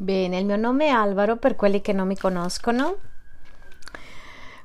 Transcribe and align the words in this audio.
Bene, 0.00 0.38
il 0.38 0.46
mio 0.46 0.56
nome 0.56 0.86
è 0.86 0.88
Alvaro 0.88 1.36
per 1.36 1.56
quelli 1.56 1.82
che 1.82 1.92
non 1.92 2.06
mi 2.06 2.16
conoscono. 2.16 2.96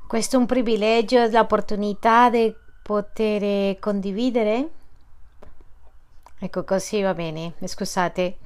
Questo 0.08 0.38
è 0.38 0.40
un 0.40 0.46
privilegio, 0.46 1.28
l'opportunità 1.28 2.30
di 2.30 2.56
poter 2.82 3.78
condividere. 3.80 4.70
Ecco 6.40 6.64
così 6.64 7.02
va 7.02 7.14
bene, 7.14 7.52
scusate. 7.62 8.38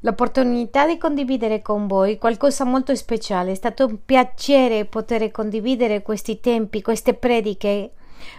L'opportunità 0.00 0.86
di 0.86 0.98
condividere 0.98 1.62
con 1.62 1.86
voi 1.86 2.18
qualcosa 2.18 2.64
molto 2.64 2.94
speciale. 2.94 3.52
È 3.52 3.54
stato 3.54 3.86
un 3.86 4.04
piacere 4.04 4.84
poter 4.84 5.30
condividere 5.30 6.02
questi 6.02 6.40
tempi, 6.40 6.82
queste 6.82 7.14
prediche. 7.14 7.92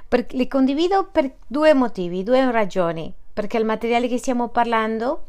Per, 0.07 0.27
le 0.29 0.47
condivido 0.47 1.09
per 1.11 1.37
due 1.47 1.73
motivi, 1.73 2.21
due 2.21 2.51
ragioni. 2.51 3.11
Perché 3.33 3.57
il 3.57 3.65
materiale 3.65 4.07
che 4.07 4.19
stiamo 4.19 4.49
parlando 4.49 5.23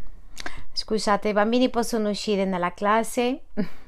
Scusate, 0.73 1.29
i 1.29 1.33
bambini 1.33 1.69
possono 1.69 2.11
uscire 2.11 2.45
nella 2.45 2.73
classe. 2.73 3.43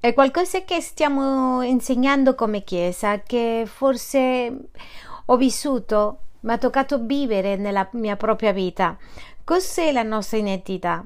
È 0.00 0.14
qualcosa 0.14 0.62
che 0.64 0.80
stiamo 0.80 1.60
insegnando 1.60 2.34
come 2.34 2.64
Chiesa, 2.64 3.20
che 3.20 3.64
forse 3.66 4.68
ho 5.26 5.36
vissuto, 5.36 6.18
mi 6.40 6.52
ha 6.52 6.58
toccato 6.58 6.98
vivere 7.04 7.56
nella 7.56 7.86
mia 7.92 8.16
propria 8.16 8.52
vita. 8.52 8.96
Cos'è 9.44 9.92
la 9.92 10.02
nostra 10.02 10.38
identità? 10.38 11.04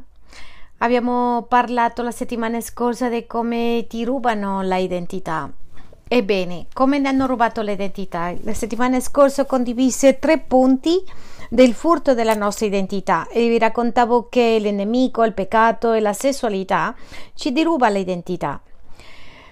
Abbiamo 0.79 1.47
parlato 1.49 2.03
la 2.03 2.13
settimana 2.13 2.61
scorsa 2.61 3.09
di 3.09 3.27
come 3.27 3.87
ti 3.89 4.05
rubano 4.05 4.63
l'identità. 4.63 5.51
Ebbene, 6.07 6.67
come 6.73 6.99
ne 6.99 7.09
hanno 7.09 7.27
rubato 7.27 7.63
l'identità? 7.63 8.33
La 8.43 8.55
settimana 8.55 9.01
scorsa 9.01 9.43
ho 9.43 9.47
condiviso 9.47 10.15
tre 10.19 10.39
punti 10.39 11.03
del 11.55 11.73
furto 11.73 12.15
della 12.15 12.35
nostra 12.35 12.67
identità 12.67 13.29
e 13.29 13.49
vi 13.49 13.59
raccontavo 13.59 14.27
che 14.29 14.59
il 14.61 14.75
nemico, 14.75 15.23
il 15.23 15.35
peccato 15.35 15.93
e 15.93 16.01
la 16.01 16.13
sessualità 16.13 16.97
ci 17.33 17.53
deruba 17.53 17.89
l'identità. 17.89 18.61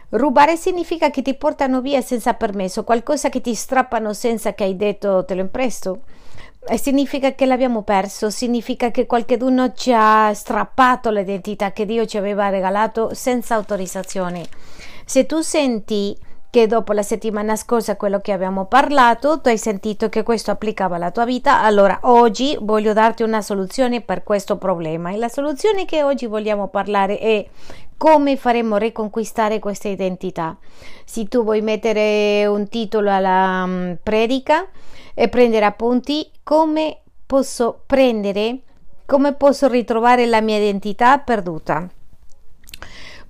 Rubare 0.08 0.56
significa 0.56 1.10
che 1.10 1.22
ti 1.22 1.34
portano 1.34 1.80
via 1.80 2.00
senza 2.00 2.34
permesso, 2.34 2.82
qualcosa 2.82 3.28
che 3.28 3.40
ti 3.40 3.54
strappano 3.54 4.12
senza 4.14 4.52
che 4.52 4.64
hai 4.64 4.74
detto 4.74 5.24
te 5.24 5.36
lo 5.36 5.42
impresto. 5.42 6.00
E 6.66 6.76
significa 6.76 7.34
che 7.36 7.46
l'abbiamo 7.46 7.82
perso, 7.82 8.30
significa 8.30 8.90
che 8.90 9.06
qualcuno 9.06 9.72
ci 9.72 9.92
ha 9.94 10.32
strappato 10.34 11.08
l'identità 11.10 11.70
che 11.70 11.86
Dio 11.86 12.04
ci 12.04 12.16
aveva 12.16 12.48
regalato 12.48 13.14
senza 13.14 13.54
autorizzazione. 13.54 14.44
Se 15.04 15.24
tu 15.24 15.40
senti 15.40 16.16
che 16.52 16.66
dopo 16.66 16.92
la 16.92 17.02
settimana 17.02 17.56
scorsa 17.56 17.96
quello 17.96 18.20
che 18.20 18.30
abbiamo 18.30 18.66
parlato, 18.66 19.40
tu 19.40 19.48
hai 19.48 19.56
sentito 19.56 20.10
che 20.10 20.22
questo 20.22 20.50
applicava 20.50 20.96
alla 20.96 21.10
tua 21.10 21.24
vita, 21.24 21.62
allora 21.62 22.00
oggi 22.02 22.58
voglio 22.60 22.92
darti 22.92 23.22
una 23.22 23.40
soluzione 23.40 24.02
per 24.02 24.22
questo 24.22 24.58
problema 24.58 25.10
e 25.12 25.16
la 25.16 25.30
soluzione 25.30 25.86
che 25.86 26.02
oggi 26.02 26.26
vogliamo 26.26 26.68
parlare 26.68 27.18
è 27.18 27.48
come 27.96 28.36
faremo 28.36 28.76
riconquistare 28.76 29.60
questa 29.60 29.88
identità. 29.88 30.58
Se 31.06 31.26
tu 31.26 31.42
vuoi 31.42 31.62
mettere 31.62 32.44
un 32.44 32.68
titolo 32.68 33.10
alla 33.10 33.62
um, 33.64 33.96
predica 34.02 34.66
e 35.14 35.30
prendere 35.30 35.64
appunti, 35.64 36.30
come 36.42 36.98
posso 37.24 37.80
prendere, 37.86 38.58
come 39.06 39.32
posso 39.32 39.68
ritrovare 39.68 40.26
la 40.26 40.42
mia 40.42 40.58
identità 40.58 41.16
perduta? 41.16 41.88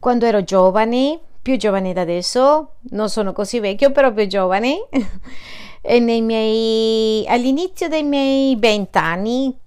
Quando 0.01 0.27
ero 0.27 0.43
giovane, 0.43 1.21
più 1.43 1.57
giovane 1.57 1.93
da 1.93 2.03
adesso, 2.03 2.75
non 2.91 3.11
sono 3.11 3.33
così 3.33 3.59
vecchio, 3.59 3.91
però 3.91 4.13
più 4.13 4.27
giovane. 4.27 4.87
miei, 6.01 7.27
all'inizio 7.27 7.89
dei 7.89 8.05
miei 8.05 8.55
vent'anni 8.57 9.59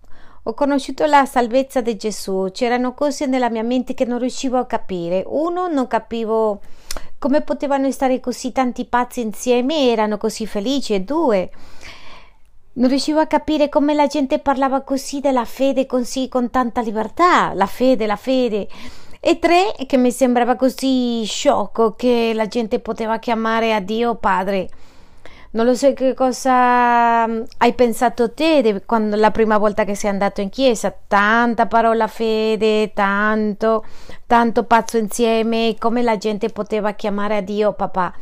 ho 0.44 0.54
conosciuto 0.54 1.06
la 1.06 1.26
salvezza 1.26 1.82
di 1.82 1.98
Gesù. 1.98 2.50
C'erano 2.54 2.94
cose 2.94 3.26
nella 3.26 3.50
mia 3.50 3.64
mente 3.64 3.94
che 3.94 4.06
non 4.06 4.20
riuscivo 4.20 4.58
a 4.58 4.66
capire. 4.66 5.24
Uno, 5.28 5.68
non 5.68 5.88
capivo 5.88 6.62
come 7.20 7.42
potevano 7.42 7.92
stare 7.92 8.20
così 8.20 8.52
tanti 8.52 8.86
pazzi 8.86 9.22
insieme 9.22 9.76
e 9.76 9.88
erano 9.88 10.18
così 10.18 10.46
felici. 10.46 10.94
E 10.94 11.02
due, 11.02 11.50
non 12.74 12.90
riuscivo 12.90 13.20
a 13.20 13.26
capire 13.26 13.68
come 13.68 13.94
la 13.94 14.08
gente 14.08 14.40
parlava 14.40 14.82
così 14.82 15.20
della 15.20 15.46
fede, 15.46 15.86
così 15.88 16.30
con 16.30 16.50
tanta 16.52 16.80
libertà. 16.80 17.54
La 17.54 17.66
fede, 17.66 18.06
la 18.06 18.16
fede 18.16 18.68
e 19.28 19.40
tre 19.40 19.74
che 19.88 19.98
mi 19.98 20.12
sembrava 20.12 20.56
così 20.56 21.24
sciocco 21.26 21.96
che 21.96 22.32
la 22.36 22.46
gente 22.46 22.80
poteva 22.80 23.18
chiamare 23.18 23.74
a 23.74 23.80
Dio 23.80 24.14
Padre. 24.14 24.70
Non 25.54 25.66
lo 25.66 25.74
so 25.74 25.92
che 25.94 26.14
cosa 26.14 27.26
mm, 27.26 27.42
hai 27.58 27.74
pensato 27.74 28.34
te 28.34 28.84
quando 28.86 29.16
la 29.16 29.32
prima 29.32 29.58
volta 29.58 29.84
che 29.84 29.96
sei 29.96 30.12
andato 30.12 30.42
in 30.42 30.50
chiesa, 30.50 30.94
tanta 31.08 31.66
parola 31.66 32.06
fede, 32.06 32.94
tanto, 32.94 33.84
tanto 34.28 34.64
pazzo 34.66 34.98
insieme, 34.98 35.76
come 35.80 36.04
la 36.04 36.18
gente 36.18 36.50
poteva 36.50 36.92
chiamare 36.92 37.38
a 37.38 37.42
Dio 37.42 37.74
papà. 37.74 38.14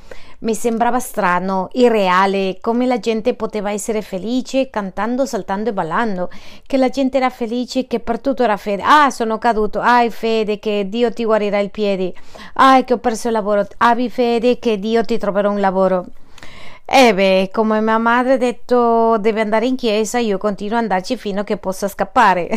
Mi 0.43 0.55
sembrava 0.55 0.99
strano, 0.99 1.69
irreale, 1.71 2.57
come 2.59 2.85
la 2.85 2.99
gente 2.99 3.33
poteva 3.33 3.71
essere 3.71 4.01
felice 4.01 4.69
cantando, 4.69 5.25
saltando 5.25 5.69
e 5.69 5.73
ballando, 5.73 6.29
che 6.67 6.75
la 6.75 6.89
gente 6.89 7.15
era 7.15 7.29
felice, 7.29 7.87
che 7.87 8.01
per 8.01 8.19
tutto 8.19 8.43
era 8.43 8.57
fede. 8.57 8.83
Ah, 8.85 9.09
sono 9.09 9.37
caduto, 9.37 9.79
hai 9.79 10.09
fede 10.09 10.59
che 10.59 10.89
Dio 10.89 11.13
ti 11.13 11.23
guarirà 11.23 11.59
il 11.59 11.71
piede. 11.71 12.13
Ah, 12.55 12.83
che 12.83 12.91
ho 12.91 12.97
perso 12.97 13.27
il 13.27 13.33
lavoro, 13.33 13.65
abbi 13.77 14.09
fede 14.09 14.59
che 14.59 14.77
Dio 14.79 15.05
ti 15.05 15.17
troverà 15.17 15.49
un 15.49 15.61
lavoro. 15.61 16.07
E 16.83 17.13
beh, 17.13 17.49
come 17.53 17.79
mia 17.79 17.97
madre 17.97 18.33
ha 18.33 18.37
detto 18.37 19.17
deve 19.19 19.39
andare 19.39 19.65
in 19.65 19.77
chiesa, 19.77 20.19
io 20.19 20.37
continuo 20.37 20.75
ad 20.75 20.83
andarci 20.83 21.15
fino 21.15 21.39
a 21.39 21.43
che 21.45 21.55
possa 21.55 21.87
scappare. 21.87 22.49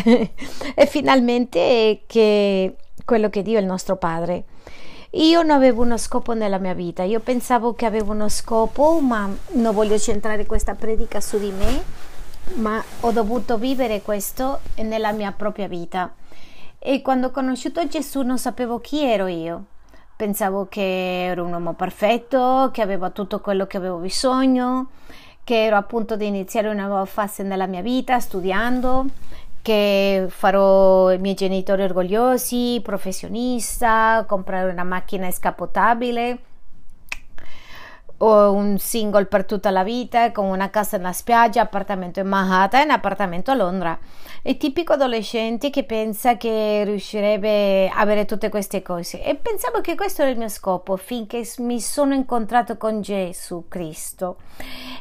e 0.74 0.86
finalmente 0.86 2.00
che 2.06 2.74
quello 3.04 3.30
che 3.30 3.42
Dio 3.42 3.58
è 3.58 3.60
il 3.60 3.66
nostro 3.66 3.94
Padre. 3.94 4.42
Io 5.16 5.40
non 5.40 5.52
avevo 5.52 5.80
uno 5.80 5.96
scopo 5.96 6.34
nella 6.34 6.58
mia 6.58 6.74
vita, 6.74 7.02
io 7.02 7.20
pensavo 7.20 7.72
che 7.72 7.86
avevo 7.86 8.12
uno 8.12 8.28
scopo, 8.28 9.00
ma 9.00 9.26
non 9.52 9.74
voglio 9.74 9.98
centrare 9.98 10.44
questa 10.44 10.74
predica 10.74 11.22
su 11.22 11.38
di 11.38 11.50
me, 11.50 11.82
ma 12.56 12.84
ho 13.00 13.10
dovuto 13.12 13.56
vivere 13.56 14.02
questo 14.02 14.60
nella 14.76 15.12
mia 15.12 15.32
propria 15.32 15.68
vita. 15.68 16.12
E 16.78 17.00
quando 17.00 17.28
ho 17.28 17.30
conosciuto 17.30 17.86
Gesù 17.88 18.20
non 18.20 18.36
sapevo 18.36 18.78
chi 18.78 19.04
ero 19.04 19.26
io. 19.26 19.64
Pensavo 20.16 20.66
che 20.68 21.24
ero 21.28 21.44
un 21.44 21.52
uomo 21.52 21.72
perfetto, 21.72 22.68
che 22.70 22.82
avevo 22.82 23.10
tutto 23.12 23.40
quello 23.40 23.66
che 23.66 23.78
avevo 23.78 23.96
bisogno, 23.96 24.88
che 25.44 25.64
ero 25.64 25.76
appunto 25.76 26.16
di 26.16 26.26
iniziare 26.26 26.68
una 26.68 26.84
nuova 26.84 27.06
fase 27.06 27.42
nella 27.42 27.66
mia 27.66 27.80
vita 27.80 28.20
studiando, 28.20 29.06
che 29.66 30.26
farò 30.28 31.10
i 31.10 31.18
miei 31.18 31.34
genitori 31.34 31.82
orgogliosi, 31.82 32.80
professionista, 32.84 34.24
comprare 34.24 34.70
una 34.70 34.84
macchina 34.84 35.28
scapotabile 35.32 36.38
o 38.18 38.52
un 38.52 38.78
single 38.78 39.26
per 39.26 39.44
tutta 39.44 39.70
la 39.70 39.84
vita 39.84 40.32
con 40.32 40.46
una 40.46 40.70
casa 40.70 40.96
nella 40.96 41.12
spiaggia, 41.12 41.62
appartamento 41.62 42.20
in 42.20 42.26
Manhattan 42.26 42.88
e 42.88 42.92
appartamento 42.92 43.50
a 43.50 43.54
Londra. 43.54 43.98
È 44.40 44.56
tipico 44.56 44.94
adolescente 44.94 45.70
che 45.70 45.84
pensa 45.84 46.36
che 46.36 46.82
riuscirebbe 46.84 47.88
a 47.88 47.98
avere 47.98 48.24
tutte 48.24 48.48
queste 48.48 48.80
cose 48.80 49.22
e 49.22 49.34
pensavo 49.34 49.80
che 49.80 49.94
questo 49.96 50.22
era 50.22 50.30
il 50.30 50.38
mio 50.38 50.48
scopo 50.48 50.96
finché 50.96 51.46
mi 51.58 51.80
sono 51.80 52.14
incontrato 52.14 52.76
con 52.76 53.00
Gesù 53.02 53.66
Cristo 53.68 54.36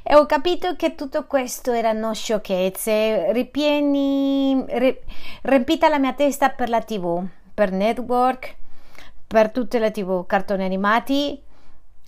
e 0.03 0.15
ho 0.15 0.25
capito 0.25 0.75
che 0.75 0.95
tutto 0.95 1.25
questo 1.25 1.71
erano 1.71 2.13
sciocchezze, 2.13 3.31
ripieni, 3.31 4.66
riempita 5.43 5.87
la 5.90 5.99
mia 5.99 6.13
testa 6.13 6.49
per 6.49 6.69
la 6.69 6.81
tv, 6.81 7.23
per 7.53 7.72
network, 7.72 8.55
per 9.28 9.51
tutte 9.51 9.79
le 9.79 9.91
tv, 9.91 10.25
cartoni 10.25 10.63
animati 10.63 11.43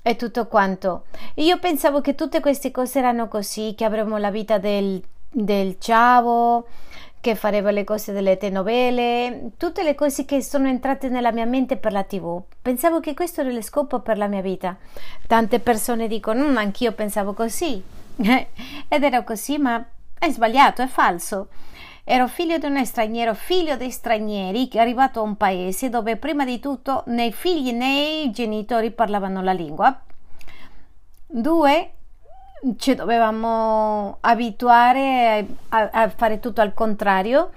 e 0.08 0.16
tutto 0.16 0.48
quanto. 0.48 1.04
Io 1.36 1.60
pensavo 1.60 2.00
che 2.00 2.16
tutte 2.16 2.40
queste 2.40 2.72
cose 2.72 3.00
erano 3.00 3.28
così, 3.28 3.74
che 3.76 3.84
avremmo 3.84 4.18
la 4.18 4.32
vita 4.32 4.58
del, 4.58 5.04
del 5.30 5.76
ciao, 5.80 6.66
che 7.20 7.36
fareva 7.36 7.72
le 7.72 7.84
cose 7.84 8.14
delle 8.14 8.38
telenovele, 8.38 9.52
tutte 9.58 9.84
le 9.84 9.96
cose 9.96 10.24
che 10.24 10.42
sono 10.42 10.70
entrate 10.70 11.10
nella 11.10 11.34
mia 11.34 11.46
mente 11.46 11.76
per 11.76 11.92
la 11.92 12.04
tv. 12.04 12.42
Pensavo 12.62 13.02
che 13.02 13.14
questo 13.14 13.42
era 13.42 13.52
lo 13.52 13.62
scopo 13.62 14.00
per 14.00 14.18
la 14.18 14.28
mia 14.28 14.42
vita. 14.42 14.78
Tante 15.28 15.60
persone 15.60 16.08
dicono, 16.08 16.48
mm, 16.48 16.56
anch'io 16.58 16.94
pensavo 16.94 17.34
così. 17.34 17.84
Ed 18.16 19.04
era 19.04 19.24
così, 19.24 19.58
ma 19.58 19.86
è 20.18 20.30
sbagliato, 20.32 20.82
è 20.82 20.88
falso. 20.88 21.50
Ero 22.10 22.30
figlio 22.30 22.58
di 22.58 22.66
un 22.66 22.86
straniero, 22.86 23.34
figlio 23.34 23.76
di 23.76 23.92
stranieri, 23.92 24.70
che 24.70 24.78
è 24.78 24.82
arrivato 24.82 25.20
a 25.20 25.24
un 25.24 25.36
paese 25.36 25.90
dove 25.90 26.16
prima 26.16 26.46
di 26.46 26.58
tutto 26.58 27.04
né 27.08 27.26
i 27.26 27.34
figli 27.34 27.74
né 27.74 28.22
i 28.22 28.32
genitori 28.32 28.92
parlavano 28.92 29.42
la 29.42 29.52
lingua. 29.52 30.04
Due, 31.26 31.92
ci 32.78 32.96
dovevamo 32.96 34.20
abituare 34.22 35.46
a, 35.68 35.90
a 35.92 36.08
fare 36.08 36.40
tutto 36.40 36.62
al 36.62 36.74
contrario. 36.74 37.50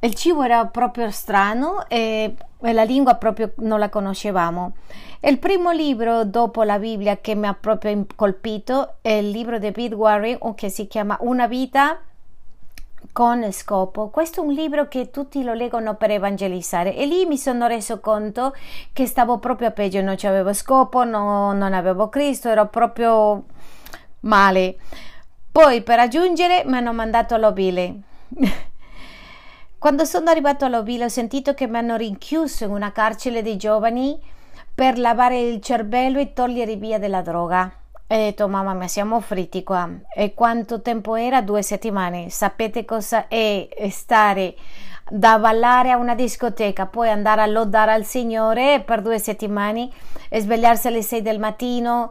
Il 0.00 0.14
cibo 0.14 0.42
era 0.42 0.66
proprio 0.66 1.10
strano 1.10 1.88
e, 1.88 2.36
e 2.60 2.72
la 2.74 2.84
lingua 2.84 3.14
proprio 3.14 3.54
non 3.60 3.78
la 3.78 3.88
conoscevamo. 3.88 4.72
Il 5.20 5.38
primo 5.38 5.70
libro 5.70 6.24
dopo 6.24 6.62
la 6.64 6.78
Bibbia 6.78 7.16
che 7.16 7.34
mi 7.34 7.46
ha 7.46 7.54
proprio 7.54 8.04
colpito 8.14 8.96
è 9.00 9.12
il 9.12 9.30
libro 9.30 9.58
di 9.58 9.72
Pete 9.72 9.94
Warren 9.94 10.54
che 10.54 10.68
si 10.68 10.86
chiama 10.86 11.16
Una 11.20 11.46
vita 11.46 12.02
con 13.18 13.50
scopo. 13.50 14.10
Questo 14.10 14.40
è 14.40 14.44
un 14.44 14.52
libro 14.52 14.86
che 14.86 15.10
tutti 15.10 15.42
lo 15.42 15.52
leggono 15.52 15.96
per 15.96 16.12
evangelizzare 16.12 16.94
e 16.94 17.04
lì 17.04 17.26
mi 17.26 17.36
sono 17.36 17.66
reso 17.66 17.98
conto 17.98 18.54
che 18.92 19.06
stavo 19.06 19.38
proprio 19.38 19.66
a 19.66 19.70
peggio, 19.72 20.00
non 20.00 20.14
avevo 20.22 20.52
scopo, 20.52 21.02
no, 21.02 21.52
non 21.52 21.72
avevo 21.72 22.08
Cristo, 22.10 22.48
ero 22.48 22.68
proprio 22.68 23.42
male. 24.20 24.76
Poi 25.50 25.82
per 25.82 25.98
aggiungere 25.98 26.62
mi 26.64 26.76
hanno 26.76 26.92
mandato 26.92 27.34
all'ovile. 27.34 28.02
Quando 29.78 30.04
sono 30.04 30.30
arrivato 30.30 30.66
all'ovile 30.66 31.06
ho 31.06 31.08
sentito 31.08 31.54
che 31.54 31.66
mi 31.66 31.78
hanno 31.78 31.96
rinchiuso 31.96 32.66
in 32.66 32.70
una 32.70 32.92
carcere 32.92 33.42
dei 33.42 33.56
giovani 33.56 34.16
per 34.72 34.96
lavare 34.96 35.40
il 35.40 35.60
cervello 35.60 36.20
e 36.20 36.32
togliere 36.34 36.76
via 36.76 37.00
della 37.00 37.22
droga. 37.22 37.68
E 38.10 38.14
ho 38.16 38.18
detto, 38.18 38.48
mamma 38.48 38.72
mia, 38.72 38.88
siamo 38.88 39.20
fritti 39.20 39.62
qua. 39.62 39.86
E 40.14 40.32
quanto 40.32 40.80
tempo 40.80 41.14
era? 41.14 41.42
Due 41.42 41.60
settimane. 41.60 42.30
Sapete 42.30 42.86
cosa 42.86 43.28
è 43.28 43.68
stare 43.90 44.54
da 45.10 45.38
ballare 45.38 45.90
a 45.90 45.98
una 45.98 46.14
discoteca, 46.14 46.86
poi 46.86 47.10
andare 47.10 47.42
a 47.42 47.46
lodare 47.46 47.92
al 47.92 48.06
Signore 48.06 48.80
per 48.80 49.02
due 49.02 49.18
settimane 49.18 49.90
svegliarsi 50.32 50.86
alle 50.86 51.02
sei 51.02 51.20
del 51.20 51.38
mattino, 51.38 52.10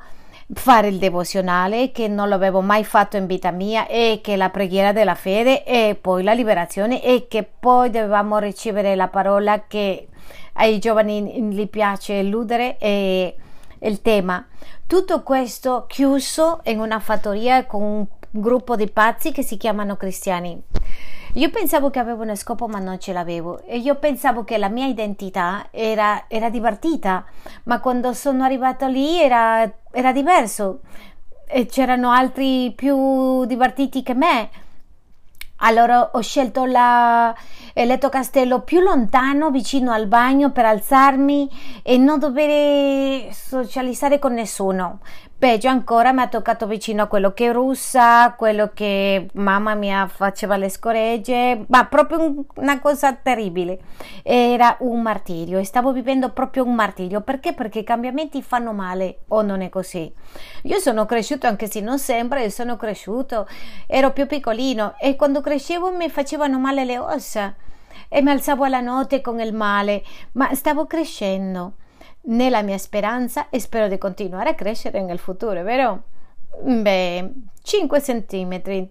fare 0.54 0.90
il 0.90 1.00
devozionale 1.00 1.92
che 1.92 2.08
non 2.08 2.30
l'avevo 2.30 2.62
mai 2.62 2.84
fatto 2.84 3.18
in 3.18 3.26
vita 3.26 3.50
mia 3.50 3.88
e 3.88 4.20
che 4.22 4.36
la 4.36 4.50
preghiera 4.52 4.92
della 4.92 5.16
fede 5.16 5.64
e 5.64 5.98
poi 6.00 6.22
la 6.22 6.34
liberazione 6.34 7.04
e 7.04 7.26
che 7.28 7.44
poi 7.44 7.90
dovevamo 7.90 8.38
ricevere 8.38 8.96
la 8.96 9.08
parola 9.08 9.66
che 9.66 10.10
ai 10.54 10.78
giovani 10.78 11.42
gli 11.52 11.68
piace 11.68 12.20
eludere 12.20 12.78
e 12.78 13.36
il 13.80 14.02
tema. 14.02 14.46
Tutto 14.88 15.22
questo 15.22 15.84
chiuso 15.86 16.62
in 16.64 16.80
una 16.80 17.02
fattoria 17.02 17.66
con 17.66 17.82
un 17.82 18.06
gruppo 18.30 18.78
di 18.78 18.90
pazzi 18.90 19.34
che 19.34 19.44
si 19.44 19.58
chiamano 19.58 19.98
cristiani. 19.98 20.64
Io 21.34 21.50
pensavo 21.50 21.90
che 21.90 22.00
avevo 22.00 22.24
uno 22.24 22.36
scopo, 22.36 22.70
ma 22.70 22.80
non 22.80 22.98
ce 22.98 23.12
l'avevo. 23.12 23.62
E 23.66 23.80
io 23.80 23.96
pensavo 23.96 24.46
che 24.46 24.58
la 24.58 24.70
mia 24.70 24.86
identità 24.86 25.68
era, 25.72 26.24
era 26.30 26.50
divertita, 26.50 27.26
ma 27.64 27.82
quando 27.82 28.14
sono 28.14 28.46
arrivato 28.46 28.88
lì 28.88 29.22
era, 29.22 29.70
era 29.92 30.14
diverso. 30.14 30.80
E 31.46 31.66
c'erano 31.66 32.10
altri 32.10 32.72
più 32.74 33.44
divertiti 33.44 34.02
che 34.04 34.14
me. 34.14 34.50
Allora 35.58 36.12
ho 36.14 36.22
scelto 36.22 36.64
il 36.66 36.72
letto 36.72 38.10
castello 38.10 38.62
più 38.62 38.80
lontano, 38.80 39.50
vicino 39.50 39.92
al 39.92 40.08
bagno, 40.08 40.52
per 40.52 40.66
alzarmi 40.66 41.50
e 41.82 41.98
non 41.98 42.20
dover 42.20 43.34
socializzare 43.34 44.20
con 44.20 44.34
nessuno. 44.34 45.00
Peggio 45.40 45.68
ancora 45.68 46.14
mi 46.14 46.22
ha 46.22 46.28
toccato 46.28 46.66
vicino 46.66 47.04
a 47.04 47.06
quello 47.06 47.32
che 47.32 47.52
russa, 47.52 48.34
quello 48.36 48.72
che 48.74 49.30
mamma 49.34 49.76
mia 49.76 50.08
faceva 50.08 50.58
le 50.58 50.68
scoregge, 50.68 51.64
ma 51.68 51.86
proprio 51.86 52.44
una 52.56 52.80
cosa 52.80 53.14
terribile. 53.14 53.78
Era 54.24 54.78
un 54.80 55.00
martirio 55.00 55.60
e 55.60 55.64
stavo 55.64 55.92
vivendo 55.92 56.32
proprio 56.32 56.64
un 56.66 56.74
martirio. 56.74 57.22
Perché? 57.22 57.54
Perché 57.54 57.80
i 57.80 57.84
cambiamenti 57.84 58.42
fanno 58.42 58.74
male 58.74 59.20
o 59.28 59.44
non 59.44 59.62
è 59.62 59.70
così? 59.70 60.12
Io 60.64 60.80
sono 60.80 61.06
cresciuto, 61.06 61.46
anche 61.46 61.70
se 61.70 61.82
non 61.82 62.00
sembra, 62.00 62.40
io 62.40 62.50
sono 62.50 62.76
cresciuto, 62.76 63.48
ero 63.86 64.14
più 64.14 64.26
piccolino 64.26 64.96
e 65.00 65.16
quando 65.16 65.42
crescevo 65.42 65.92
mi 65.92 66.10
facevano 66.10 66.58
male 66.58 66.84
le 66.84 66.98
ossa 66.98 67.54
e 68.10 68.24
mi 68.24 68.32
alzavo 68.32 68.64
alla 68.64 68.82
notte 68.82 69.22
con 69.22 69.40
il 69.40 69.54
male, 69.54 70.04
ma 70.32 70.56
stavo 70.56 70.88
crescendo 70.88 71.74
nella 72.28 72.62
mia 72.62 72.78
speranza 72.78 73.50
e 73.50 73.60
spero 73.60 73.88
di 73.88 73.98
continuare 73.98 74.52
a 74.52 74.56
crescere 74.56 75.02
nel 75.02 75.20
futuro, 75.20 75.62
vero? 75.64 76.04
Beh, 76.62 77.34
5 77.62 78.02
centimetri. 78.02 78.90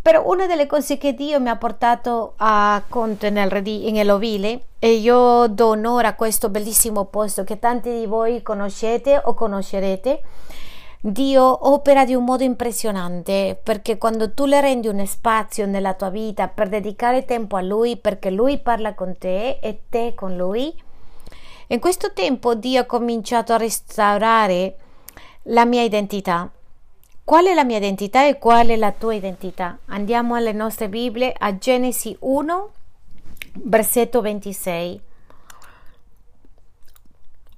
Però 0.00 0.22
una 0.30 0.46
delle 0.46 0.66
cose 0.66 0.96
che 0.96 1.12
Dio 1.12 1.40
mi 1.40 1.48
ha 1.48 1.56
portato 1.56 2.34
a 2.36 2.82
conto 2.88 3.28
nell'ovile 3.28 4.60
e 4.78 4.92
io 4.92 5.46
do 5.48 5.66
onore 5.66 6.06
a 6.06 6.14
questo 6.14 6.48
bellissimo 6.48 7.04
posto 7.06 7.44
che 7.44 7.58
tanti 7.58 7.90
di 7.90 8.06
voi 8.06 8.42
conoscete 8.42 9.20
o 9.22 9.34
conoscerete. 9.34 10.22
Dio 11.00 11.68
opera 11.68 12.04
di 12.04 12.14
un 12.14 12.24
modo 12.24 12.42
impressionante 12.42 13.58
perché 13.62 13.98
quando 13.98 14.32
tu 14.32 14.46
le 14.46 14.60
rendi 14.60 14.88
uno 14.88 15.04
spazio 15.04 15.66
nella 15.66 15.94
tua 15.94 16.08
vita 16.08 16.48
per 16.48 16.68
dedicare 16.68 17.24
tempo 17.24 17.56
a 17.56 17.60
Lui, 17.60 17.96
perché 17.98 18.30
Lui 18.30 18.58
parla 18.58 18.94
con 18.94 19.16
te 19.18 19.58
e 19.60 19.82
te 19.90 20.14
con 20.14 20.36
Lui, 20.36 20.74
in 21.70 21.80
questo 21.80 22.12
tempo 22.12 22.54
Dio 22.54 22.80
ha 22.80 22.86
cominciato 22.86 23.52
a 23.52 23.58
restaurare 23.58 24.76
la 25.44 25.66
mia 25.66 25.82
identità. 25.82 26.50
Qual 27.24 27.44
è 27.44 27.52
la 27.52 27.64
mia 27.64 27.76
identità 27.76 28.26
e 28.26 28.38
qual 28.38 28.68
è 28.68 28.76
la 28.76 28.92
tua 28.92 29.14
identità? 29.14 29.78
Andiamo 29.86 30.34
alle 30.34 30.52
nostre 30.52 30.88
Bibbie 30.88 31.34
a 31.36 31.58
Genesi 31.58 32.16
1, 32.20 32.70
versetto 33.64 34.22
26. 34.22 35.00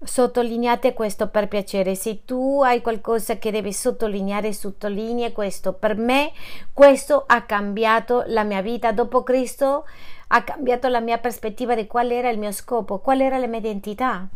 Sottolineate 0.03 0.93
questo 0.93 1.29
per 1.29 1.47
piacere. 1.47 1.95
Se 1.95 2.25
tu 2.25 2.63
hai 2.65 2.81
qualcosa 2.81 3.39
che 3.39 3.53
devi 3.53 3.73
sottolineare, 3.73 4.53
sottolinea 4.53 5.31
questo. 5.31 5.73
Per 5.75 5.95
me 5.95 6.33
questo 6.73 7.23
ha 7.29 7.43
cambiato 7.43 8.25
la 8.27 8.43
mia 8.43 8.63
vita. 8.63 8.91
Dopo 8.91 9.23
Cristo 9.23 9.85
ha 10.33 10.43
cambiato 10.45 10.89
la 10.89 11.01
mia 11.01 11.19
prospettiva 11.19 11.75
di 11.75 11.87
qual 11.87 12.11
era 12.11 12.31
il 12.31 12.39
mio 12.39 12.53
scopo, 12.53 12.99
qual 12.99 13.21
era 13.21 13.39
la 13.39 13.47
mia 13.47 13.59
identità. 13.59 14.29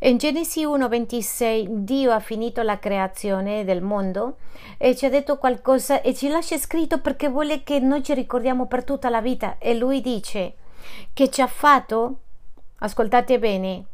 In 0.00 0.18
Genesi 0.18 0.66
1:26 0.66 1.66
Dio 1.68 2.12
ha 2.12 2.20
finito 2.20 2.60
la 2.60 2.78
creazione 2.78 3.64
del 3.64 3.80
mondo 3.80 4.36
e 4.76 4.94
ci 4.94 5.06
ha 5.06 5.08
detto 5.08 5.38
qualcosa 5.38 6.02
e 6.02 6.14
ci 6.14 6.28
lascia 6.28 6.58
scritto 6.58 7.00
perché 7.00 7.28
vuole 7.28 7.62
che 7.62 7.80
noi 7.80 8.02
ci 8.02 8.12
ricordiamo 8.12 8.66
per 8.66 8.84
tutta 8.84 9.08
la 9.08 9.22
vita 9.22 9.56
e 9.58 9.74
lui 9.74 10.02
dice 10.02 10.56
che 11.14 11.30
ci 11.30 11.40
ha 11.40 11.46
fatto, 11.46 12.16
ascoltate 12.80 13.38
bene, 13.38 13.84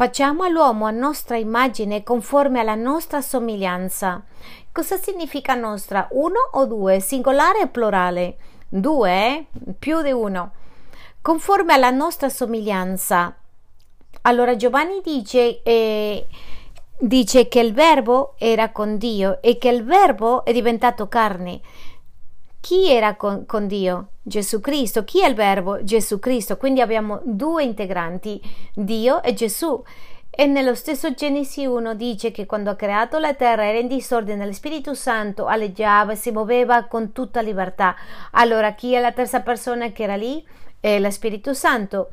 Facciamo 0.00 0.44
all'uomo 0.44 0.86
a 0.86 0.92
nostra 0.92 1.36
immagine 1.36 2.02
conforme 2.02 2.60
alla 2.60 2.74
nostra 2.74 3.20
somiglianza. 3.20 4.22
Cosa 4.72 4.96
significa 4.98 5.54
nostra? 5.54 6.06
Uno 6.12 6.38
o 6.52 6.64
due? 6.64 7.00
Singolare 7.00 7.62
o 7.62 7.68
plurale? 7.68 8.36
Due? 8.68 9.10
Eh? 9.10 9.46
Più 9.76 10.00
di 10.00 10.12
uno. 10.12 10.52
Conforme 11.20 11.74
alla 11.74 11.90
nostra 11.90 12.28
somiglianza. 12.28 13.34
Allora 14.22 14.54
Giovanni 14.54 15.00
dice, 15.02 15.60
eh, 15.64 16.24
dice 17.00 17.48
che 17.48 17.58
il 17.58 17.72
verbo 17.72 18.34
era 18.38 18.70
con 18.70 18.96
Dio 18.96 19.42
e 19.42 19.58
che 19.58 19.70
il 19.70 19.84
verbo 19.84 20.44
è 20.44 20.52
diventato 20.52 21.08
carne. 21.08 21.60
Chi 22.60 22.92
era 22.92 23.16
con, 23.16 23.46
con, 23.46 23.66
Dio? 23.66 24.10
Gesù 24.22 24.60
Cristo. 24.60 25.02
Chi 25.02 25.20
è 25.20 25.26
il 25.26 25.34
verbo? 25.34 25.82
Gesù 25.82 26.20
Cristo. 26.20 26.56
Quindi 26.56 26.80
abbiamo 26.80 27.20
due 27.24 27.64
integranti, 27.64 28.40
Dio 28.72 29.20
e 29.20 29.34
Gesù. 29.34 29.82
E 30.40 30.46
nello 30.46 30.74
stesso 30.74 31.12
Genesi 31.12 31.66
1 31.66 31.92
dice 31.92 32.30
che 32.30 32.46
quando 32.46 32.70
ha 32.70 32.74
creato 32.74 33.18
la 33.18 33.34
terra 33.34 33.66
era 33.66 33.76
in 33.76 33.88
disordine, 33.88 34.46
lo 34.46 34.54
Spirito 34.54 34.94
Santo 34.94 35.44
alleggiava 35.44 36.12
e 36.12 36.16
si 36.16 36.30
muoveva 36.30 36.84
con 36.84 37.12
tutta 37.12 37.42
libertà. 37.42 37.94
Allora 38.30 38.72
chi 38.72 38.94
è 38.94 39.02
la 39.02 39.12
terza 39.12 39.40
persona 39.42 39.92
che 39.92 40.02
era 40.02 40.16
lì? 40.16 40.42
È 40.80 40.98
lo 40.98 41.10
Spirito 41.10 41.52
Santo. 41.52 42.08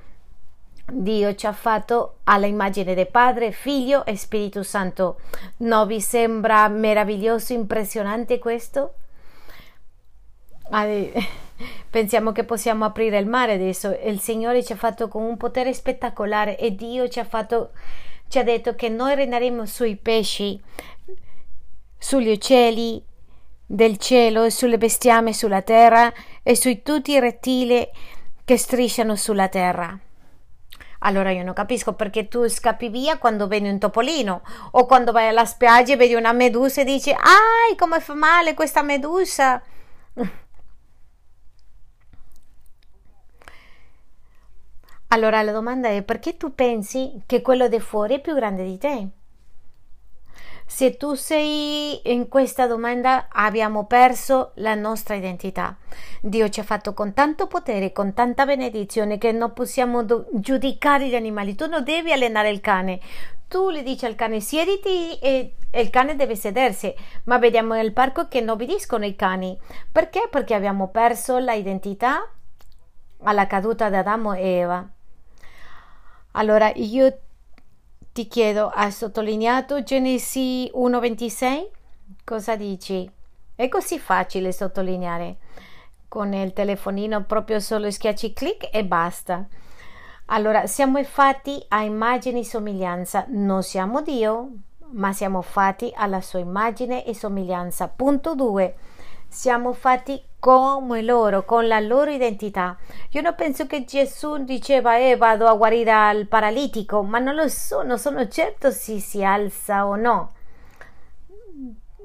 Dio 0.92 1.36
ci 1.36 1.48
ha 1.48 1.54
fatto 1.54 2.18
alla 2.26 2.48
immagine 2.48 2.94
del 2.96 3.08
Padre, 3.08 3.54
Figlio 3.54 4.04
e 4.06 4.18
Spirito 4.18 4.62
Santo. 4.62 5.22
Non 5.60 5.88
vi 5.88 6.02
sembra 6.02 6.68
meraviglioso, 6.68 7.54
impressionante 7.54 8.40
questo? 8.40 8.96
Pensiamo 11.90 12.32
che 12.32 12.44
possiamo 12.44 12.86
aprire 12.86 13.18
il 13.20 13.28
mare 13.28 13.54
adesso. 13.54 13.98
Il 14.04 14.20
Signore 14.20 14.64
ci 14.64 14.74
ha 14.74 14.76
fatto 14.76 15.08
con 15.08 15.24
un 15.24 15.38
potere 15.38 15.74
spettacolare 15.74 16.58
e 16.58 16.76
Dio 16.76 17.08
ci 17.08 17.20
ha 17.20 17.24
fatto, 17.24 17.72
ci 18.28 18.40
ha 18.40 18.44
detto 18.44 18.76
che 18.76 18.90
noi 18.90 19.16
regneremo 19.16 19.66
sui 19.66 19.96
pesci, 19.96 20.60
sugli 21.98 22.32
uccelli 22.32 23.04
del 23.66 23.98
cielo 23.98 24.50
sulle 24.50 24.78
bestiame 24.78 25.34
sulla 25.34 25.62
terra 25.62 26.12
e 26.42 26.56
su 26.56 26.82
tutti 26.84 27.12
i 27.12 27.20
rettili 27.20 27.86
che 28.46 28.58
strisciano 28.58 29.16
sulla 29.16 29.50
terra. 29.50 30.00
Allora 31.00 31.32
io 31.32 31.44
non 31.44 31.54
capisco 31.54 31.94
perché 31.94 32.28
tu 32.28 32.48
scappi 32.48 32.90
via 32.90 33.18
quando 33.18 33.48
vedi 33.48 33.70
un 33.70 33.78
topolino 33.78 34.42
o 34.72 34.86
quando 34.86 35.12
vai 35.12 35.28
alla 35.28 35.46
spiaggia 35.46 35.94
e 35.94 35.98
vedi 35.98 36.16
una 36.16 36.32
medusa 36.32 36.82
e 36.82 36.86
dici 36.86 37.12
ai 37.12 37.76
come 37.78 38.00
fa 38.00 38.16
male 38.16 38.56
questa 38.56 38.82
medusa 38.82 39.62
Allora 45.10 45.42
la 45.42 45.54
domanda 45.54 45.88
è 45.88 46.04
perché 46.04 46.36
tu 46.36 46.54
pensi 46.54 47.22
che 47.26 47.42
quello 47.42 47.70
di 47.70 47.80
fuori 47.80 48.16
è 48.16 48.22
più 48.22 48.36
grande 48.36 48.64
di 48.64 48.78
te? 48.78 49.08
Se 50.70 50.98
tu 50.98 51.14
sei 51.14 52.12
in 52.12 52.28
questa 52.28 52.68
domanda 52.68 53.28
abbiamo 53.32 53.86
perso 53.86 54.52
la 54.56 54.76
nostra 54.76 55.16
identità. 55.16 55.78
Dio 56.22 56.50
ci 56.50 56.60
ha 56.60 56.64
fatto 56.64 56.94
con 56.94 57.14
tanto 57.14 57.48
potere, 57.48 57.94
con 57.94 58.14
tanta 58.14 58.46
benedizione 58.46 59.18
che 59.18 59.32
non 59.32 59.54
possiamo 59.54 60.06
giudicare 60.34 61.08
gli 61.08 61.16
animali. 61.16 61.56
Tu 61.56 61.68
non 61.68 61.86
devi 61.86 62.12
allenare 62.12 62.50
il 62.50 62.60
cane, 62.60 63.00
tu 63.48 63.72
gli 63.72 63.82
dici 63.82 64.06
al 64.06 64.16
cane 64.16 64.42
siediti 64.42 65.18
e 65.20 65.54
il 65.72 65.90
cane 65.90 66.18
deve 66.18 66.36
sedersi, 66.36 66.94
ma 67.24 67.38
vediamo 67.38 67.76
nel 67.76 67.94
parco 67.94 68.28
che 68.28 68.42
non 68.42 68.56
obbediscono 68.56 69.06
i 69.06 69.16
cani. 69.16 69.58
Perché? 69.90 70.28
Perché 70.30 70.54
abbiamo 70.54 70.90
perso 70.90 71.38
l'identità 71.38 72.30
alla 73.24 73.48
caduta 73.48 73.90
di 73.90 73.96
Adamo 73.96 74.34
e 74.34 74.48
Eva. 74.50 74.90
Allora 76.38 76.72
io 76.76 77.18
ti 78.14 78.28
chiedo, 78.28 78.70
hai 78.70 78.92
sottolineato 78.92 79.82
Genesi 79.82 80.70
1.26? 80.72 81.68
Cosa 82.24 82.56
dici? 82.56 83.10
È 83.56 83.68
così 83.68 83.98
facile 83.98 84.52
sottolineare. 84.52 85.38
Con 86.08 86.34
il 86.36 86.54
telefonino 86.54 87.24
proprio 87.24 87.60
solo 87.60 87.90
schiacci 87.90 88.34
clic 88.34 88.70
e 88.72 88.86
basta. 88.86 89.48
Allora, 90.28 90.68
siamo 90.68 91.04
fatti 91.06 91.60
a 91.70 91.82
immagine 91.82 92.42
e 92.42 92.46
somiglianza. 92.46 93.26
Non 93.30 93.64
siamo 93.64 94.04
Dio, 94.04 94.50
ma 94.92 95.14
siamo 95.14 95.42
fatti 95.42 95.92
alla 95.96 96.22
sua 96.22 96.38
immagine 96.38 97.04
e 97.04 97.16
somiglianza. 97.16 97.88
Punto 97.88 98.36
2. 98.36 98.76
Siamo 99.28 99.74
fatti 99.74 100.22
come 100.40 101.02
loro, 101.02 101.44
con 101.44 101.68
la 101.68 101.80
loro 101.80 102.10
identità. 102.12 102.78
Io 103.12 103.22
non 103.22 103.36
penso 103.36 103.68
che 103.68 103.86
Gesù 103.86 104.44
diceva 104.44 104.98
eh, 104.98 105.18
vado 105.18 105.48
a 105.48 105.56
guarire 105.56 105.92
al 105.92 106.28
paralitico, 106.28 107.04
ma 107.04 107.20
non 107.20 107.36
lo 107.36 107.48
so, 107.48 107.84
non 107.84 108.00
sono 108.00 108.28
certo 108.28 108.72
se 108.72 109.00
si 109.00 109.24
alza 109.24 109.86
o 109.86 109.96
no. 109.96 110.32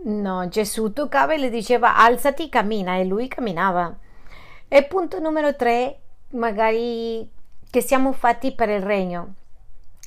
No, 0.05 0.49
Gesù 0.49 0.93
toccava 0.93 1.35
e 1.35 1.39
le 1.39 1.51
diceva 1.51 1.97
alzati, 1.97 2.49
cammina 2.49 2.97
e 2.97 3.05
lui 3.05 3.29
camminava. 3.29 3.95
E 4.67 4.83
punto 4.85 5.21
numero 5.21 5.55
tre, 5.55 6.01
magari 6.31 7.31
che 7.71 7.81
siamo 7.81 8.13
fatti 8.13 8.53
per 8.53 8.69
il 8.69 8.83
regno. 8.83 9.35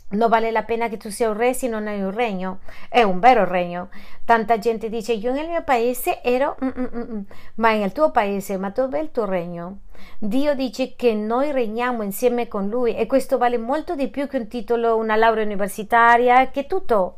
Non 0.08 0.30
vale 0.30 0.52
la 0.52 0.62
pena 0.62 0.88
che 0.88 0.98
tu 0.98 1.10
sia 1.10 1.30
un 1.30 1.36
re 1.36 1.54
se 1.54 1.68
non 1.68 1.88
hai 1.88 2.00
un 2.02 2.12
regno. 2.12 2.60
È 2.90 3.02
un 3.02 3.20
vero 3.20 3.44
regno. 3.44 3.90
Tanta 4.24 4.60
gente 4.60 4.88
dice 4.88 5.14
io 5.14 5.32
nel 5.32 5.48
mio 5.48 5.64
paese 5.64 6.22
ero, 6.22 6.56
mm, 6.64 6.68
mm, 6.68 6.86
mm, 6.96 7.20
ma 7.56 7.74
nel 7.74 7.92
tuo 7.92 8.12
paese, 8.12 8.58
ma 8.58 8.70
dov'è 8.70 9.00
il 9.00 9.12
tuo 9.12 9.26
regno? 9.26 9.80
Dio 10.20 10.54
dice 10.54 10.96
che 10.96 11.14
noi 11.16 11.52
regniamo 11.52 12.04
insieme 12.04 12.48
con 12.48 12.70
Lui 12.70 12.96
e 12.96 13.08
questo 13.08 13.38
vale 13.38 13.58
molto 13.58 13.96
di 13.96 14.08
più 14.10 14.28
che 14.28 14.38
un 14.38 14.48
titolo, 14.48 14.96
una 14.96 15.16
laurea 15.16 15.44
universitaria, 15.44 16.52
che 16.52 16.68
tutto. 16.68 17.18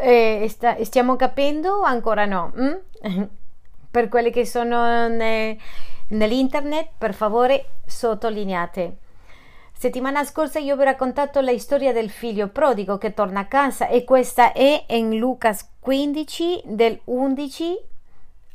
Eh, 0.00 0.46
sta, 0.48 0.76
stiamo 0.84 1.16
capendo 1.16 1.82
ancora 1.82 2.26
no? 2.26 2.52
Per 3.90 4.08
quelli 4.08 4.30
che 4.30 4.44
sono 4.46 5.08
ne, 5.08 5.58
nell'internet, 6.08 6.90
per 6.98 7.14
favore 7.14 7.64
sottolineate. 7.86 8.98
Settimana 9.78 10.24
scorsa 10.24 10.58
io 10.58 10.74
vi 10.74 10.80
ho 10.80 10.84
raccontato 10.86 11.42
la 11.42 11.56
storia 11.58 11.92
del 11.92 12.08
figlio 12.08 12.48
prodigo 12.48 12.96
che 12.96 13.12
torna 13.12 13.40
a 13.40 13.44
casa 13.44 13.88
e 13.88 14.04
questa 14.04 14.54
è 14.54 14.86
in 14.88 15.18
Lucas 15.18 15.68
15 15.80 16.62
del 16.64 16.98
11 17.04 17.76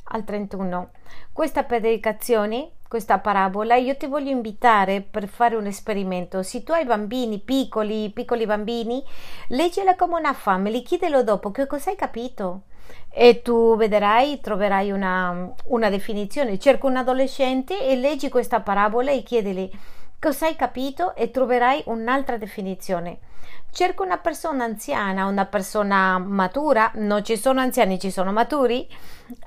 al 0.06 0.24
31. 0.24 0.90
Questa 1.32 1.62
predicazione, 1.62 2.72
questa 2.88 3.20
parabola, 3.20 3.76
io 3.76 3.96
ti 3.98 4.08
voglio 4.08 4.32
invitare 4.32 5.02
per 5.02 5.28
fare 5.28 5.56
un 5.56 5.68
esperimento. 5.68 6.42
Se 6.42 6.64
tu 6.64 6.72
hai 6.72 6.86
bambini 6.86 7.38
piccoli, 7.38 8.10
piccoli 8.10 8.48
bambini, 8.48 9.04
leggila 9.50 9.96
come 9.96 10.18
una 10.18 10.34
family, 10.34 10.82
chiedelo 10.82 11.22
dopo 11.22 11.52
che 11.52 11.68
cosa 11.68 11.92
hai 11.92 11.96
capito 11.96 12.64
e 13.10 13.44
tu 13.44 13.78
vedrai, 13.78 14.40
troverai 14.40 14.90
una, 14.90 15.54
una 15.66 15.90
definizione. 15.92 16.58
Cerca 16.58 16.88
un 16.88 16.98
adolescente 16.98 17.80
e 17.88 17.96
leggi 17.96 18.28
questa 18.28 18.62
parabola 18.62 19.12
e 19.12 19.22
chiedili 19.22 19.72
cosa 20.22 20.46
hai 20.46 20.56
capito 20.56 21.16
e 21.16 21.32
troverai 21.32 21.82
un'altra 21.88 22.38
definizione. 22.38 23.18
Cerca 23.72 24.04
una 24.04 24.20
persona 24.20 24.66
anziana, 24.66 25.26
una 25.26 25.46
persona 25.46 26.20
matura, 26.20 26.92
non 26.96 27.24
ci 27.24 27.38
sono 27.38 27.60
anziani, 27.60 28.00
ci 28.00 28.12
sono 28.12 28.32
maturi, 28.32 28.88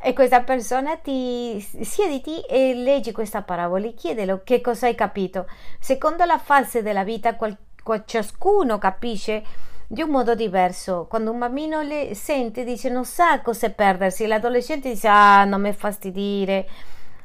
e 0.02 0.12
questa 0.12 0.40
persona 0.40 0.97
ti 0.97 1.61
siediti 1.61 2.40
e 2.40 2.75
leggi 2.75 3.12
questa 3.12 3.43
parabola, 3.43 3.87
chiedelo 3.90 4.40
che 4.43 4.61
cosa 4.61 4.87
hai 4.87 4.97
capito. 4.97 5.47
Secondo 5.78 6.25
la 6.25 6.38
fase 6.38 6.83
della 6.83 7.04
vita, 7.04 7.37
qual, 7.37 7.57
ciascuno 8.04 8.78
capisce 8.78 9.45
di 9.87 10.02
un 10.02 10.11
modo 10.11 10.35
diverso. 10.35 11.07
Quando 11.09 11.31
un 11.31 11.38
bambino 11.38 11.83
le 11.83 12.16
sente, 12.16 12.64
dice 12.64 12.88
non 12.88 13.04
sa 13.04 13.40
cosa 13.43 13.71
perdersi, 13.71 14.26
l'adolescente 14.26 14.90
dice 14.90 15.07
ah, 15.07 15.45
non 15.45 15.61
mi 15.61 15.73
fastidire 15.73 16.66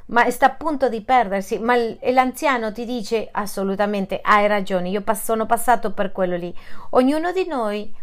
ma 0.09 0.29
sta 0.29 0.47
a 0.47 0.51
punto 0.51 0.89
di 0.89 1.01
perdersi, 1.01 1.59
ma 1.59 1.75
l'anziano 1.75 2.71
ti 2.71 2.85
dice 2.85 3.29
assolutamente 3.31 4.19
hai 4.23 4.47
ragione, 4.47 4.89
io 4.89 5.03
sono 5.13 5.45
passato 5.45 5.93
per 5.93 6.11
quello 6.11 6.35
lì. 6.35 6.55
Ognuno 6.91 7.31
di 7.31 7.45
noi 7.47 7.93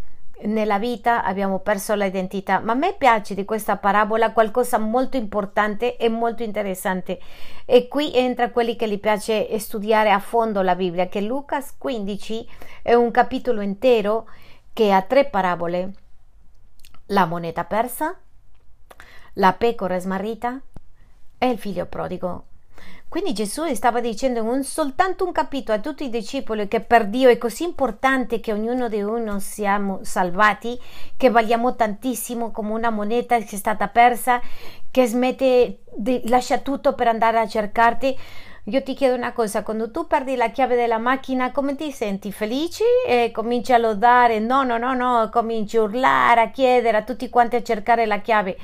nella 0.42 0.78
vita 0.78 1.24
abbiamo 1.24 1.60
perso 1.60 1.94
l'identità, 1.94 2.60
ma 2.60 2.72
a 2.72 2.76
me 2.76 2.94
piace 2.96 3.34
di 3.34 3.44
questa 3.44 3.76
parabola 3.76 4.32
qualcosa 4.32 4.78
molto 4.78 5.16
importante 5.16 5.96
e 5.96 6.08
molto 6.08 6.42
interessante. 6.42 7.18
E 7.64 7.88
qui 7.88 8.14
entra 8.14 8.50
quelli 8.50 8.76
che 8.76 8.88
gli 8.88 9.00
piace 9.00 9.58
studiare 9.58 10.10
a 10.10 10.20
fondo 10.20 10.62
la 10.62 10.76
Bibbia, 10.76 11.08
che 11.08 11.20
Lucas 11.20 11.74
15 11.76 12.48
è 12.82 12.94
un 12.94 13.10
capitolo 13.10 13.62
intero 13.62 14.28
che 14.72 14.92
ha 14.92 15.02
tre 15.02 15.24
parabole. 15.24 15.92
La 17.06 17.24
moneta 17.24 17.64
persa, 17.64 18.16
la 19.34 19.52
pecora 19.54 19.98
smarrita 19.98 20.60
è 21.38 21.46
il 21.46 21.58
figlio 21.58 21.86
prodigo. 21.86 22.44
Quindi 23.08 23.32
Gesù 23.32 23.72
stava 23.72 24.00
dicendo 24.00 24.42
un, 24.42 24.64
soltanto 24.64 25.24
un 25.24 25.32
capitolo 25.32 25.78
a 25.78 25.80
tutti 25.80 26.04
i 26.04 26.10
discepoli 26.10 26.66
che 26.66 26.80
per 26.80 27.06
Dio 27.06 27.28
è 27.30 27.38
così 27.38 27.62
importante 27.62 28.40
che 28.40 28.52
ognuno 28.52 28.88
di 28.88 28.98
noi 29.00 29.40
siamo 29.40 30.00
salvati, 30.02 30.78
che 31.16 31.30
valiamo 31.30 31.76
tantissimo 31.76 32.50
come 32.50 32.72
una 32.72 32.90
moneta 32.90 33.38
che 33.38 33.54
è 33.54 33.56
stata 33.56 33.88
persa, 33.88 34.40
che 34.90 35.06
smette, 35.06 35.78
di, 35.94 36.28
lascia 36.28 36.58
tutto 36.58 36.94
per 36.94 37.08
andare 37.08 37.38
a 37.38 37.46
cercarti. 37.46 38.18
Io 38.64 38.82
ti 38.82 38.94
chiedo 38.94 39.14
una 39.14 39.32
cosa, 39.32 39.62
quando 39.62 39.92
tu 39.92 40.08
perdi 40.08 40.34
la 40.34 40.50
chiave 40.50 40.74
della 40.74 40.98
macchina, 40.98 41.52
come 41.52 41.76
ti 41.76 41.92
senti? 41.92 42.32
Felice? 42.32 42.84
E 43.06 43.30
cominci 43.30 43.72
a 43.72 43.78
lodare? 43.78 44.40
No, 44.40 44.64
no, 44.64 44.76
no, 44.76 44.92
no, 44.92 45.28
cominci 45.32 45.76
a 45.76 45.82
urlare, 45.82 46.40
a 46.40 46.50
chiedere 46.50 46.96
a 46.96 47.02
tutti 47.02 47.28
quanti 47.28 47.54
a 47.54 47.62
cercare 47.62 48.04
la 48.04 48.18
chiave 48.18 48.58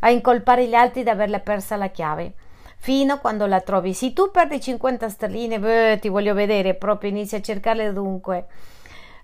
a 0.00 0.10
incolpare 0.10 0.66
gli 0.66 0.74
altri 0.74 1.02
di 1.02 1.08
averla 1.08 1.40
persa 1.40 1.76
la 1.76 1.88
chiave 1.88 2.34
fino 2.78 3.14
a 3.14 3.18
quando 3.18 3.46
la 3.46 3.60
trovi. 3.60 3.94
Se 3.94 4.12
tu 4.12 4.30
perdi 4.30 4.60
50 4.60 5.08
sterline, 5.08 5.58
beh, 5.58 5.98
ti 6.00 6.08
voglio 6.08 6.34
vedere, 6.34 6.74
proprio 6.74 7.10
inizi 7.10 7.34
a 7.34 7.40
cercarle 7.40 7.92
dunque. 7.92 8.46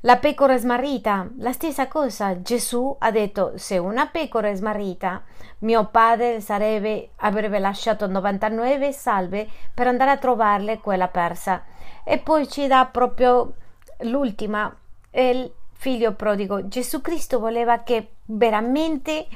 La 0.05 0.17
pecora 0.17 0.59
smarrita, 0.59 1.29
la 1.39 1.53
stessa 1.53 1.87
cosa. 1.87 2.43
Gesù 2.43 2.97
ha 2.99 3.13
detto: 3.13 3.53
Se 3.55 3.79
una 3.79 4.07
pecora 4.09 4.49
è 4.49 4.55
smarrita, 4.55 5.23
mio 5.61 5.87
padre 5.87 6.41
sarebbe, 6.41 7.11
avrebbe 7.17 7.61
lasciato 7.61 8.09
99 8.09 8.91
salve 8.91 9.47
per 9.73 9.87
andare 9.87 10.11
a 10.11 10.17
trovarle 10.17 10.81
quella 10.81 11.07
persa. 11.07 11.63
E 12.03 12.19
poi 12.19 12.49
ci 12.49 12.67
dà 12.67 12.89
proprio 12.91 13.53
l'ultima, 14.01 14.77
il 15.13 15.53
figlio 15.71 16.15
prodigo. 16.15 16.67
Gesù 16.67 17.01
Cristo 17.01 17.39
voleva 17.39 17.85
che 17.85 18.15
veramente 18.25 19.29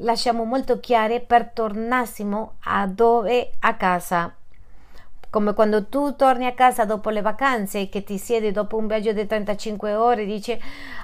lasciamo 0.00 0.44
molto 0.44 0.80
chiare 0.80 1.20
per 1.20 1.50
tornassimo 1.50 2.54
a 2.64 2.86
dove? 2.86 3.52
A 3.60 3.74
casa. 3.74 4.34
Come 5.28 5.54
quando 5.54 5.86
tu 5.86 6.16
torni 6.16 6.46
a 6.46 6.54
casa 6.54 6.84
dopo 6.84 7.08
le 7.10 7.22
vacanze 7.22 7.88
che 7.88 8.02
ti 8.02 8.18
siedi 8.18 8.50
dopo 8.50 8.76
un 8.76 8.88
viaggio 8.88 9.12
di 9.12 9.26
35 9.26 9.94
ore 9.94 10.22
e 10.22 10.26
dici 10.26 10.58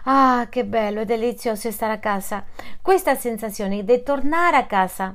ah 0.05 0.49
che 0.51 0.65
bello 0.65 1.03
è 1.03 1.05
delizioso 1.05 1.71
stare 1.71 1.93
a 1.93 1.99
casa. 1.99 2.45
Questa 2.83 3.15
sensazione 3.15 3.85
di 3.85 4.03
tornare 4.03 4.57
a 4.57 4.67
casa. 4.67 5.15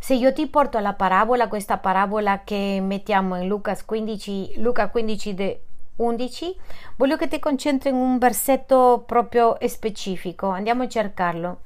Se 0.00 0.14
io 0.14 0.32
ti 0.32 0.46
porto 0.48 0.76
alla 0.76 0.94
parabola 0.94 1.48
questa 1.48 1.78
parabola 1.78 2.42
che 2.42 2.78
mettiamo 2.82 3.36
in 3.36 3.46
Luca 3.46 3.76
15 3.84 4.60
Luca 4.60 4.88
15 4.88 5.60
11 5.96 6.56
voglio 6.96 7.16
che 7.16 7.26
ti 7.26 7.40
concentri 7.40 7.90
in 7.90 7.96
un 7.96 8.18
versetto 8.18 9.04
proprio 9.06 9.56
specifico. 9.66 10.48
Andiamo 10.48 10.82
a 10.82 10.88
cercarlo 10.88 11.60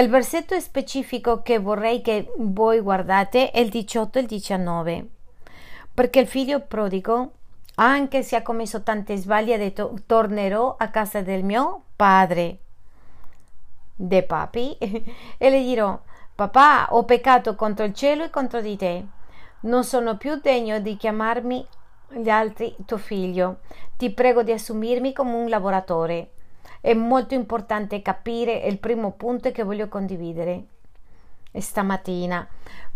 il 0.00 0.08
versetto 0.08 0.58
specifico 0.60 1.42
che 1.42 1.58
vorrei 1.58 2.00
che 2.02 2.32
voi 2.36 2.80
guardate 2.80 3.50
è 3.50 3.60
il 3.60 3.68
18 3.68 4.18
e 4.18 4.20
il 4.20 4.26
19, 4.26 5.06
perché 5.92 6.20
il 6.20 6.26
figlio 6.26 6.60
prodigo, 6.60 7.32
anche 7.76 8.22
se 8.22 8.36
ha 8.36 8.42
commesso 8.42 8.82
tante 8.82 9.16
sbagli, 9.16 9.52
ha 9.52 9.58
detto 9.58 9.94
tornerò 10.06 10.76
a 10.78 10.88
casa 10.88 11.20
del 11.22 11.42
mio 11.42 11.82
padre, 11.96 12.58
de 13.94 14.22
papi, 14.22 14.76
e 14.78 15.50
le 15.50 15.62
dirò 15.62 15.98
papà 16.34 16.88
ho 16.90 17.04
peccato 17.04 17.56
contro 17.56 17.84
il 17.84 17.94
cielo 17.94 18.24
e 18.24 18.30
contro 18.30 18.60
di 18.60 18.76
te, 18.76 19.04
non 19.60 19.82
sono 19.82 20.16
più 20.16 20.38
degno 20.40 20.78
di 20.78 20.96
chiamarmi 20.96 21.66
gli 22.10 22.28
altri 22.28 22.76
tuo 22.86 22.98
figlio, 22.98 23.58
ti 23.96 24.10
prego 24.10 24.44
di 24.44 24.52
assumirmi 24.52 25.12
come 25.12 25.34
un 25.34 25.48
lavoratore 25.48 26.30
è 26.80 26.94
molto 26.94 27.34
importante 27.34 28.02
capire 28.02 28.66
il 28.66 28.78
primo 28.78 29.12
punto 29.12 29.50
che 29.50 29.62
voglio 29.62 29.88
condividere 29.88 30.66
stamattina. 31.52 32.46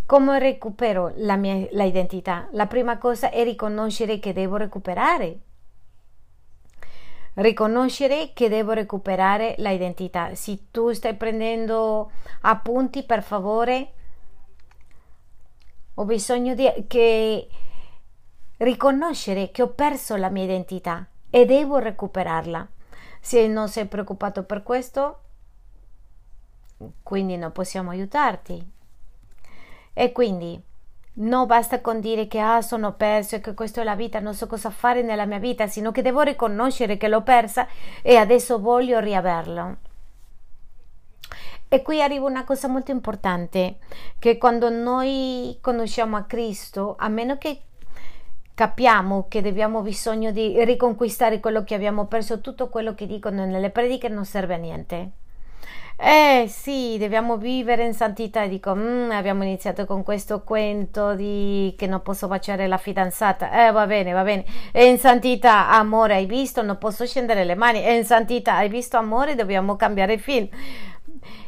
Come 0.07 0.39
recupero 0.39 1.13
la 1.17 1.37
mia 1.37 1.67
la 1.73 1.85
identità? 1.85 2.49
La 2.53 2.67
prima 2.67 2.99
cosa 2.99 3.31
è 3.31 3.43
riconoscere 3.45 4.19
che 4.19 4.33
devo 4.33 4.57
recuperare. 4.57 5.39
riconoscere 7.35 8.33
che 8.35 8.51
devo 8.51 8.73
recuperare 8.73 9.55
l'identità. 9.57 10.35
Se 10.35 10.67
tu 10.71 10.93
stai 10.93 11.15
prendendo 11.15 12.11
appunti, 12.43 13.05
per 13.05 13.23
favore, 13.23 13.93
ho 15.95 16.05
bisogno 16.05 16.55
di 16.55 16.69
che 16.87 17.49
riconoscere 18.59 19.51
che 19.51 19.63
ho 19.63 19.69
perso 19.69 20.17
la 20.17 20.29
mia 20.29 20.45
identità 20.45 21.07
e 21.31 21.47
devo 21.47 21.79
recuperarla. 21.79 22.69
Se 23.25 23.47
non 23.47 23.69
sei 23.69 23.87
preoccupato 23.87 24.43
per 24.43 24.65
questo, 24.65 25.21
quindi 27.05 27.37
non 27.37 27.53
possiamo 27.53 27.91
aiutarti. 27.91 28.71
E 29.95 30.11
quindi 30.11 30.61
non 31.15 31.47
basta 31.47 31.81
con 31.81 32.01
dire 32.01 32.27
che 32.27 32.41
ah, 32.41 32.61
sono 32.63 32.95
perso 32.95 33.37
e 33.37 33.41
che 33.41 33.55
questa 33.55 33.83
è 33.83 33.85
la 33.85 33.95
vita, 33.95 34.19
non 34.19 34.35
so 34.35 34.49
cosa 34.49 34.71
fare 34.71 35.03
nella 35.03 35.25
mia 35.25 35.39
vita, 35.39 35.69
sino 35.69 35.93
che 35.93 36.03
devo 36.03 36.23
riconoscere 36.23 36.97
che 36.97 37.07
l'ho 37.07 37.23
persa 37.23 37.69
e 38.03 38.17
adesso 38.17 38.59
voglio 38.59 38.99
riaverlo. 38.99 39.77
E 41.69 41.81
qui 41.81 42.03
arriva 42.03 42.27
una 42.27 42.45
cosa 42.45 42.67
molto 42.67 42.91
importante, 42.91 43.79
che 44.19 44.37
quando 44.37 44.69
noi 44.69 45.57
conosciamo 45.61 46.17
a 46.17 46.25
Cristo, 46.25 46.97
a 46.99 47.09
meno 47.09 47.39
che 47.39 47.63
capiamo 48.55 49.27
che 49.29 49.39
abbiamo 49.39 49.81
bisogno 49.83 50.31
di 50.31 50.63
riconquistare 50.65 51.41
quello 51.41 51.65
che 51.65 51.75
abbiamo 51.75 52.07
perso, 52.07 52.41
tutto 52.41 52.69
quello 52.69 52.95
che 52.95 53.07
dicono 53.07 53.45
nelle 53.47 53.71
prediche 53.71 54.09
non 54.09 54.25
serve 54.25 54.55
a 54.55 54.59
niente. 54.59 55.11
Eh 55.97 56.47
sì, 56.49 56.97
dobbiamo 56.99 57.37
vivere 57.37 57.85
in 57.85 57.95
santità. 57.95 58.47
Dico, 58.47 58.75
mm, 58.75 59.11
abbiamo 59.13 59.45
iniziato 59.45 59.87
con 59.87 60.03
questo 60.03 60.43
quento 60.43 61.15
di 61.15 61.75
che 61.79 61.87
non 61.87 62.03
posso 62.03 62.27
baciare 62.27 62.67
la 62.67 62.79
fidanzata. 62.79 63.69
Eh, 63.69 63.71
va 63.71 63.87
bene, 63.87 64.13
va 64.13 64.23
bene. 64.25 64.45
E 64.73 64.87
in 64.87 64.99
santità, 64.99 65.71
amore, 65.71 66.15
hai 66.15 66.27
visto? 66.27 66.63
Non 66.63 66.79
posso 66.79 67.07
scendere 67.07 67.45
le 67.45 67.55
mani. 67.55 67.85
E 67.85 67.95
in 67.95 68.05
santità, 68.05 68.57
hai 68.57 68.69
visto 68.69 68.97
amore? 68.97 69.37
Dobbiamo 69.37 69.77
cambiare 69.77 70.19
film 70.19 70.49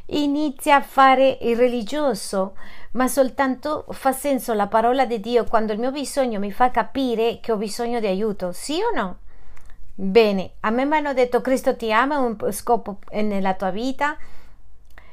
inizia 0.07 0.77
a 0.77 0.83
fare 0.83 1.39
il 1.43 1.57
religioso, 1.57 2.57
ma 2.93 3.09
soltanto 3.09 3.87
fa 3.91 4.13
senso 4.13 4.53
la 4.53 4.67
parola 4.67 5.07
di 5.07 5.21
Dio 5.21 5.45
quando 5.45 5.73
il 5.73 5.79
mio 5.79 5.91
bisogno 5.91 6.39
mi 6.39 6.53
fa 6.53 6.71
capire 6.71 7.41
che 7.41 7.53
ho 7.53 7.57
bisogno 7.57 8.01
di 8.01 8.07
aiuto, 8.07 8.53
sì 8.53 8.81
o 8.81 8.95
no? 8.95 9.19
Bene, 9.95 10.55
a 10.61 10.71
me 10.71 10.85
mi 10.85 10.97
hanno 10.97 11.15
detto 11.15 11.41
Cristo 11.41 11.77
ti 11.77 11.93
ama, 11.93 12.19
un 12.19 12.37
scopo 12.51 12.99
nella 13.13 13.55
tua 13.55 13.71
vita 13.71 14.17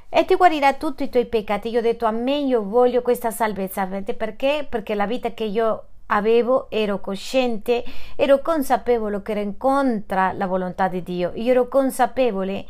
e 0.09 0.25
ti 0.25 0.35
guarirà 0.35 0.73
tutti 0.73 1.03
i 1.03 1.09
tuoi 1.09 1.25
peccati. 1.25 1.69
Io 1.69 1.79
ho 1.79 1.83
detto 1.83 2.05
a 2.05 2.11
me 2.11 2.39
io 2.39 2.63
voglio 2.63 3.01
questa 3.01 3.31
salvezza, 3.31 3.85
perché? 3.85 4.65
Perché 4.67 4.95
la 4.95 5.05
vita 5.05 5.33
che 5.33 5.43
io 5.43 5.85
avevo 6.07 6.69
ero 6.69 6.99
cosciente, 6.99 7.83
ero 8.15 8.41
consapevole 8.41 9.21
che 9.21 9.31
era 9.31 9.39
incontra 9.39 10.33
la 10.33 10.47
volontà 10.47 10.87
di 10.87 11.03
Dio, 11.03 11.31
io 11.35 11.51
ero 11.51 11.67
consapevole 11.67 12.65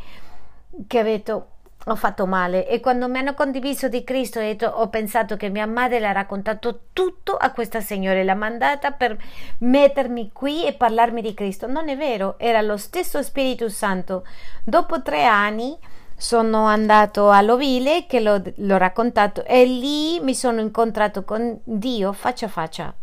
che 0.86 1.00
avevo 1.00 1.48
ho 1.86 1.96
fatto 1.96 2.26
male. 2.26 2.68
E 2.68 2.80
quando 2.80 3.08
mi 3.08 3.18
hanno 3.18 3.34
condiviso 3.34 3.88
di 3.88 4.04
Cristo 4.04 4.40
ho, 4.40 4.90
pensato 4.90 5.36
che 5.38 5.50
mia 5.50 5.66
madre 5.66 6.00
le 6.00 6.08
ha 6.08 6.12
raccontato 6.12 6.82
tutto 6.94 7.36
a 7.36 7.52
questa 7.52 7.82
signora 7.82 8.24
l'ha 8.24 8.36
mandata 8.36 8.92
per 8.92 9.18
mettermi 9.60 10.32
qui 10.32 10.66
e 10.66 10.74
parlarmi 10.74 11.22
di 11.22 11.34
Cristo. 11.34 11.68
Non 11.68 11.90
è 11.90 11.98
vero 11.98 12.36
era 12.38 12.62
lo 12.62 12.78
stesso 12.78 13.24
Spirito 13.24 13.70
Santo. 13.70 14.26
Dopo 14.64 15.02
tre 15.02 15.26
anni 15.26 15.78
sono 16.16 16.66
andato 16.66 17.32
all'ovile 17.32 18.06
che 18.06 18.20
l'ho, 18.20 18.42
l'ho 18.58 18.78
raccontato 18.78 19.44
e 19.44 19.66
lì 19.66 20.20
mi 20.20 20.36
sono 20.36 20.60
incontrato 20.60 21.24
con 21.24 21.60
Dio 21.64 22.14
faccia 22.14 22.46
a 22.46 22.50
faccia 22.50 22.94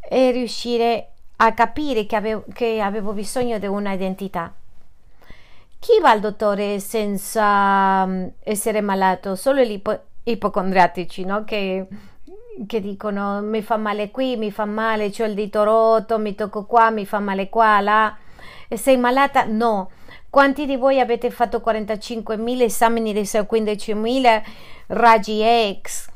e 0.00 0.30
riuscire 0.32 1.10
a 1.36 1.52
capire 1.52 2.04
che 2.04 2.16
avevo, 2.16 2.44
che 2.52 2.80
avevo 2.80 3.12
bisogno 3.12 3.58
di 3.58 3.66
una 3.66 3.92
identità 3.92 4.52
chi 5.78 6.00
va 6.00 6.10
al 6.10 6.20
dottore 6.20 6.80
senza 6.80 8.04
mm, 8.06 8.26
essere 8.42 8.80
malato? 8.80 9.34
Solo 9.36 9.62
gli 9.62 9.72
ipo- 9.72 10.00
ipocondriatici, 10.24 11.24
no? 11.24 11.44
Che, 11.44 11.86
che, 12.66 12.80
dicono 12.80 13.40
mi 13.40 13.62
fa 13.62 13.76
male 13.76 14.10
qui, 14.10 14.36
mi 14.36 14.50
fa 14.50 14.64
male, 14.64 15.12
ho 15.16 15.24
il 15.24 15.34
dito 15.34 15.62
rotto, 15.62 16.18
mi 16.18 16.34
tocco 16.34 16.64
qua, 16.66 16.90
mi 16.90 17.06
fa 17.06 17.20
male 17.20 17.48
qua, 17.48 17.80
là. 17.80 18.16
E 18.68 18.76
sei 18.76 18.96
malata? 18.96 19.44
No. 19.44 19.90
Quanti 20.30 20.66
di 20.66 20.76
voi 20.76 21.00
avete 21.00 21.30
fatto 21.30 21.62
45.000 21.64 22.62
esami 22.62 23.02
di 23.02 23.12
15.000 23.12 24.42
raggi 24.88 25.42
X? 25.80 26.10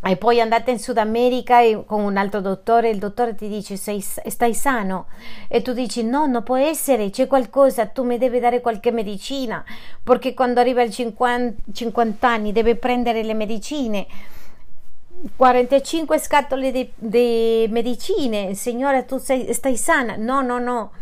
E 0.00 0.16
poi 0.16 0.40
andate 0.40 0.70
in 0.70 0.78
Sud 0.78 0.96
America 0.96 1.58
con 1.84 2.02
un 2.02 2.16
altro 2.16 2.40
dottore, 2.40 2.88
il 2.88 2.98
dottore 2.98 3.34
ti 3.34 3.48
dice 3.48 3.76
sei, 3.76 4.00
stai 4.00 4.54
sano 4.54 5.06
e 5.48 5.60
tu 5.60 5.72
dici 5.72 6.04
no, 6.04 6.26
non 6.26 6.44
può 6.44 6.56
essere, 6.56 7.10
c'è 7.10 7.26
qualcosa, 7.26 7.86
tu 7.86 8.04
mi 8.04 8.16
devi 8.16 8.38
dare 8.38 8.60
qualche 8.60 8.92
medicina, 8.92 9.64
perché 10.02 10.34
quando 10.34 10.60
arriva 10.60 10.82
ai 10.82 10.92
50, 10.92 11.72
50 11.72 12.28
anni 12.28 12.52
deve 12.52 12.76
prendere 12.76 13.22
le 13.22 13.34
medicine. 13.34 14.06
45 15.34 16.16
scatole 16.20 16.70
di, 16.70 16.92
di 16.94 17.66
medicine, 17.68 18.54
signora 18.54 19.02
tu 19.02 19.18
sei, 19.18 19.52
stai 19.52 19.76
sana? 19.76 20.14
No, 20.14 20.42
no, 20.42 20.60
no 20.60 20.92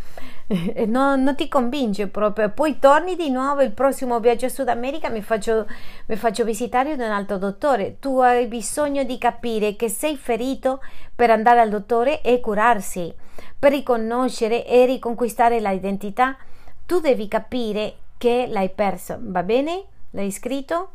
non, 0.87 1.23
non, 1.23 1.35
ti 1.35 1.49
convince 1.49 2.07
proprio. 2.07 2.49
Poi 2.49 2.79
torni 2.79 3.15
di 3.15 3.29
nuovo 3.29 3.61
il 3.61 3.73
prossimo 3.73 4.19
viaggio 4.19 4.45
a 4.45 4.49
Sud 4.49 4.69
America, 4.69 5.09
mi 5.09 5.21
faccio, 5.21 5.67
mi 6.05 6.15
faccio 6.15 6.45
visitare 6.45 6.95
da 6.95 7.05
un 7.05 7.11
altro 7.11 7.37
dottore. 7.37 7.99
Tu 7.99 8.17
hai 8.19 8.47
bisogno 8.47 9.03
di 9.03 9.17
capire 9.17 9.75
che 9.75 9.89
sei 9.89 10.15
ferito 10.15 10.81
per 11.13 11.31
andare 11.31 11.59
al 11.59 11.69
dottore 11.69 12.21
e 12.21 12.39
curarsi, 12.39 13.13
per 13.59 13.71
riconoscere 13.71 14.65
e 14.65 14.85
riconquistare 14.85 15.59
l'identità. 15.59 16.37
Tu 16.85 16.99
devi 17.01 17.27
capire 17.27 17.95
che 18.17 18.47
l'hai 18.49 18.69
perso. 18.69 19.17
Va 19.19 19.43
bene? 19.43 19.83
L'hai 20.11 20.31
scritto? 20.31 20.91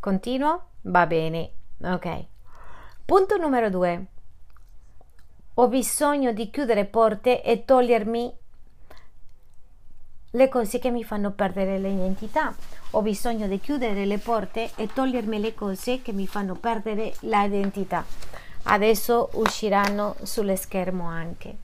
Continuo? 0.00 0.68
Va 0.82 1.06
bene. 1.06 1.50
Ok. 1.82 2.24
Punto 3.04 3.36
numero 3.36 3.68
due. 3.68 4.06
Ho 5.56 5.68
bisogno 5.68 6.32
di 6.32 6.48
chiudere 6.48 6.86
porte 6.86 7.42
e 7.42 7.66
togliermi 7.66 8.38
le 10.34 10.48
cose 10.48 10.78
che 10.78 10.90
mi 10.90 11.04
fanno 11.04 11.30
perdere 11.30 11.78
l'identità. 11.78 12.54
Ho 12.92 13.02
bisogno 13.02 13.46
di 13.46 13.60
chiudere 13.60 14.04
le 14.04 14.18
porte 14.18 14.70
e 14.76 14.88
togliermi 14.92 15.40
le 15.40 15.54
cose 15.54 16.02
che 16.02 16.12
mi 16.12 16.26
fanno 16.26 16.54
perdere 16.54 17.14
l'identità. 17.20 18.04
Adesso 18.64 19.30
usciranno 19.34 20.16
sullo 20.22 20.56
schermo 20.56 21.06
anche. 21.06 21.56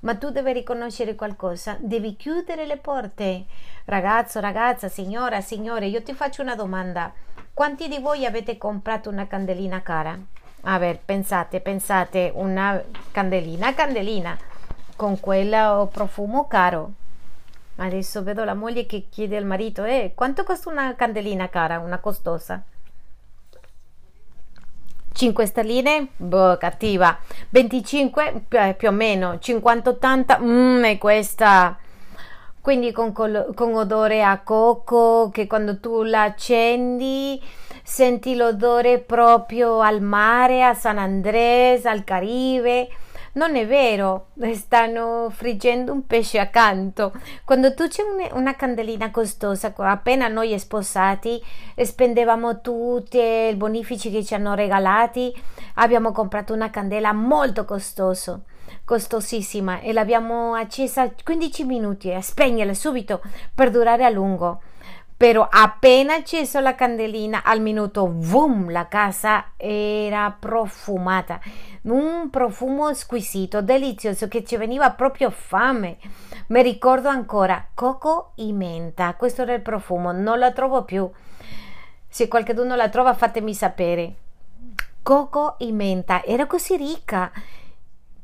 Ma 0.00 0.16
tu 0.16 0.30
devi 0.30 0.52
riconoscere 0.52 1.14
qualcosa, 1.14 1.76
devi 1.78 2.16
chiudere 2.16 2.66
le 2.66 2.76
porte. 2.76 3.44
Ragazzo, 3.84 4.40
ragazza, 4.40 4.88
signora, 4.88 5.40
signore, 5.40 5.86
io 5.86 6.02
ti 6.02 6.12
faccio 6.12 6.42
una 6.42 6.56
domanda. 6.56 7.12
Quanti 7.54 7.86
di 7.86 8.00
voi 8.00 8.26
avete 8.26 8.58
comprato 8.58 9.10
una 9.10 9.28
candelina 9.28 9.80
cara? 9.82 10.18
A 10.62 10.78
ver, 10.78 10.98
pensate, 10.98 11.60
pensate, 11.60 12.32
una 12.34 12.82
candelina, 13.12 13.74
candelina, 13.74 14.36
con 14.96 15.20
quella 15.20 15.86
profumo 15.90 16.48
caro 16.48 16.94
Adesso 17.82 18.22
vedo 18.22 18.44
la 18.44 18.54
moglie 18.54 18.86
che 18.86 19.06
chiede 19.10 19.36
al 19.36 19.44
marito, 19.44 19.82
eh, 19.82 20.12
quanto 20.14 20.44
costa 20.44 20.70
una 20.70 20.94
candelina 20.94 21.48
cara, 21.48 21.80
una 21.80 21.98
costosa? 21.98 22.62
5 25.12 25.46
sterline? 25.46 26.08
Boh, 26.16 26.56
cattiva. 26.58 27.18
25? 27.48 28.44
Più 28.76 28.88
o 28.88 28.92
meno. 28.92 29.34
50-80? 29.34 30.40
Mmm, 30.40 30.84
è 30.84 30.98
questa. 30.98 31.76
Quindi 32.60 32.92
con, 32.92 33.10
col- 33.10 33.52
con 33.54 33.74
odore 33.74 34.22
a 34.22 34.38
cocco, 34.42 35.30
che 35.32 35.48
quando 35.48 35.80
tu 35.80 36.04
la 36.04 36.22
accendi 36.22 37.42
senti 37.82 38.36
l'odore 38.36 39.00
proprio 39.00 39.80
al 39.80 40.00
mare, 40.00 40.62
a 40.62 40.72
San 40.72 40.98
Andrés, 40.98 41.84
al 41.84 42.04
Caribe 42.04 42.88
non 43.34 43.56
è 43.56 43.66
vero, 43.66 44.26
stanno 44.52 45.30
friggendo 45.30 45.92
un 45.92 46.06
pesce 46.06 46.38
accanto. 46.38 47.12
Quando 47.44 47.72
tu 47.74 47.88
c'è 47.88 48.02
una 48.32 48.54
candelina 48.54 49.10
costosa, 49.10 49.72
appena 49.76 50.28
noi 50.28 50.58
sposati, 50.58 51.42
spendevamo 51.76 52.60
tutti 52.60 53.18
i 53.18 53.54
bonifici 53.54 54.10
che 54.10 54.24
ci 54.24 54.34
hanno 54.34 54.54
regalati, 54.54 55.32
abbiamo 55.74 56.12
comprato 56.12 56.52
una 56.52 56.70
candela 56.70 57.12
molto 57.12 57.64
costosa 57.64 58.40
costosissima 58.84 59.80
e 59.80 59.92
l'abbiamo 59.92 60.54
accesa 60.54 61.10
15 61.22 61.64
minuti 61.64 62.08
e 62.08 62.14
a 62.14 62.20
spegnerla 62.20 62.74
subito 62.74 63.20
per 63.54 63.70
durare 63.70 64.04
a 64.04 64.10
lungo 64.10 64.60
però 65.22 65.46
appena 65.48 66.16
acceso 66.16 66.58
la 66.58 66.74
candelina 66.74 67.44
al 67.44 67.60
minuto 67.60 68.08
boom! 68.08 68.72
La 68.72 68.88
casa 68.88 69.52
era 69.56 70.36
profumata. 70.36 71.38
Un 71.82 72.28
profumo 72.28 72.92
squisito 72.92 73.62
delizioso 73.62 74.26
che 74.26 74.42
ci 74.42 74.56
veniva 74.56 74.90
proprio 74.90 75.30
fame. 75.30 75.98
Mi 76.48 76.60
ricordo 76.60 77.08
ancora 77.08 77.68
coco 77.72 78.32
e 78.34 78.50
menta. 78.50 79.14
Questo 79.14 79.42
era 79.42 79.54
il 79.54 79.62
profumo. 79.62 80.10
Non 80.10 80.40
la 80.40 80.50
trovo 80.50 80.82
più. 80.82 81.08
Se 82.08 82.26
qualcuno 82.26 82.74
la 82.74 82.88
trova 82.88 83.14
fatemi 83.14 83.54
sapere. 83.54 84.14
Coco 85.04 85.56
e 85.60 85.70
menta. 85.70 86.24
Era 86.24 86.46
così 86.46 86.76
ricca 86.76 87.30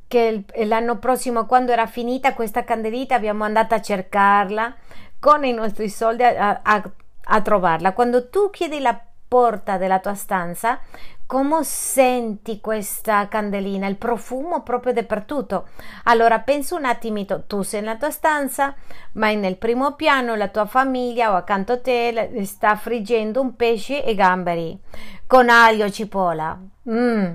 che 0.09 0.45
l'anno 0.65 0.99
prossimo, 0.99 1.47
quando 1.47 1.71
era 1.71 1.87
finita 1.87 2.35
questa 2.35 2.65
candelita, 2.65 3.15
abbiamo 3.15 3.45
andato 3.45 3.77
a 3.77 3.81
cercarla 3.81 4.75
con 5.19 5.45
i 5.45 5.53
nostri 5.53 5.89
soldi 5.89 6.23
a, 6.23 6.61
a, 6.63 6.83
a 7.25 7.41
trovarla. 7.41 7.93
Quando 7.93 8.29
tu 8.29 8.51
chiedi 8.51 8.81
la 8.81 8.99
porta 9.29 9.77
della 9.77 9.99
tua 9.99 10.15
stanza, 10.15 10.81
come 11.27 11.63
senti 11.63 12.59
questa 12.59 13.29
candelina, 13.29 13.87
il 13.87 13.97
profumo 13.97 14.63
proprio 14.63 14.95
dappertutto. 14.95 15.69
Allora 16.05 16.39
pensa 16.41 16.75
un 16.75 16.87
attimino, 16.87 17.45
tu 17.47 17.61
sei 17.61 17.83
nella 17.83 17.97
tua 17.97 18.11
stanza, 18.11 18.75
ma 19.13 19.31
nel 19.35 19.59
primo 19.59 19.93
piano 19.93 20.35
la 20.37 20.49
tua 20.49 20.65
famiglia 20.65 21.31
o 21.31 21.37
accanto 21.37 21.73
a 21.73 21.81
te 21.81 22.31
sta 22.47 22.77
friggendo 22.77 23.43
un 23.43 23.57
pesce 23.57 24.03
e 24.03 24.15
gamberi 24.15 24.79
con 25.27 25.51
aglio 25.51 25.91
cipolla. 25.91 26.59
Mm, 26.89 27.35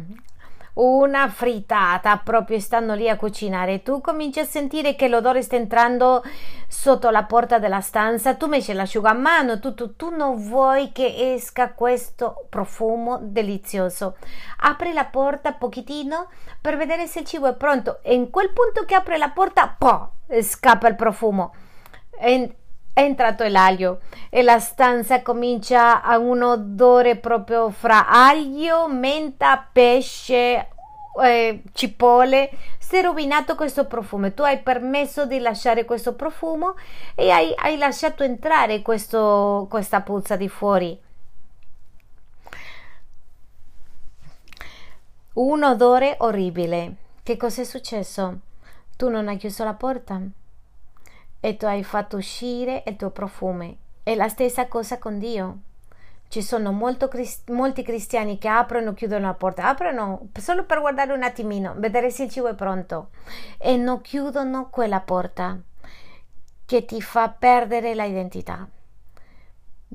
una 0.75 1.29
frittata 1.29 2.17
proprio 2.17 2.59
stanno 2.59 2.95
lì 2.95 3.09
a 3.09 3.15
cucinare. 3.15 3.83
Tu 3.83 4.01
cominci 4.01 4.39
a 4.39 4.45
sentire 4.45 4.95
che 4.95 5.07
l'odore 5.07 5.41
sta 5.41 5.55
entrando 5.55 6.23
sotto 6.67 7.09
la 7.09 7.23
porta 7.23 7.59
della 7.59 7.81
stanza. 7.81 8.35
Tu 8.35 8.47
metti 8.47 8.73
l'asciugamano 8.73 9.59
tu, 9.59 9.73
tu, 9.73 9.95
tu 9.95 10.09
non 10.09 10.35
vuoi 10.37 10.91
che 10.91 11.33
esca 11.33 11.73
questo 11.73 12.45
profumo 12.49 13.19
delizioso. 13.21 14.15
Apri 14.61 14.93
la 14.93 15.05
porta 15.05 15.53
pochettino 15.53 16.29
per 16.59 16.77
vedere 16.77 17.05
se 17.07 17.19
il 17.19 17.25
cibo 17.25 17.47
è 17.47 17.55
pronto. 17.55 17.99
E 18.01 18.13
in 18.13 18.29
quel 18.29 18.51
punto 18.51 18.85
che 18.85 18.95
apre 18.95 19.17
la 19.17 19.29
porta 19.29 19.75
po, 19.77 20.13
scappa 20.41 20.87
il 20.87 20.95
profumo 20.95 21.53
è 22.93 23.01
entrato 23.01 23.43
l'aglio 23.47 24.01
e 24.29 24.43
la 24.43 24.59
stanza 24.59 25.23
comincia 25.23 26.03
a 26.03 26.19
un 26.19 26.43
odore 26.43 27.15
proprio 27.15 27.71
fra 27.71 28.07
aglio, 28.07 28.87
menta, 28.87 29.67
pesce, 29.71 30.67
eh, 31.23 31.63
cipolle. 31.73 32.51
Si 32.77 32.97
è 32.97 33.01
rovinato 33.01 33.55
questo 33.55 33.85
profumo. 33.85 34.31
Tu 34.33 34.43
hai 34.43 34.59
permesso 34.59 35.25
di 35.25 35.39
lasciare 35.39 35.85
questo 35.85 36.13
profumo 36.13 36.75
e 37.15 37.31
hai, 37.31 37.51
hai 37.55 37.77
lasciato 37.77 38.23
entrare 38.23 38.83
questo, 38.83 39.65
questa 39.69 40.01
puzza 40.01 40.35
di 40.35 40.47
fuori. 40.47 40.99
Un 45.33 45.63
odore 45.63 46.15
orribile. 46.19 46.95
Che 47.23 47.37
cosa 47.37 47.61
è 47.61 47.65
successo? 47.65 48.39
Tu 48.95 49.09
non 49.09 49.27
hai 49.27 49.37
chiuso 49.37 49.63
la 49.63 49.73
porta? 49.73 50.21
E 51.45 51.57
tu 51.57 51.65
hai 51.65 51.83
fatto 51.83 52.15
uscire 52.15 52.83
il 52.87 52.95
tuo 52.95 53.09
profumo. 53.09 53.75
È 54.01 54.15
la 54.15 54.29
stessa 54.29 54.69
cosa 54.69 54.97
con 54.97 55.19
Dio. 55.19 55.57
Ci 56.29 56.41
sono 56.41 56.73
crist- 57.09 57.49
molti 57.49 57.83
cristiani 57.83 58.37
che 58.37 58.47
aprono 58.47 58.91
e 58.91 58.93
chiudono 58.93 59.25
la 59.25 59.33
porta, 59.33 59.67
aprono 59.67 60.29
solo 60.39 60.63
per 60.63 60.79
guardare 60.79 61.11
un 61.11 61.21
attimino, 61.21 61.73
vedere 61.75 62.11
se 62.11 62.23
il 62.23 62.29
cibo 62.29 62.47
è 62.47 62.55
pronto 62.55 63.09
e 63.57 63.75
non 63.75 63.99
chiudono 63.99 64.69
quella 64.69 65.01
porta 65.01 65.59
che 66.65 66.85
ti 66.85 67.01
fa 67.01 67.27
perdere 67.27 67.93
l'identità. 67.93 68.65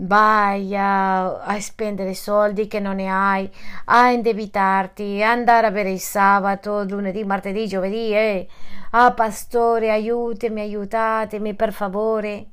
Vai 0.00 0.76
a, 0.76 1.40
a, 1.40 1.61
spendere 1.61 2.14
soldi 2.14 2.68
che 2.68 2.78
non 2.78 2.96
ne 2.96 3.08
hai, 3.08 3.50
a 3.87 4.11
indebitarti, 4.11 5.22
a 5.22 5.30
andare 5.30 5.66
a 5.66 5.70
bere 5.72 5.90
il 5.90 5.98
sabato, 5.98 6.84
lunedì, 6.84 7.24
martedì, 7.24 7.66
giovedì, 7.66 8.14
eh 8.14 8.48
Ah, 8.90 9.12
pastore, 9.12 9.90
aiutami, 9.90 10.62
aiutatemi, 10.62 11.54
per 11.54 11.72
favore. 11.72 12.46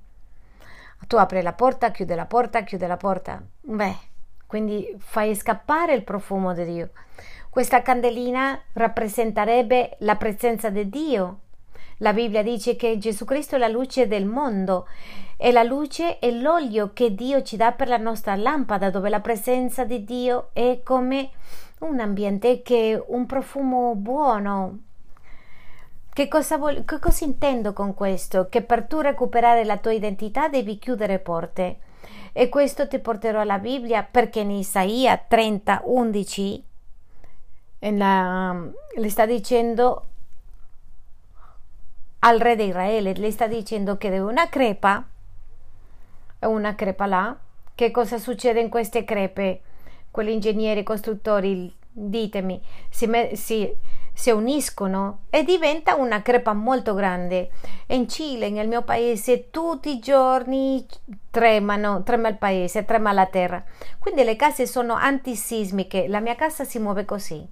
Tu 1.08 1.15
apri 1.15 1.41
la 1.41 1.53
porta, 1.53 1.91
chiude 1.91 2.15
la 2.15 2.25
porta, 2.25 2.63
chiude 2.63 2.88
la 2.88 2.97
porta. 2.97 3.41
Beh, 3.62 3.95
quindi 4.45 4.93
fai 4.97 5.34
scappare 5.34 5.93
il 5.93 6.03
profumo 6.03 6.53
di 6.53 6.65
Dio. 6.65 6.89
Questa 7.49 7.81
candelina 7.81 8.60
rappresenterebbe 8.73 9.95
la 9.99 10.17
presenza 10.17 10.69
di 10.69 10.89
Dio. 10.89 11.39
La 11.99 12.13
Bibbia 12.13 12.43
dice 12.43 12.75
che 12.75 12.97
Gesù 12.97 13.23
Cristo 13.25 13.55
è 13.55 13.58
la 13.58 13.67
luce 13.67 14.08
del 14.08 14.25
mondo 14.25 14.88
e 15.38 15.51
la 15.51 15.63
luce 15.63 16.19
è 16.19 16.29
l'olio 16.31 16.91
che 16.93 17.15
Dio 17.15 17.41
ci 17.41 17.55
dà 17.55 17.71
per 17.71 17.88
la 17.88 17.97
nostra 17.97 18.36
lampada, 18.36 18.89
dove 18.89 19.10
la 19.10 19.21
presenza 19.21 19.86
di 19.86 20.03
Dio 20.03 20.49
è 20.53 20.81
come 20.84 21.29
un 21.79 21.99
ambiente 21.99 22.62
che 22.62 22.93
è 22.93 23.03
un 23.08 23.25
profumo 23.25 23.95
buono, 23.95 24.79
che 26.15 26.29
cosa, 26.29 26.58
vol- 26.58 26.86
che 26.86 26.99
cosa 26.99 27.25
intendo 27.25 27.73
con 27.73 27.93
questo? 27.93 28.47
Che 28.47 28.62
per 28.62 28.84
tu 28.84 29.01
recuperare 29.01 29.65
la 29.65 29.77
tua 29.77 29.91
identità 29.91 30.47
devi 30.47 30.79
chiudere 30.79 31.19
porte. 31.19 31.79
E 32.31 32.47
questo 32.47 32.88
ti 32.88 32.99
porterò 32.99 33.41
alla 33.41 33.60
Bibbia 33.60 34.03
perché 34.10 34.39
in 34.39 34.51
Isaia 34.51 35.17
30, 35.17 35.81
11 35.84 36.63
la, 37.79 38.71
le 38.95 39.10
sta 39.10 39.25
dicendo 39.25 40.05
al 42.19 42.39
re 42.39 42.56
di 42.56 42.65
Israele, 42.65 43.13
le 43.13 43.32
sta 43.32 43.47
dicendo 43.47 43.97
che 43.97 44.10
deve 44.10 44.30
una 44.30 44.49
crepa, 44.49 45.06
una 46.39 46.75
crepa 46.75 47.06
là. 47.06 47.38
Che 47.75 47.91
cosa 47.91 48.17
succede 48.17 48.62
in 48.62 48.69
queste 48.69 49.04
crepe? 49.04 49.62
Quegli 50.10 50.30
ingegneri, 50.30 50.84
costruttori, 50.84 51.73
ditemi, 51.91 52.62
si, 52.89 53.10
si 53.34 53.75
si 54.15 54.32
uniscono 54.32 55.25
e 55.30 55.43
diventa 55.43 55.95
una 55.95 56.21
crepa 56.21 56.54
molto 56.54 56.93
grande. 56.93 57.51
In 57.88 58.08
Cile, 58.08 58.49
nel 58.49 58.67
mio 58.67 58.82
paese, 58.82 59.51
tutti 59.51 59.89
i 59.89 59.99
giorni 59.99 60.86
tremano, 61.30 62.01
trema 62.01 62.30
il 62.30 62.38
paese, 62.38 62.86
trema 62.86 63.12
la 63.12 63.25
terra. 63.25 63.62
Quindi 63.99 64.23
le 64.23 64.38
case 64.38 64.65
sono 64.65 64.93
antisismiche, 64.93 66.08
la 66.08 66.21
mia 66.21 66.36
casa 66.36 66.63
si 66.63 66.80
muove 66.80 67.04
così. 67.04 67.45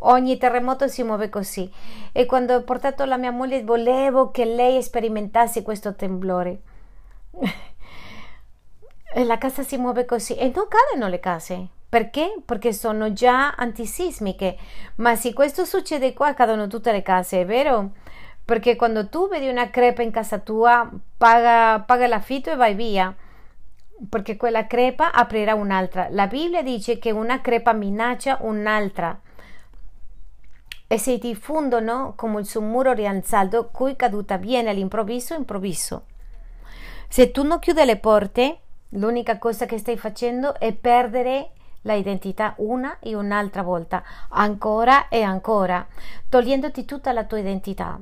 Ogni 0.00 0.36
terremoto 0.38 0.88
si 0.88 1.02
muove 1.02 1.28
così. 1.28 1.70
E 2.12 2.26
quando 2.26 2.54
ho 2.54 2.62
portato 2.62 3.04
la 3.04 3.16
mia 3.16 3.30
moglie 3.30 3.62
volevo 3.62 4.30
che 4.30 4.44
lei 4.44 4.82
sperimentasse 4.82 5.62
questo 5.62 5.94
temblore. 5.94 6.60
la 9.24 9.38
casa 9.38 9.62
si 9.62 9.76
muove 9.76 10.04
così 10.04 10.34
e 10.34 10.52
non 10.54 10.66
cadono 10.68 11.08
le 11.08 11.20
case 11.20 11.68
perché? 11.88 12.42
Perché 12.44 12.72
sono 12.72 13.12
già 13.12 13.52
antisismiche. 13.52 14.56
Ma 14.96 15.14
se 15.16 15.32
questo 15.32 15.64
succede 15.64 16.12
qua, 16.12 16.34
cadono 16.34 16.66
tutte 16.66 16.92
le 16.92 17.02
case, 17.02 17.40
è 17.40 17.46
vero? 17.46 17.92
Perché 18.44 18.76
quando 18.76 19.08
tu 19.08 19.28
vedi 19.28 19.48
una 19.48 19.70
crepa 19.70 20.02
in 20.02 20.10
casa 20.10 20.38
tua, 20.38 20.90
paga, 21.16 21.80
paga 21.80 22.06
l'affitto 22.06 22.50
e 22.50 22.56
vai 22.56 22.74
via. 22.74 23.14
Perché 24.10 24.36
quella 24.36 24.66
crepa 24.66 25.12
aprirà 25.12 25.54
un'altra. 25.54 26.08
La 26.10 26.26
Bibbia 26.26 26.62
dice 26.62 26.98
che 26.98 27.12
una 27.12 27.40
crepa 27.40 27.72
minaccia 27.72 28.38
un'altra 28.42 29.18
e 30.88 30.98
si 30.98 31.18
diffondono 31.18 32.12
come 32.16 32.40
il 32.40 32.46
suo 32.46 32.60
muro 32.60 32.92
rialzato, 32.92 33.68
cui 33.72 33.96
caduta 33.96 34.36
viene 34.36 34.70
all'improvviso, 34.70 35.34
improvviso. 35.34 36.04
Se 37.08 37.30
tu 37.30 37.42
non 37.42 37.58
chiudi 37.58 37.84
le 37.84 37.98
porte, 37.98 38.58
l'unica 38.90 39.38
cosa 39.38 39.66
che 39.66 39.78
stai 39.78 39.96
facendo 39.96 40.58
è 40.58 40.72
perdere 40.72 41.50
la 41.82 41.94
identità 41.94 42.54
una 42.58 42.98
e 42.98 43.14
un'altra 43.14 43.62
volta, 43.62 44.02
ancora 44.30 45.08
e 45.08 45.22
ancora, 45.22 45.86
togliendoti 46.28 46.84
tutta 46.84 47.12
la 47.12 47.24
tua 47.24 47.38
identità. 47.38 47.98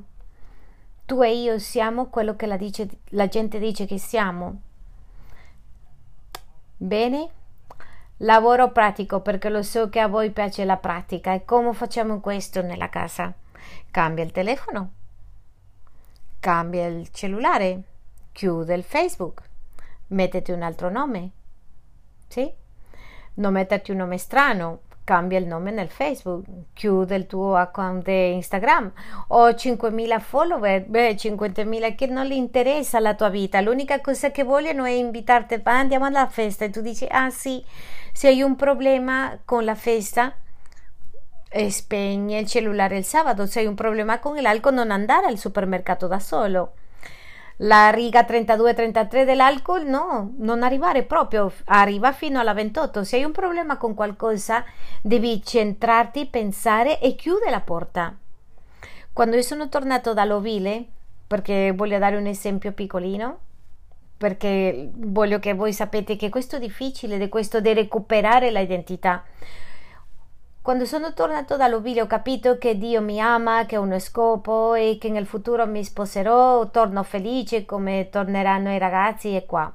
Tu 1.06 1.22
e 1.22 1.34
io 1.36 1.58
siamo 1.58 2.06
quello 2.06 2.34
che 2.34 2.46
la, 2.46 2.56
dice, 2.56 2.88
la 3.10 3.28
gente 3.28 3.58
dice 3.58 3.84
che 3.84 3.98
siamo. 3.98 4.60
Bene? 6.76 7.30
Lavoro 8.18 8.70
pratico 8.70 9.20
perché 9.20 9.48
lo 9.48 9.62
so 9.62 9.88
che 9.88 10.00
a 10.00 10.08
voi 10.08 10.30
piace 10.30 10.64
la 10.64 10.76
pratica. 10.76 11.32
E 11.32 11.44
come 11.44 11.72
facciamo 11.72 12.20
questo 12.20 12.62
nella 12.62 12.88
casa? 12.88 13.32
Cambia 13.90 14.24
il 14.24 14.32
telefono, 14.32 14.92
cambia 16.40 16.86
il 16.86 17.10
cellulare, 17.10 17.82
chiude 18.32 18.74
il 18.74 18.82
Facebook, 18.82 19.42
mettete 20.08 20.52
un 20.52 20.62
altro 20.62 20.90
nome. 20.90 21.30
Sì? 22.28 22.62
non 23.34 23.52
metterti 23.52 23.90
un 23.90 23.98
nome 23.98 24.18
strano, 24.18 24.80
cambia 25.02 25.38
il 25.38 25.46
nome 25.46 25.70
nel 25.70 25.88
Facebook, 25.88 26.44
chiude 26.72 27.16
il 27.16 27.26
tuo 27.26 27.56
account 27.56 28.04
di 28.04 28.34
Instagram. 28.34 28.92
Ho 29.28 29.48
5.000 29.48 30.20
follower, 30.20 30.84
beh 30.84 31.14
5.000 31.14 31.94
che 31.94 32.06
non 32.06 32.26
gli 32.26 32.32
interessa 32.32 33.00
la 33.00 33.14
tua 33.14 33.28
vita, 33.28 33.60
l'unica 33.60 34.00
cosa 34.00 34.30
che 34.30 34.44
vogliono 34.44 34.84
è 34.84 34.90
invitarti, 34.90 35.60
andiamo 35.64 36.04
alla 36.04 36.28
festa. 36.28 36.64
E 36.64 36.70
tu 36.70 36.80
dici 36.80 37.06
ah 37.10 37.30
sì, 37.30 37.62
se 38.14 38.28
hai 38.28 38.42
un 38.42 38.54
problema 38.54 39.40
con 39.44 39.64
la 39.64 39.74
festa 39.74 40.36
spegni 41.68 42.38
il 42.38 42.46
cellulare 42.46 42.96
il 42.96 43.04
sabato, 43.04 43.46
se 43.46 43.58
hai 43.58 43.66
un 43.66 43.74
problema 43.74 44.20
con 44.20 44.40
l'alcol 44.40 44.74
non 44.74 44.92
andare 44.92 45.26
al 45.26 45.36
supermercato 45.36 46.06
da 46.06 46.20
solo 46.20 46.74
la 47.58 47.90
riga 47.90 48.22
32-33 48.22 49.24
dell'alcol, 49.24 49.86
no, 49.86 50.32
non 50.38 50.62
arrivare 50.62 51.04
proprio, 51.04 51.52
arriva 51.66 52.12
fino 52.12 52.40
alla 52.40 52.52
28. 52.52 53.04
Se 53.04 53.16
hai 53.16 53.24
un 53.24 53.32
problema 53.32 53.76
con 53.76 53.94
qualcosa, 53.94 54.64
devi 55.00 55.40
centrarti, 55.42 56.26
pensare 56.26 57.00
e 57.00 57.14
chiudere 57.14 57.50
la 57.50 57.60
porta. 57.60 58.16
Quando 59.12 59.36
io 59.36 59.42
sono 59.42 59.68
tornato 59.68 60.12
dall'ovile, 60.12 60.84
perché 61.28 61.72
voglio 61.72 61.98
dare 61.98 62.16
un 62.16 62.26
esempio 62.26 62.72
piccolino, 62.72 63.38
perché 64.16 64.90
voglio 64.94 65.38
che 65.38 65.54
voi 65.54 65.72
sapete 65.72 66.16
che 66.16 66.28
questo 66.28 66.56
è 66.56 66.60
difficile, 66.60 67.18
di 67.18 67.28
questo 67.28 67.60
di 67.60 67.72
recuperare 67.72 68.50
l'identità. 68.50 69.24
Quando 70.62 70.86
sono 70.86 71.12
tornato 71.12 71.56
dall'oblio 71.56 72.04
ho 72.04 72.06
capito 72.06 72.56
che 72.56 72.78
Dio 72.78 73.02
mi 73.02 73.20
ama, 73.20 73.66
che 73.66 73.76
ho 73.76 73.82
uno 73.82 73.98
scopo 73.98 74.72
e 74.72 74.96
che 74.98 75.10
nel 75.10 75.26
futuro 75.26 75.66
mi 75.66 75.84
sposerò, 75.84 76.70
torno 76.70 77.02
felice 77.02 77.66
come 77.66 78.08
torneranno 78.10 78.72
i 78.72 78.78
ragazzi 78.78 79.36
e 79.36 79.44
qua. 79.44 79.70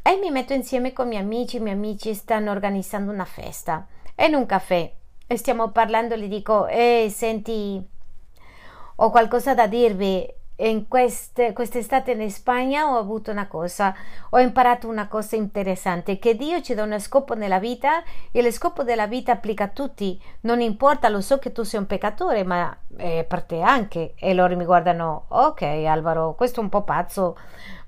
E 0.00 0.18
mi 0.22 0.30
metto 0.30 0.54
insieme 0.54 0.94
con 0.94 1.06
i 1.06 1.08
miei 1.10 1.22
amici, 1.22 1.56
i 1.56 1.60
miei 1.60 1.74
amici 1.74 2.14
stanno 2.14 2.50
organizzando 2.50 3.12
una 3.12 3.24
festa 3.24 3.86
in 4.16 4.34
un 4.34 4.46
caffè 4.46 4.90
e 5.26 5.36
stiamo 5.36 5.70
parlando, 5.70 6.16
gli 6.16 6.28
dico, 6.28 6.66
ehi 6.66 7.10
senti, 7.10 7.84
ho 8.96 9.10
qualcosa 9.10 9.52
da 9.54 9.66
dirvi 9.66 10.26
in 10.58 10.88
queste, 10.88 11.52
quest'estate 11.52 12.12
in 12.12 12.30
Spagna 12.30 12.90
ho 12.90 12.96
avuto 12.96 13.30
una 13.30 13.46
cosa, 13.46 13.94
ho 14.30 14.38
imparato 14.38 14.88
una 14.88 15.06
cosa 15.06 15.36
interessante, 15.36 16.18
che 16.18 16.34
Dio 16.34 16.62
ci 16.62 16.74
dà 16.74 16.82
uno 16.82 16.98
scopo 16.98 17.34
nella 17.34 17.58
vita 17.58 18.02
e 18.30 18.42
lo 18.42 18.50
scopo 18.50 18.82
della 18.82 19.06
vita 19.06 19.32
applica 19.32 19.64
a 19.64 19.68
tutti, 19.68 20.20
non 20.40 20.60
importa, 20.60 21.08
lo 21.08 21.20
so 21.20 21.38
che 21.38 21.52
tu 21.52 21.62
sei 21.62 21.80
un 21.80 21.86
peccatore, 21.86 22.42
ma 22.44 22.74
è 22.96 23.24
per 23.28 23.42
te 23.42 23.60
anche. 23.60 24.14
E 24.16 24.32
loro 24.32 24.56
mi 24.56 24.64
guardano, 24.64 25.26
ok 25.28 25.62
Alvaro, 25.62 26.34
questo 26.34 26.60
è 26.60 26.62
un 26.62 26.70
po' 26.70 26.82
pazzo, 26.82 27.36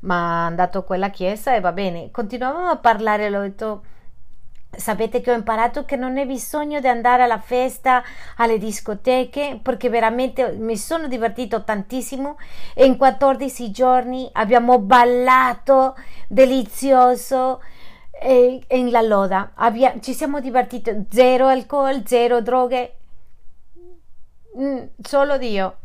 ma 0.00 0.42
è 0.42 0.46
andato 0.46 0.78
a 0.78 0.85
quella 0.85 1.09
chiesa 1.11 1.54
e 1.54 1.61
va 1.61 1.72
bene. 1.72 2.11
Continuavamo 2.11 2.68
a 2.68 2.76
parlare, 2.76 3.31
l'ho 3.31 3.40
detto 3.40 3.83
Sapete 4.70 5.20
che 5.22 5.31
ho 5.31 5.35
imparato 5.35 5.85
che 5.85 5.96
non 5.96 6.18
è 6.18 6.26
bisogno 6.26 6.78
di 6.78 6.88
andare 6.88 7.22
alla 7.22 7.38
festa, 7.38 8.02
alle 8.37 8.59
discoteche, 8.59 9.59
perché 9.62 9.88
veramente 9.88 10.52
mi 10.52 10.76
sono 10.76 11.09
divertito 11.09 11.64
tantissimo 11.64 12.37
e 12.74 12.85
in 12.85 12.96
14 12.96 13.70
giorni 13.70 14.28
abbiamo 14.33 14.78
ballato 14.78 15.96
delizioso 16.28 17.61
e, 18.20 18.62
in 18.68 18.90
la 18.90 19.00
loda. 19.00 19.52
Abbia, 19.54 19.98
ci 20.00 20.12
siamo 20.12 20.38
divertiti, 20.40 21.07
zero 21.11 21.46
alcol, 21.46 22.02
zero 22.07 22.40
droghe, 22.42 22.94
mm, 24.59 24.78
solo 25.00 25.38
Dio. 25.38 25.78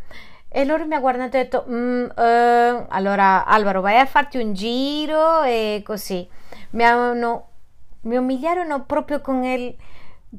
E 0.49 0.65
loro 0.65 0.85
mi 0.85 0.93
ha 0.93 0.99
guardato 0.99 1.37
e 1.37 1.43
detto, 1.43 1.65
mm, 1.67 2.03
uh, 2.03 2.85
allora 2.89 3.45
Alvaro 3.45 3.81
vai 3.81 3.97
a 3.97 4.05
farti 4.05 4.37
un 4.37 4.53
giro 4.53 5.41
e 5.43 5.81
così. 5.83 6.27
Mi 6.71 6.83
hanno 6.83 7.52
mi 8.03 8.17
umiliarono 8.17 8.83
proprio 8.85 9.21
con 9.21 9.43
il, 9.43 9.75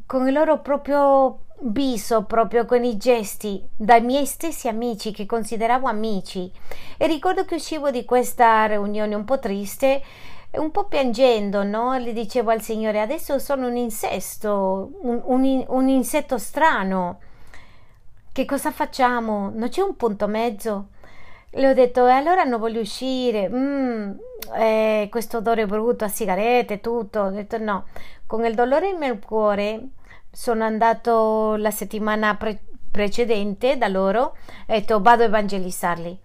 con 0.06 0.26
il 0.26 0.32
loro 0.32 0.60
proprio 0.60 1.40
viso, 1.60 2.24
proprio 2.24 2.64
con 2.64 2.84
i 2.84 2.96
gesti, 2.96 3.62
dai 3.76 4.02
miei 4.02 4.26
stessi 4.26 4.68
amici 4.68 5.12
che 5.12 5.26
consideravo 5.26 5.86
amici. 5.86 6.50
E 6.96 7.06
ricordo 7.06 7.44
che 7.44 7.56
uscivo 7.56 7.90
di 7.90 8.04
questa 8.04 8.66
riunione 8.66 9.14
un 9.14 9.24
po' 9.24 9.38
triste, 9.38 10.02
un 10.52 10.70
po' 10.70 10.84
piangendo, 10.84 11.64
no? 11.64 11.96
Le 11.96 12.12
dicevo 12.12 12.50
al 12.50 12.60
Signore, 12.60 13.00
adesso 13.00 13.38
sono 13.38 13.66
un 13.68 13.76
insesto, 13.76 14.90
un, 15.00 15.20
un, 15.24 15.64
un 15.68 15.88
insetto 15.88 16.38
strano. 16.38 17.18
Che 18.32 18.44
cosa 18.44 18.70
facciamo? 18.70 19.50
Non 19.54 19.68
c'è 19.68 19.80
un 19.80 19.96
punto 19.96 20.26
mezzo? 20.26 20.88
Le 21.50 21.68
ho 21.68 21.72
detto, 21.74 22.06
e 22.06 22.12
allora 22.12 22.42
non 22.42 22.58
voglio 22.58 22.80
uscire, 22.80 23.48
mm, 23.48 24.12
eh, 24.52 25.08
questo 25.10 25.38
odore 25.38 25.66
brutto 25.66 26.04
a 26.04 26.08
sigarette, 26.08 26.80
tutto. 26.80 27.20
Ho 27.20 27.30
detto 27.30 27.58
no, 27.58 27.86
con 28.26 28.44
il 28.44 28.54
dolore 28.54 28.92
nel 28.92 29.18
cuore 29.18 29.80
sono 30.30 30.64
andato 30.64 31.56
la 31.56 31.70
settimana 31.70 32.36
pre- 32.36 32.60
precedente 32.90 33.76
da 33.76 33.88
loro 33.88 34.36
e 34.66 34.74
ho 34.74 34.78
detto 34.78 35.00
vado 35.00 35.22
a 35.22 35.26
evangelizzarli. 35.26 36.18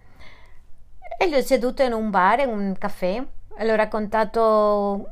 E 1.18 1.26
li 1.26 1.34
ho 1.34 1.42
seduto 1.42 1.82
in 1.82 1.92
un 1.92 2.10
bar, 2.10 2.40
in 2.40 2.48
un 2.48 2.74
caffè, 2.78 3.22
e 3.56 3.64
gli 3.64 3.70
ho 3.70 3.76
raccontato 3.76 5.08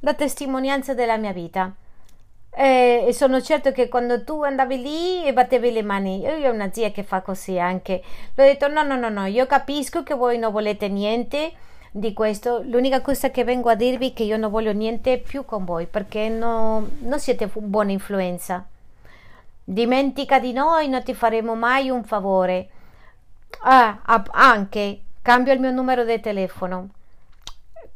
la 0.00 0.14
testimonianza 0.14 0.94
della 0.94 1.16
mia 1.16 1.32
vita. 1.32 1.74
E 2.58 3.10
sono 3.12 3.42
certo 3.42 3.70
che 3.72 3.88
quando 3.88 4.24
tu 4.24 4.42
andavi 4.42 4.80
lì 4.80 5.24
e 5.26 5.32
battevi 5.34 5.72
le 5.72 5.82
mani, 5.82 6.20
io 6.20 6.48
ho 6.48 6.52
una 6.52 6.72
zia 6.72 6.90
che 6.90 7.02
fa 7.02 7.20
così 7.20 7.58
anche. 7.58 8.02
Le 8.34 8.42
ho 8.42 8.46
detto: 8.46 8.68
no, 8.68 8.82
no, 8.82 8.96
no, 8.96 9.10
no, 9.10 9.26
io 9.26 9.46
capisco 9.46 10.02
che 10.02 10.14
voi 10.14 10.38
non 10.38 10.52
volete 10.52 10.88
niente 10.88 11.52
di 11.96 12.12
questo. 12.12 12.62
L'unica 12.62 13.00
cosa 13.00 13.30
che 13.30 13.44
vengo 13.44 13.70
a 13.70 13.74
dirvi 13.74 14.10
è 14.10 14.12
che 14.12 14.22
io 14.22 14.36
non 14.36 14.50
voglio 14.50 14.72
niente 14.72 15.18
più 15.18 15.44
con 15.44 15.64
voi 15.64 15.86
perché 15.86 16.28
no, 16.28 16.86
non 17.00 17.18
siete 17.18 17.50
buona 17.52 17.90
influenza. 17.90 18.64
Dimentica 19.64 20.38
di 20.38 20.52
noi, 20.52 20.88
non 20.88 21.02
ti 21.02 21.14
faremo 21.14 21.54
mai 21.54 21.90
un 21.90 22.04
favore. 22.04 22.68
Ah, 23.62 24.00
anche 24.30 25.00
cambio 25.22 25.52
il 25.52 25.60
mio 25.60 25.70
numero 25.70 26.04
di 26.04 26.20
telefono. 26.20 26.88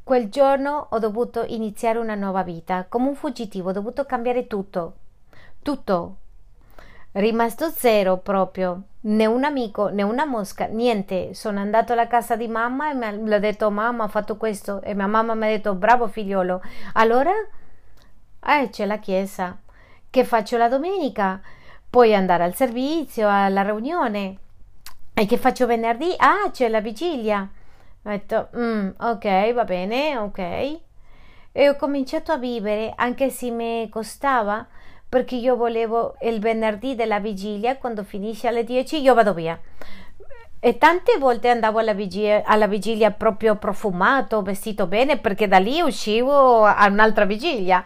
Quel 0.03 0.29
giorno 0.29 0.89
ho 0.91 0.99
dovuto 0.99 1.45
iniziare 1.47 1.99
una 1.99 2.15
nuova 2.17 2.43
vita, 2.43 2.87
come 2.89 3.09
un 3.09 3.15
fuggitivo, 3.15 3.69
ho 3.69 3.73
dovuto 3.73 4.05
cambiare 4.07 4.47
tutto, 4.47 4.95
tutto. 5.63 6.17
Rimasto 7.13 7.71
zero 7.71 8.19
proprio, 8.19 8.83
né 9.01 9.27
un 9.27 9.43
amico 9.43 9.89
né 9.89 10.03
una 10.05 10.25
mosca, 10.25 10.67
niente. 10.67 11.35
Sono 11.35 11.59
andato 11.59 11.93
alla 11.93 12.07
casa 12.07 12.37
di 12.37 12.47
mamma 12.47 12.91
e 12.91 13.17
mi 13.17 13.35
ho 13.35 13.41
detto 13.41 13.69
mamma 13.71 14.05
ho 14.05 14.09
fatto 14.09 14.37
questo 14.37 14.81
e 14.83 14.95
mia 14.95 15.09
mamma 15.09 15.35
mi 15.35 15.47
ha 15.47 15.49
detto 15.49 15.75
bravo 15.75 16.07
figliolo. 16.07 16.63
Allora, 16.95 17.33
eh, 18.47 18.69
c'è 18.71 18.87
la 18.87 18.99
chiesa. 18.99 19.59
Che 20.09 20.25
faccio 20.25 20.57
la 20.57 20.69
domenica? 20.69 21.41
Puoi 21.89 22.15
andare 22.15 22.45
al 22.45 22.55
servizio, 22.55 23.29
alla 23.29 23.63
riunione. 23.63 24.37
E 25.13 25.27
che 25.27 25.37
faccio 25.37 25.67
venerdì? 25.67 26.15
Ah, 26.17 26.51
c'è 26.53 26.69
la 26.69 26.81
vigilia. 26.81 27.41
Ho 28.03 28.09
detto, 28.09 28.51
mm, 28.57 28.89
ok, 28.99 29.53
va 29.53 29.65
bene, 29.65 30.17
ok. 30.17 30.39
E 31.53 31.69
ho 31.69 31.77
cominciato 31.77 32.31
a 32.33 32.39
vivere, 32.39 32.93
anche 32.95 33.31
se 33.31 33.51
mi 33.51 33.89
costava, 33.89 34.67
perché 35.11 35.35
io 35.35 35.57
volevo 35.57 36.15
il 36.23 36.41
venerdì 36.41 36.95
della 36.95 37.21
vigilia, 37.21 37.77
quando 37.77 38.03
finisce 38.03 38.49
alle 38.49 38.65
10, 38.65 39.03
io 39.03 39.13
vado 39.13 39.35
via. 39.35 39.61
E 40.59 40.79
tante 40.79 41.19
volte 41.19 41.51
andavo 41.51 41.79
alla 41.79 41.93
vigilia, 41.93 42.43
alla 42.47 42.67
vigilia 42.67 43.11
proprio 43.11 43.57
profumato, 43.57 44.41
vestito 44.41 44.87
bene, 44.87 45.19
perché 45.19 45.49
da 45.49 45.59
lì 45.59 45.83
uscivo 45.83 46.65
a 46.65 46.87
un'altra 46.87 47.27
vigilia. 47.27 47.85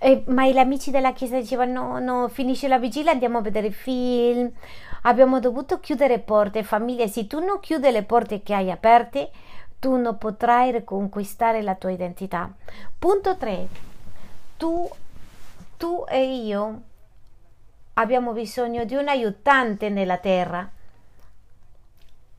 E, 0.00 0.22
ma 0.28 0.46
gli 0.46 0.58
amici 0.58 0.90
della 0.90 1.12
chiesa 1.12 1.36
dicevano: 1.38 1.98
no, 1.98 2.20
no, 2.20 2.28
finisce 2.28 2.68
la 2.68 2.78
vigilia, 2.78 3.12
andiamo 3.12 3.38
a 3.38 3.42
vedere 3.42 3.70
film 3.70 4.50
Abbiamo 5.04 5.40
dovuto 5.40 5.80
chiudere 5.80 6.20
porte, 6.20 6.62
famiglie. 6.62 7.08
Se 7.08 7.26
tu 7.26 7.40
non 7.40 7.58
chiudi 7.58 7.90
le 7.90 8.04
porte 8.04 8.42
che 8.42 8.54
hai 8.54 8.70
aperte, 8.70 9.30
tu 9.80 9.96
non 9.96 10.16
potrai 10.16 10.70
riconquistare 10.70 11.60
la 11.60 11.74
tua 11.74 11.90
identità. 11.90 12.48
Punto 12.96 13.36
3. 13.36 13.66
Tu, 14.56 14.88
tu 15.82 16.04
e 16.08 16.44
io 16.44 16.82
abbiamo 17.94 18.32
bisogno 18.32 18.84
di 18.84 18.94
un 18.94 19.08
aiutante 19.08 19.88
nella 19.88 20.18
terra. 20.18 20.70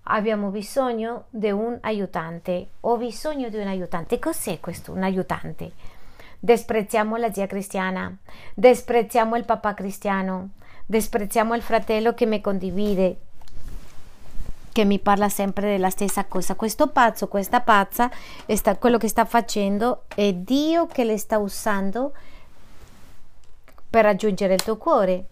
Abbiamo 0.03 0.47
bisogno 0.47 1.25
di 1.29 1.51
un 1.51 1.77
aiutante. 1.82 2.69
Ho 2.79 2.95
bisogno 2.95 3.49
di 3.49 3.58
un 3.58 3.67
aiutante. 3.67 4.17
Cos'è 4.17 4.62
questo, 4.62 4.93
un 4.93 5.03
aiutante? 5.03 5.71
Desprezziamo 6.39 7.17
la 7.17 7.34
zia 7.34 7.45
cristiana, 7.45 8.15
desprezziamo 8.53 9.36
il 9.36 9.43
papà 9.43 9.73
cristiano, 9.73 10.51
Desprezziamo 10.86 11.53
il 11.53 11.62
fratello 11.62 12.13
che 12.13 12.25
mi 12.25 12.39
condivide, 12.39 13.17
che 14.71 14.86
mi 14.86 14.99
parla 14.99 15.27
sempre 15.27 15.67
della 15.67 15.89
stessa 15.89 16.25
cosa. 16.25 16.56
Questo 16.56 16.88
pazzo, 16.88 17.27
questa 17.27 17.60
pazza, 17.60 18.10
sta, 18.47 18.77
quello 18.77 18.97
che 18.97 19.10
sta 19.10 19.25
facendo 19.25 20.03
è 20.15 20.32
Dio 20.34 20.86
che 20.88 21.03
le 21.03 21.17
sta 21.17 21.39
usando 21.39 22.13
per 23.93 24.06
raggiungere 24.06 24.56
il 24.56 24.63
tuo 24.63 24.77
cuore. 24.77 25.25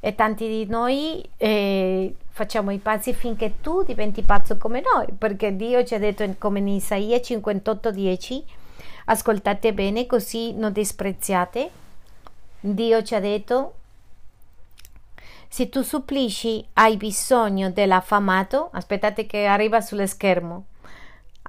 E 0.00 0.14
tanti 0.14 0.48
di 0.48 0.64
noi 0.64 1.22
eh, 1.36 2.14
facciamo 2.30 2.70
i 2.70 2.78
pazzi 2.78 3.12
finché 3.12 3.60
tu 3.60 3.82
diventi 3.82 4.22
pazzo 4.22 4.56
come 4.56 4.80
noi, 4.80 5.08
perché 5.12 5.54
Dio 5.54 5.84
ci 5.84 5.94
ha 5.94 5.98
detto 5.98 6.24
come 6.38 6.60
in 6.60 6.68
Isaia 6.68 7.18
58:10, 7.18 8.42
ascoltate 9.04 9.74
bene 9.74 10.06
così 10.06 10.54
non 10.54 10.72
dispreziate. 10.72 11.70
Dio 12.60 13.02
ci 13.02 13.14
ha 13.14 13.20
detto 13.20 13.74
se 15.46 15.68
tu 15.68 15.82
supplisci 15.82 16.66
hai 16.74 16.96
bisogno 16.96 17.70
dell'affamato, 17.70 18.70
aspettate 18.72 19.26
che 19.26 19.44
arriva 19.44 19.82
sullo 19.82 20.06
schermo. 20.06 20.64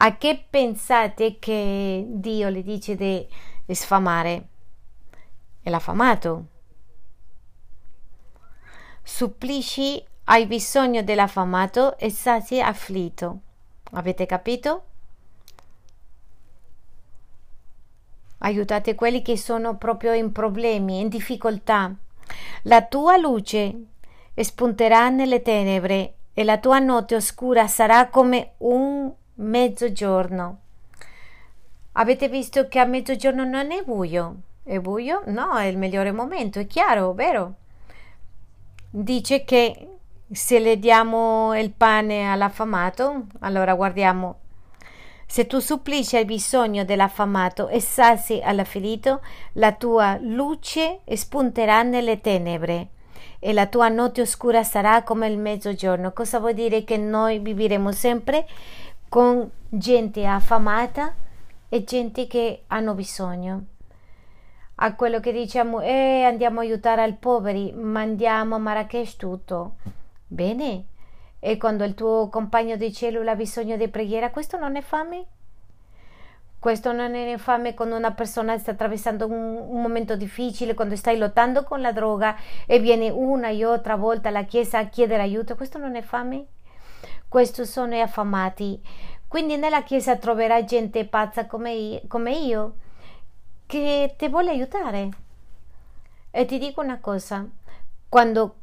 A 0.03 0.17
che 0.17 0.43
pensate 0.49 1.37
che 1.39 2.03
Dio 2.05 2.49
le 2.49 2.61
dice 2.61 2.97
di 2.97 3.25
sfamare? 3.73 4.50
È 5.61 5.69
l'affamato. 5.69 6.45
Supplisci 9.03 10.03
hai 10.25 10.45
bisogno 10.45 11.03
dell'affamato 11.03 11.97
e 11.97 12.09
sati 12.09 12.61
afflitto. 12.61 13.39
Avete 13.91 14.25
capito? 14.25 14.83
Aiutate 18.39 18.95
quelli 18.95 19.21
che 19.21 19.37
sono 19.37 19.75
proprio 19.77 20.13
in 20.13 20.31
problemi, 20.31 20.99
in 20.99 21.09
difficoltà. 21.09 21.93
La 22.63 22.83
tua 22.83 23.17
luce 23.17 23.85
spunterà 24.35 25.09
nelle 25.09 25.41
tenebre 25.41 26.13
e 26.33 26.43
la 26.43 26.57
tua 26.57 26.79
notte 26.79 27.15
oscura 27.15 27.67
sarà 27.67 28.07
come 28.09 28.53
un 28.59 29.11
mezzogiorno. 29.35 30.59
Avete 31.93 32.29
visto 32.29 32.67
che 32.67 32.79
a 32.79 32.85
mezzogiorno 32.85 33.43
non 33.43 33.71
è 33.71 33.83
buio, 33.83 34.35
È 34.71 34.79
buio? 34.79 35.23
No, 35.25 35.57
è 35.57 35.65
il 35.65 35.77
migliore 35.77 36.13
momento, 36.13 36.59
è 36.59 36.65
chiaro, 36.65 37.11
vero? 37.11 37.55
Dice 38.89 39.43
che 39.43 39.97
se 40.31 40.59
le 40.59 40.79
diamo 40.79 41.53
il 41.59 41.71
pane 41.71 42.31
all'affamato, 42.31 43.25
allora 43.39 43.73
guardiamo. 43.73 44.39
Se 45.25 45.45
tu 45.45 45.59
supplici 45.59 46.15
al 46.15 46.23
bisogno 46.23 46.85
dell'affamato 46.85 47.67
e 47.67 47.81
sazi 47.81 48.39
all'afferito, 48.41 49.19
la 49.55 49.73
tua 49.73 50.17
luce 50.21 51.01
spunterà 51.15 51.83
nelle 51.83 52.21
tenebre 52.21 52.87
e 53.39 53.51
la 53.51 53.67
tua 53.67 53.89
notte 53.89 54.21
oscura 54.21 54.63
sarà 54.63 55.03
come 55.03 55.27
il 55.27 55.37
mezzogiorno. 55.37 56.13
Cosa 56.13 56.39
vuol 56.39 56.53
dire? 56.53 56.85
Che 56.85 56.95
noi 56.95 57.39
vivremo 57.39 57.91
sempre 57.91 58.47
con 59.09 59.51
gente 59.67 60.25
affamata 60.25 61.13
e 61.67 61.83
gente 61.83 62.25
che 62.27 62.63
hanno 62.67 62.93
bisogno. 62.93 63.65
A 64.83 64.95
quello 64.95 65.19
che 65.19 65.31
diciamo, 65.31 65.81
eh, 65.81 66.23
andiamo 66.23 66.59
a 66.59 66.63
aiutare 66.63 67.07
i 67.07 67.13
poveri, 67.13 67.71
mandiamo 67.71 68.55
a 68.55 68.57
Marrakesh 68.57 69.15
tutto. 69.15 69.75
Bene. 70.25 70.85
E 71.39 71.57
quando 71.57 71.83
il 71.83 71.93
tuo 71.93 72.29
compagno 72.29 72.75
di 72.77 72.91
cellula 72.91 73.33
ha 73.33 73.35
bisogno 73.35 73.77
di 73.77 73.87
preghiera, 73.89 74.31
questo 74.31 74.57
non 74.57 74.75
è 74.75 74.81
fame? 74.81 75.25
Questo 76.57 76.93
non 76.93 77.13
è 77.13 77.29
infame 77.29 77.75
quando 77.75 77.95
una 77.95 78.11
persona 78.13 78.57
sta 78.57 78.71
attraversando 78.71 79.27
un, 79.27 79.65
un, 79.69 79.81
momento 79.81 80.15
difficile, 80.15 80.73
quando 80.73 80.95
stai 80.95 81.17
lottando 81.19 81.63
con 81.63 81.79
la 81.79 81.91
droga 81.91 82.35
e 82.65 82.79
viene 82.79 83.11
una 83.11 83.49
e 83.49 83.63
altra 83.63 83.95
volta 83.95 84.29
alla 84.29 84.45
chiesa 84.45 84.79
a 84.79 84.85
chiedere 84.85 85.21
aiuto. 85.21 85.55
Questo 85.55 85.77
non 85.77 85.95
è 85.95 86.01
fame? 86.01 86.45
Questi 87.27 87.65
sono 87.65 87.93
gli 87.93 87.99
affamati. 87.99 88.81
Quindi 89.27 89.57
nella 89.57 89.83
chiesa 89.83 90.15
troverai 90.15 90.65
gente 90.65 91.05
pazza 91.05 91.45
come 91.45 92.01
come 92.07 92.31
io 92.31 92.75
che 93.71 94.15
ti 94.17 94.27
vuole 94.27 94.49
aiutare. 94.49 95.09
E 96.29 96.45
ti 96.45 96.57
dico 96.57 96.81
una 96.81 96.99
cosa, 96.99 97.47
quando, 98.09 98.55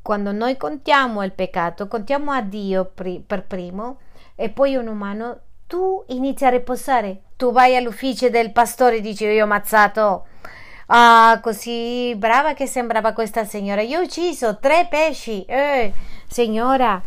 quando 0.00 0.32
noi 0.32 0.56
contiamo 0.56 1.22
il 1.22 1.32
peccato, 1.32 1.86
contiamo 1.86 2.32
a 2.32 2.40
Dio 2.40 2.90
per 2.94 3.44
primo 3.46 3.98
e 4.34 4.48
poi 4.48 4.76
un 4.76 4.86
umano, 4.86 5.40
tu 5.66 6.02
inizi 6.08 6.46
a 6.46 6.48
riposare. 6.48 7.24
Tu 7.36 7.52
vai 7.52 7.76
all'ufficio 7.76 8.30
del 8.30 8.52
pastore 8.52 8.96
e 8.96 9.00
dici 9.02 9.24
io 9.24 9.42
ho 9.42 9.44
ammazzato. 9.44 10.26
Ah, 10.86 11.38
così 11.42 12.14
brava 12.16 12.54
che 12.54 12.66
sembrava 12.66 13.12
questa 13.12 13.44
signora. 13.44 13.82
Io 13.82 14.00
ho 14.00 14.02
ucciso 14.02 14.58
tre 14.60 14.86
pesci. 14.88 15.44
Eh, 15.44 15.92
signora, 16.26 17.02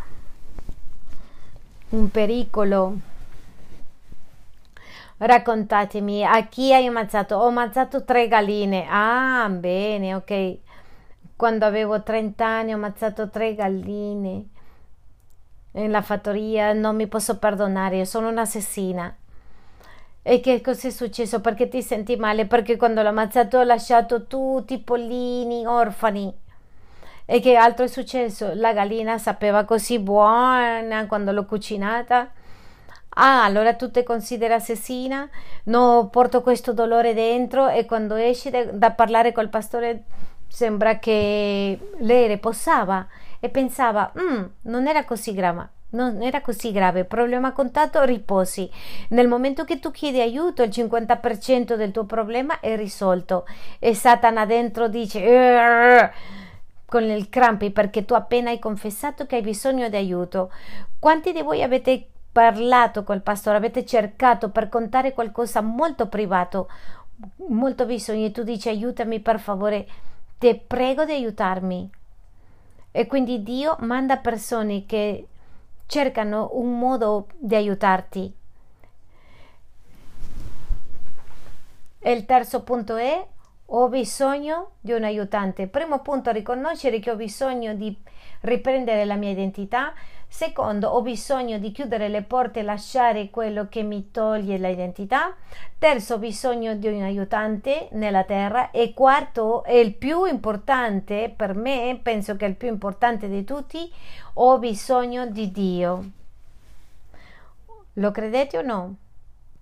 un 1.89 2.11
pericolo. 2.11 3.16
Raccontatemi 5.19 6.23
a 6.23 6.45
chi 6.45 6.71
hai 6.73 6.85
ammazzato? 6.85 7.35
Ho 7.37 7.47
ammazzato 7.47 8.03
tre 8.03 8.27
galline. 8.27 8.85
Ah, 8.87 9.49
bene, 9.49 10.13
ok. 10.13 10.57
Quando 11.35 11.65
avevo 11.65 12.03
30 12.03 12.45
anni 12.45 12.71
ho 12.71 12.75
ammazzato 12.75 13.29
tre 13.29 13.55
galline 13.55 14.45
nella 15.71 16.01
fattoria, 16.01 16.73
non 16.73 16.95
mi 16.95 17.07
posso 17.07 17.37
perdonare, 17.37 18.05
sono 18.05 18.29
un'assassina. 18.29 19.15
E 20.21 20.39
che 20.39 20.61
cosa 20.61 20.87
è 20.87 20.91
successo? 20.91 21.41
Perché 21.41 21.67
ti 21.67 21.81
senti 21.81 22.15
male? 22.15 22.45
Perché 22.45 22.75
quando 22.75 23.01
l'ho 23.01 23.09
ammazzato 23.09 23.57
ho 23.59 23.63
lasciato 23.63 24.27
tutti 24.27 24.73
i 24.75 24.79
pollini 24.79 25.65
orfani. 25.65 26.31
E 27.25 27.39
che 27.39 27.55
altro 27.55 27.85
è 27.85 27.87
successo? 27.87 28.51
La 28.53 28.73
gallina 28.73 29.17
sapeva 29.17 29.63
così 29.63 29.99
buona 29.99 31.07
quando 31.07 31.31
l'ho 31.31 31.45
cucinata. 31.45 32.31
Ah, 33.19 33.43
allora 33.43 33.73
tu 33.73 33.89
ti 33.89 34.03
consideri 34.03 34.53
assassina? 34.53 35.27
No, 35.65 36.07
porto 36.11 36.41
questo 36.41 36.71
dolore 36.71 37.15
dentro 37.15 37.67
e 37.67 37.85
quando 37.85 38.13
esci 38.13 38.51
da 38.73 38.91
parlare 38.91 39.31
col 39.31 39.49
pastore 39.49 40.03
sembra 40.47 40.99
che 40.99 41.79
lei 41.97 42.27
riposava 42.27 43.07
e 43.39 43.49
pensava, 43.49 44.11
mm, 44.19 44.43
non 44.63 44.87
era 44.87 45.03
così 45.03 45.33
grave. 45.33 45.69
Non 45.89 46.21
era 46.21 46.41
così 46.41 46.71
grave, 46.71 47.05
problema 47.05 47.53
contato, 47.53 48.03
riposi. 48.03 48.69
Nel 49.09 49.27
momento 49.27 49.63
che 49.63 49.79
tu 49.79 49.89
chiedi 49.89 50.19
aiuto, 50.19 50.61
il 50.61 50.69
50% 50.69 51.75
del 51.75 51.91
tuo 51.91 52.03
problema 52.03 52.59
è 52.59 52.75
risolto. 52.75 53.45
E 53.79 53.95
Satana 53.95 54.45
dentro 54.45 54.89
dice 54.89 56.11
con 56.85 57.03
il 57.03 57.29
crampi 57.29 57.71
perché 57.71 58.05
tu 58.05 58.13
appena 58.13 58.49
hai 58.49 58.59
confessato 58.59 59.25
che 59.25 59.37
hai 59.37 59.41
bisogno 59.41 59.89
di 59.89 59.95
aiuto. 59.95 60.51
Quanti 60.99 61.31
di 61.31 61.41
voi 61.41 61.63
avete 61.63 62.07
parlato 62.37 63.03
col 63.03 63.23
pastore, 63.23 63.57
avete 63.57 63.83
cercato 63.83 64.51
per 64.51 64.69
contare 64.69 65.11
qualcosa 65.11 65.61
molto 65.61 66.07
privato, 66.07 66.69
molto 67.47 67.87
bisogno 67.87 68.27
e 68.27 68.31
tu 68.31 68.43
dici 68.43 68.69
aiutami 68.69 69.19
per 69.21 69.39
favore, 69.39 69.87
ti 70.37 70.53
prego 70.55 71.03
di 71.03 71.13
aiutarmi. 71.13 71.89
E 72.91 73.07
quindi 73.07 73.41
Dio 73.41 73.75
manda 73.79 74.17
persone 74.17 74.85
che 74.85 75.25
cercano 75.87 76.49
un 76.53 76.77
modo 76.77 77.25
di 77.39 77.55
aiutarti. 77.55 78.31
E 81.97 82.11
il 82.11 82.25
terzo 82.25 82.61
punto 82.61 82.97
è 82.97 83.27
ho 83.69 83.89
bisogno 83.89 84.73
di 84.79 84.91
un 84.91 85.03
aiutante. 85.03 85.65
Primo 85.65 86.01
punto, 86.01 86.29
riconoscere 86.29 86.99
che 86.99 87.09
ho 87.09 87.15
bisogno 87.15 87.73
di 87.73 87.97
riprendere 88.41 89.05
la 89.05 89.15
mia 89.15 89.31
identità. 89.31 89.91
Secondo, 90.29 90.89
ho 90.89 91.01
bisogno 91.01 91.57
di 91.57 91.71
chiudere 91.71 92.09
le 92.09 92.21
porte 92.21 92.59
e 92.59 92.63
lasciare 92.63 93.29
quello 93.29 93.67
che 93.69 93.81
mi 93.81 94.11
toglie 94.11 94.57
l'identità. 94.57 95.35
Terzo, 95.79 96.15
ho 96.15 96.17
bisogno 96.19 96.75
di 96.75 96.87
un 96.87 97.01
aiutante 97.01 97.87
nella 97.93 98.23
terra. 98.23 98.69
E 98.71 98.93
quarto, 98.93 99.63
è 99.63 99.73
il 99.73 99.95
più 99.95 100.25
importante 100.25 101.33
per 101.35 101.55
me, 101.55 101.99
penso 102.03 102.35
che 102.35 102.45
è 102.45 102.49
il 102.49 102.55
più 102.55 102.67
importante 102.67 103.29
di 103.29 103.43
tutti, 103.43 103.91
ho 104.33 104.59
bisogno 104.59 105.25
di 105.27 105.51
Dio. 105.51 106.11
Lo 107.93 108.11
credete 108.11 108.57
o 108.57 108.61
no? 108.61 108.95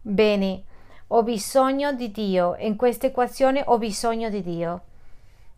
Bene, 0.01 0.63
ho 1.07 1.23
bisogno 1.23 1.93
di 1.93 2.11
Dio. 2.11 2.55
In 2.59 2.75
questa 2.75 3.07
equazione 3.07 3.63
ho 3.65 3.77
bisogno 3.77 4.29
di 4.29 4.41
Dio. 4.41 4.81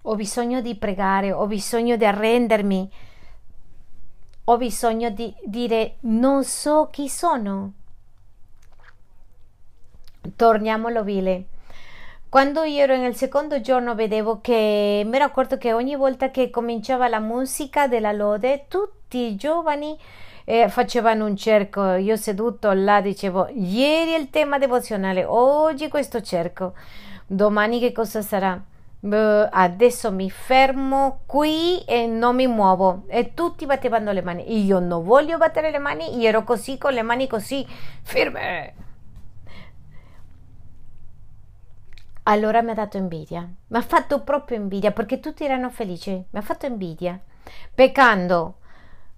Ho 0.04 0.16
bisogno 0.16 0.62
di 0.62 0.76
pregare, 0.76 1.32
ho 1.32 1.48
bisogno 1.48 1.96
di 1.96 2.06
arrendermi 2.06 2.92
ho 4.50 4.56
bisogno 4.56 5.10
di 5.10 5.34
dire 5.44 5.96
non 6.02 6.44
so 6.46 6.88
chi 6.90 7.10
sono. 7.10 7.74
Torniamo 10.36 10.88
all'ovile. 10.88 11.46
Quando 12.30 12.64
io 12.64 12.82
ero 12.84 12.96
nel 12.96 13.16
secondo 13.16 13.60
giorno 13.60 13.94
vedevo 13.94 14.40
che 14.40 15.04
mi 15.06 15.16
ero 15.16 15.26
accorto 15.26 15.58
che 15.58 15.74
ogni 15.74 15.96
volta 15.96 16.32
che 16.32 16.50
cominciava 16.50 17.10
la 17.10 17.20
musica 17.20 17.88
della 17.88 18.14
lode 18.14 18.66
tutti 18.70 19.18
i 19.18 19.36
giovani 19.36 19.98
eh, 20.46 20.70
facevano 20.70 21.26
un 21.26 21.36
cerco. 21.36 21.96
Io 21.96 22.16
seduto 22.16 22.72
là 22.72 23.02
dicevo 23.02 23.50
ieri 23.54 24.14
il 24.14 24.30
tema 24.30 24.58
devozionale, 24.58 25.26
oggi 25.26 25.90
questo 25.90 26.22
cerco, 26.22 26.74
domani 27.26 27.80
che 27.80 27.92
cosa 27.92 28.22
sarà? 28.22 28.62
Adesso 29.16 30.12
mi 30.12 30.30
fermo 30.30 31.22
qui 31.26 31.80
e 31.86 32.08
non 32.08 32.36
mi 32.36 32.48
muovo. 32.48 33.04
E 33.08 33.34
tutti 33.34 33.66
battevano 33.66 34.12
le 34.12 34.22
mani. 34.22 34.66
Io 34.66 34.80
non 34.80 35.04
voglio 35.04 35.38
battere 35.38 35.72
le 35.72 35.80
mani 35.80 36.18
io 36.18 36.28
ero 36.28 36.44
così 36.44 36.78
con 36.78 36.94
le 36.94 37.02
mani 37.02 37.28
così 37.28 37.66
ferme 38.02 38.74
allora 42.24 42.62
mi 42.62 42.72
ha 42.72 42.74
dato 42.74 42.98
invidia. 42.98 43.42
Mi 43.68 43.78
ha 43.78 43.82
fatto 43.82 44.22
proprio 44.22 44.58
invidia 44.58 44.92
perché 44.92 45.20
tutti 45.20 45.46
erano 45.46 45.70
felici. 45.70 46.12
Mi 46.12 46.40
ha 46.40 46.42
fatto 46.42 46.66
invidia. 46.66 47.20
Peccando. 47.74 48.58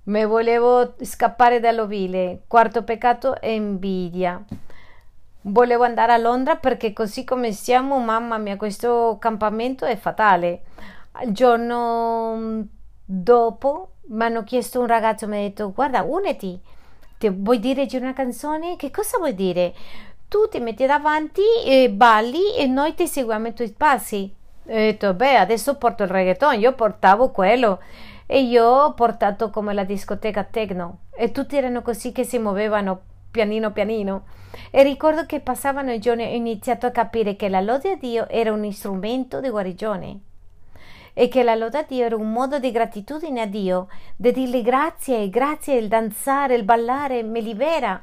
Mi 0.04 0.26
volevo 0.26 0.96
scappare 1.02 1.60
dall'ovile. 1.60 2.44
Quarto 2.48 2.84
peccato 2.84 3.40
è 3.40 3.48
invidia 3.48 4.44
Volevo 5.42 5.84
andare 5.84 6.12
a 6.12 6.18
Londra 6.18 6.58
perché 6.58 6.92
così 6.92 7.24
come 7.24 7.54
siamo, 7.54 7.98
mamma 8.00 8.38
mia, 8.38 8.58
questo 8.58 9.18
campamento 9.20 9.86
è 9.86 9.96
fatale. 9.96 10.64
Il 11.24 11.32
giorno 11.32 12.36
mm, 12.36 12.62
dopo 13.06 13.92
mi 14.08 14.24
hanno 14.24 14.44
chiesto 14.44 14.82
un 14.82 14.88
ragazzo, 14.88 15.28
mi 15.28 15.38
ha 15.38 15.42
detto 15.42 15.72
guarda, 15.72 16.02
uniti, 16.02 16.60
ti 17.18 17.30
vuoi 17.30 17.60
dire 17.60 17.88
una 17.94 18.14
canzone? 18.14 18.76
Che 18.76 18.92
cosa 18.92 19.18
vuoi 19.18 19.34
dire? 19.34 19.74
Tu 20.28 20.50
ti 20.50 20.60
metti 20.60 20.86
davanti 20.86 21.42
e 21.66 21.90
balli 21.90 22.56
e 22.56 22.66
noi 22.66 22.94
ti 22.94 23.08
seguiamo 23.08 23.48
i 23.48 23.54
tuoi 23.54 23.72
passi. 23.72 24.34
Ho 24.66 24.74
detto, 24.74 25.14
beh, 25.14 25.38
adesso 25.38 25.78
porto 25.78 26.04
il 26.04 26.10
reggaeton, 26.10 26.60
io 26.60 26.74
portavo 26.74 27.32
quello 27.32 27.80
e 28.26 28.42
io 28.42 28.66
ho 28.66 28.94
portato 28.94 29.50
come 29.50 29.74
la 29.74 29.86
discoteca 29.86 30.44
techno 30.44 31.00
e 31.16 31.32
tutti 31.32 31.56
erano 31.58 31.82
così 31.82 32.12
che 32.12 32.24
si 32.26 32.38
muovevano 32.38 33.02
pianino 33.32 33.72
pianino. 33.72 34.26
E 34.72 34.84
ricordo 34.84 35.26
che 35.26 35.40
passavano 35.40 35.92
i 35.92 36.00
giorni 36.00 36.24
e 36.24 36.32
ho 36.32 36.36
iniziato 36.36 36.86
a 36.86 36.92
capire 36.92 37.36
che 37.36 37.50
la 37.50 37.62
lode 37.62 37.92
a 37.92 37.96
Dio 37.96 38.28
era 38.30 38.52
un 38.52 38.72
strumento 38.72 39.40
di 39.40 39.50
guarigione 39.50 40.20
e 41.14 41.28
che 41.28 41.44
la 41.44 41.56
lode 41.56 41.80
a 41.80 41.86
Dio 41.88 42.06
era 42.06 42.16
un 42.16 42.32
modo 42.32 42.60
di 42.60 42.72
gratitudine 42.72 43.42
a 43.42 43.46
Dio, 43.46 43.88
di 44.16 44.32
dirgli 44.32 44.62
grazie, 44.62 45.30
grazie, 45.30 45.76
il 45.76 45.90
danzare, 45.90 46.56
il 46.56 46.64
ballare 46.64 47.24
mi 47.24 47.42
libera. 47.42 48.02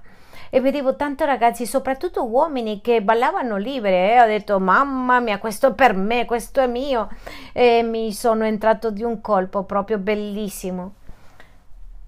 e 0.51 0.61
vedevo 0.61 0.97
tanti 0.97 1.25
ragazzi, 1.25 1.67
soprattutto 1.67 2.25
uomini, 2.27 2.81
che 2.81 3.03
ballavano 3.03 3.57
liberi 3.57 4.13
e 4.13 4.21
ho 4.21 4.27
detto 4.27 4.61
mamma 4.61 5.19
mia, 5.21 5.39
questo 5.39 5.73
per 5.73 5.95
me, 5.95 6.25
questo 6.27 6.61
è 6.61 6.67
mio 6.67 7.09
e 7.53 7.83
mi 7.83 8.13
sono 8.13 8.45
entrato 8.45 8.91
di 8.91 9.03
un 9.03 9.21
colpo 9.21 9.65
proprio 9.65 9.99
bellissimo. 9.99 10.96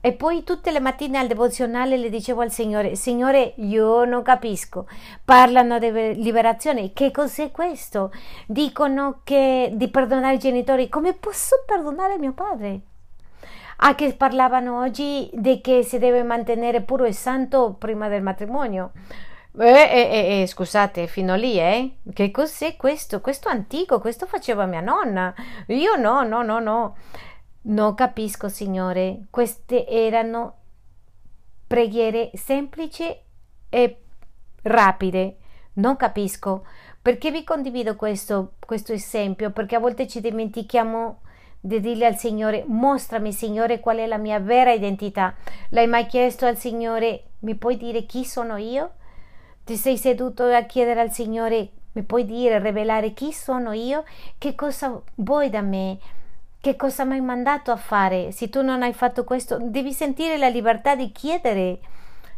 E 0.00 0.12
poi 0.12 0.44
tutte 0.44 0.70
le 0.70 0.78
mattine 0.78 1.18
al 1.18 1.26
devozionale 1.26 1.96
le 1.96 2.08
dicevo 2.08 2.42
al 2.42 2.52
Signore, 2.52 2.94
Signore, 2.94 3.54
io 3.56 4.04
non 4.04 4.22
capisco, 4.22 4.86
parlano 5.24 5.80
di 5.80 5.90
liberazione, 6.14 6.92
che 6.92 7.10
cos'è 7.10 7.50
questo? 7.50 8.12
Dicono 8.46 9.22
che 9.24 9.70
di 9.74 9.88
perdonare 9.88 10.36
i 10.36 10.38
genitori, 10.38 10.88
come 10.88 11.14
posso 11.14 11.64
perdonare 11.66 12.16
mio 12.16 12.32
padre? 12.32 12.80
Ah, 13.78 13.94
che 13.96 14.14
parlavano 14.14 14.80
oggi 14.80 15.30
di 15.32 15.60
che 15.60 15.82
si 15.82 15.98
deve 15.98 16.22
mantenere 16.22 16.80
puro 16.82 17.04
e 17.04 17.12
santo 17.12 17.74
prima 17.76 18.08
del 18.08 18.22
matrimonio. 18.22 18.92
Eh, 19.58 19.66
eh, 19.66 20.08
eh, 20.10 20.42
eh, 20.42 20.46
scusate, 20.46 21.08
fino 21.08 21.34
lì, 21.34 21.58
eh? 21.58 21.96
Che 22.12 22.30
cos'è 22.30 22.76
questo? 22.76 23.20
Questo 23.20 23.48
antico, 23.48 23.98
questo 23.98 24.26
faceva 24.26 24.66
mia 24.66 24.80
nonna. 24.80 25.34
Io 25.66 25.96
no, 25.96 26.22
no, 26.22 26.42
no, 26.42 26.60
no. 26.60 26.96
Non 27.68 27.94
capisco, 27.94 28.48
Signore. 28.48 29.24
Queste 29.30 29.86
erano 29.86 30.54
preghiere 31.66 32.30
semplici 32.34 33.04
e 33.68 34.00
rapide. 34.62 35.36
Non 35.74 35.96
capisco. 35.96 36.64
Perché 37.00 37.30
vi 37.30 37.44
condivido 37.44 37.94
questo, 37.94 38.54
questo 38.58 38.92
esempio? 38.92 39.50
Perché 39.50 39.76
a 39.76 39.80
volte 39.80 40.06
ci 40.06 40.20
dimentichiamo 40.20 41.20
di 41.60 41.80
dire 41.80 42.06
al 42.06 42.16
Signore, 42.16 42.64
mostrami 42.66 43.32
Signore 43.32 43.80
qual 43.80 43.98
è 43.98 44.06
la 44.06 44.16
mia 44.16 44.40
vera 44.40 44.72
identità. 44.72 45.34
L'hai 45.70 45.86
mai 45.86 46.06
chiesto 46.06 46.46
al 46.46 46.56
Signore, 46.56 47.24
mi 47.40 47.54
puoi 47.54 47.76
dire 47.76 48.06
chi 48.06 48.24
sono 48.24 48.56
io? 48.56 48.92
Ti 49.64 49.76
sei 49.76 49.98
seduto 49.98 50.44
a 50.44 50.62
chiedere 50.62 51.00
al 51.00 51.12
Signore, 51.12 51.68
mi 51.92 52.02
puoi 52.02 52.24
dire, 52.24 52.58
rivelare 52.60 53.12
chi 53.12 53.32
sono 53.32 53.72
io? 53.72 54.04
Che 54.38 54.54
cosa 54.54 54.98
vuoi 55.16 55.50
da 55.50 55.60
me? 55.60 55.98
Che 56.60 56.74
cosa 56.74 57.04
mi 57.04 57.14
hai 57.14 57.20
mandato 57.20 57.70
a 57.70 57.76
fare? 57.76 58.32
Se 58.32 58.48
tu 58.48 58.62
non 58.62 58.82
hai 58.82 58.92
fatto 58.92 59.22
questo, 59.22 59.58
devi 59.60 59.92
sentire 59.92 60.36
la 60.36 60.48
libertà 60.48 60.96
di 60.96 61.12
chiedere, 61.12 61.78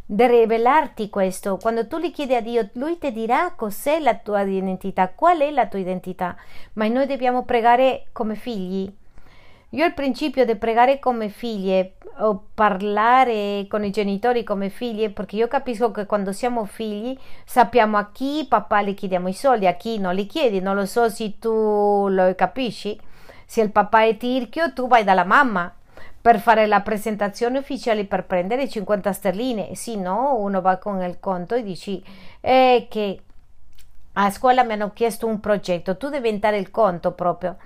di 0.05 0.27
rivelarti 0.27 1.09
questo. 1.09 1.57
Quando 1.57 1.87
tu 1.87 1.97
li 1.97 2.11
chiedi 2.11 2.35
a 2.35 2.41
Dio, 2.41 2.69
Lui 2.73 2.99
ti 2.99 3.11
dirà 3.11 3.53
cos'è 3.55 3.99
la 3.99 4.13
tua 4.15 4.41
identità, 4.41 5.09
qual 5.09 5.39
è 5.39 5.49
la 5.49 5.65
tua 5.65 5.79
identità. 5.79 6.35
Ma 6.73 6.87
noi 6.87 7.07
dobbiamo 7.07 7.45
pregare 7.45 8.05
come 8.11 8.35
figli, 8.35 8.93
io 9.73 9.85
il 9.85 9.93
principio 9.93 10.45
di 10.45 10.55
pregare 10.55 10.99
come 10.99 11.29
figlie 11.29 11.93
o 12.19 12.47
parlare 12.53 13.65
con 13.69 13.85
i 13.85 13.89
genitori 13.89 14.43
come 14.43 14.69
figlie, 14.69 15.11
perché 15.11 15.37
io 15.37 15.47
capisco 15.47 15.91
che 15.91 16.05
quando 16.05 16.33
siamo 16.33 16.65
figli 16.65 17.17
sappiamo 17.45 17.97
a 17.97 18.11
chi 18.11 18.45
papà 18.47 18.81
le 18.81 18.93
chiediamo 18.93 19.29
i 19.29 19.33
soldi, 19.33 19.67
a 19.67 19.73
chi 19.75 19.97
non 19.97 20.13
li 20.13 20.27
chiedi, 20.27 20.59
non 20.59 20.75
lo 20.75 20.85
so 20.85 21.09
se 21.09 21.39
tu 21.39 22.07
lo 22.09 22.35
capisci. 22.35 22.99
Se 23.51 23.59
il 23.59 23.69
papà 23.69 24.05
è 24.05 24.15
tirchio, 24.15 24.71
tu 24.71 24.87
vai 24.87 25.03
dalla 25.03 25.25
mamma 25.25 25.69
per 26.21 26.39
fare 26.39 26.67
la 26.67 26.79
presentazione 26.79 27.57
ufficiale 27.57 28.05
per 28.05 28.23
prendere 28.23 28.69
50 28.69 29.11
sterline, 29.11 29.75
se 29.75 29.97
no 29.97 30.37
uno 30.37 30.61
va 30.61 30.77
con 30.77 31.01
il 31.01 31.19
conto 31.19 31.55
e 31.55 31.61
dici 31.61 32.01
eh, 32.39 32.87
che 32.89 33.21
a 34.13 34.31
scuola 34.31 34.63
mi 34.63 34.71
hanno 34.71 34.93
chiesto 34.93 35.27
un 35.27 35.41
progetto, 35.41 35.97
tu 35.97 36.07
devi 36.07 36.29
entrare 36.29 36.59
il 36.59 36.71
conto 36.71 37.11
proprio. 37.11 37.57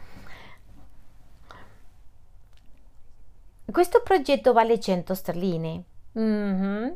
Questo 3.71 4.01
progetto 4.03 4.53
vale 4.53 4.79
100 4.79 5.13
sterline. 5.13 5.83
Mm-hmm. 6.17 6.89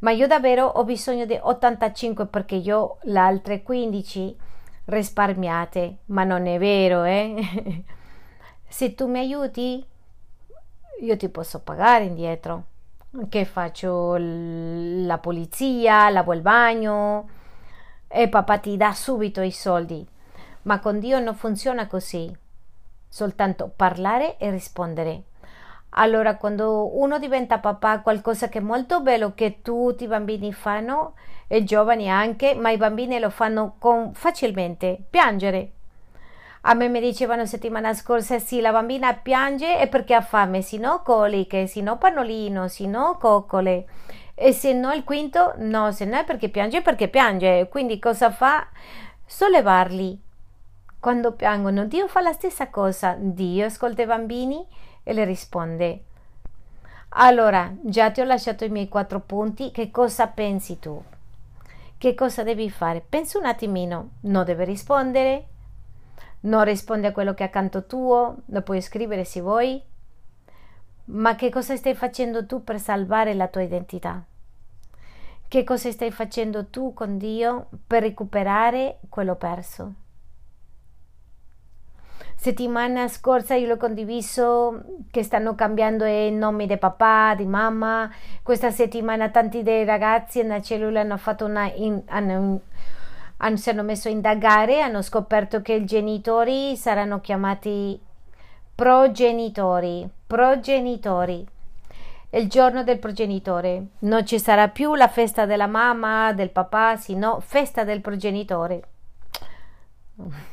Ma 0.00 0.10
io 0.10 0.26
davvero 0.26 0.66
ho 0.66 0.82
bisogno 0.82 1.26
di 1.26 1.38
85 1.40 2.26
perché 2.26 2.56
io 2.56 2.96
le 3.02 3.20
altre 3.20 3.62
15 3.62 4.36
risparmiate. 4.86 5.98
Ma 6.06 6.24
non 6.24 6.48
è 6.48 6.58
vero, 6.58 7.04
eh? 7.04 7.84
Se 8.72 8.94
tu 8.94 9.06
mi 9.06 9.18
aiuti, 9.18 9.84
io 11.02 11.16
ti 11.18 11.28
posso 11.28 11.60
pagare 11.60 12.04
indietro. 12.04 12.64
Che 13.28 13.44
faccio 13.44 14.16
la 14.16 15.18
pulizia, 15.18 16.08
lavo 16.08 16.32
il 16.32 16.40
bagno 16.40 17.28
e 18.08 18.30
papà 18.30 18.56
ti 18.56 18.78
dà 18.78 18.94
subito 18.94 19.42
i 19.42 19.50
soldi. 19.50 20.04
Ma 20.62 20.78
con 20.80 21.00
Dio 21.00 21.20
non 21.20 21.34
funziona 21.34 21.86
così. 21.86 22.34
Soltanto 23.06 23.70
parlare 23.76 24.38
e 24.38 24.50
rispondere. 24.50 25.24
Allora, 25.90 26.38
quando 26.38 26.98
uno 26.98 27.18
diventa 27.18 27.58
papà, 27.58 28.00
qualcosa 28.00 28.48
che 28.48 28.60
è 28.60 28.62
molto 28.62 29.02
bello 29.02 29.34
che 29.34 29.60
tutti 29.60 30.04
i 30.04 30.08
bambini 30.08 30.50
fanno, 30.50 31.12
e 31.46 31.62
giovani 31.62 32.10
anche, 32.10 32.54
ma 32.54 32.70
i 32.70 32.78
bambini 32.78 33.18
lo 33.18 33.28
fanno 33.28 33.74
con, 33.78 34.14
facilmente, 34.14 34.98
piangere. 35.10 35.72
A 36.62 36.74
me 36.74 36.88
mi 36.88 37.00
dicevano 37.00 37.44
settimana 37.44 37.92
scorsa, 37.92 38.38
sì, 38.38 38.60
la 38.60 38.72
bambina 38.72 39.14
piange 39.14 39.78
è 39.78 39.88
perché 39.88 40.14
ha 40.14 40.20
fame, 40.20 40.62
se 40.62 40.78
no 40.78 41.02
coliche, 41.02 41.66
se 41.66 41.80
no 41.80 41.98
pannolino, 41.98 42.68
se 42.68 42.86
no 42.86 43.16
coccole. 43.18 43.86
E 44.34 44.52
se 44.52 44.72
no 44.72 44.92
il 44.92 45.04
quinto, 45.04 45.54
no, 45.58 45.92
se 45.92 46.04
no 46.04 46.18
è 46.18 46.24
perché 46.24 46.48
piange, 46.48 46.82
perché 46.82 47.08
piange. 47.08 47.68
Quindi 47.68 47.98
cosa 47.98 48.30
fa? 48.30 48.66
Sollevarli. 49.26 50.20
Quando 51.00 51.32
piangono, 51.32 51.84
Dio 51.86 52.06
fa 52.06 52.20
la 52.20 52.32
stessa 52.32 52.70
cosa. 52.70 53.16
Dio 53.18 53.66
ascolta 53.66 54.02
i 54.02 54.06
bambini 54.06 54.64
e 55.02 55.12
le 55.12 55.24
risponde 55.24 56.04
allora 57.14 57.72
già 57.82 58.10
ti 58.10 58.20
ho 58.20 58.24
lasciato 58.24 58.64
i 58.64 58.70
miei 58.70 58.88
quattro 58.88 59.20
punti 59.20 59.70
che 59.70 59.90
cosa 59.90 60.28
pensi 60.28 60.78
tu 60.78 61.02
che 61.98 62.14
cosa 62.14 62.42
devi 62.42 62.70
fare 62.70 63.04
pensa 63.06 63.38
un 63.38 63.44
attimino 63.44 64.10
non 64.20 64.44
deve 64.44 64.64
rispondere 64.64 65.46
non 66.42 66.64
risponde 66.64 67.08
a 67.08 67.12
quello 67.12 67.34
che 67.34 67.44
è 67.44 67.46
accanto 67.46 67.86
tuo 67.86 68.42
lo 68.46 68.62
puoi 68.62 68.80
scrivere 68.80 69.24
se 69.24 69.40
vuoi. 69.40 69.82
Ma 71.04 71.34
che 71.34 71.50
cosa 71.50 71.76
stai 71.76 71.94
facendo 71.94 72.46
tu 72.46 72.62
per 72.64 72.78
salvare 72.78 73.34
la 73.34 73.48
tua 73.48 73.62
identità? 73.62 74.24
Che 75.48 75.64
cosa 75.64 75.90
stai 75.90 76.10
facendo 76.10 76.66
tu 76.66 76.94
con 76.94 77.18
Dio 77.18 77.68
per 77.86 78.02
recuperare 78.02 79.00
quello 79.08 79.34
perso? 79.34 79.94
Settimana 82.42 83.06
scorsa 83.06 83.54
io 83.54 83.68
l'ho 83.68 83.76
condiviso 83.76 84.82
che 85.12 85.22
stanno 85.22 85.54
cambiando 85.54 86.04
i 86.04 86.32
nomi 86.32 86.66
di 86.66 86.76
papà, 86.76 87.34
di 87.36 87.44
mamma. 87.44 88.10
Questa 88.42 88.70
settimana 88.70 89.28
tanti 89.28 89.62
dei 89.62 89.84
ragazzi 89.84 90.42
nella 90.42 90.60
cellula 90.60 91.02
hanno 91.02 91.18
fatto 91.18 91.44
una 91.44 91.70
in, 91.72 92.02
hanno, 92.06 92.62
hanno, 93.44 93.56
si 93.56 93.70
hanno 93.70 93.82
messo 93.82 94.08
a 94.08 94.12
indagare, 94.12 94.80
hanno 94.80 95.02
scoperto 95.02 95.62
che 95.62 95.74
i 95.74 95.84
genitori 95.84 96.76
saranno 96.76 97.20
chiamati 97.20 98.00
progenitori, 98.74 100.08
progenitori. 100.26 101.46
Il 102.30 102.48
giorno 102.48 102.82
del 102.82 102.98
progenitore 102.98 103.86
non 104.00 104.24
ci 104.24 104.38
sarà 104.38 104.68
più 104.68 104.94
la 104.94 105.08
festa 105.08 105.44
della 105.44 105.66
mamma, 105.66 106.32
del 106.32 106.50
papà, 106.50 106.96
sino 106.96 107.40
festa 107.40 107.84
del 107.84 108.00
progenitore. 108.00 108.82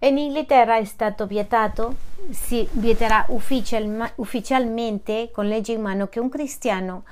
In 0.00 0.16
Inghilterra 0.16 0.76
è 0.76 0.84
stato 0.84 1.26
vietato, 1.26 1.96
si 2.30 2.66
vieterà 2.72 3.24
ufficial, 3.30 4.12
ufficialmente 4.14 5.30
con 5.32 5.48
legge 5.48 5.72
in 5.72 5.82
mano 5.82 6.06
che 6.06 6.20
un 6.20 6.28
cristiano 6.28 7.02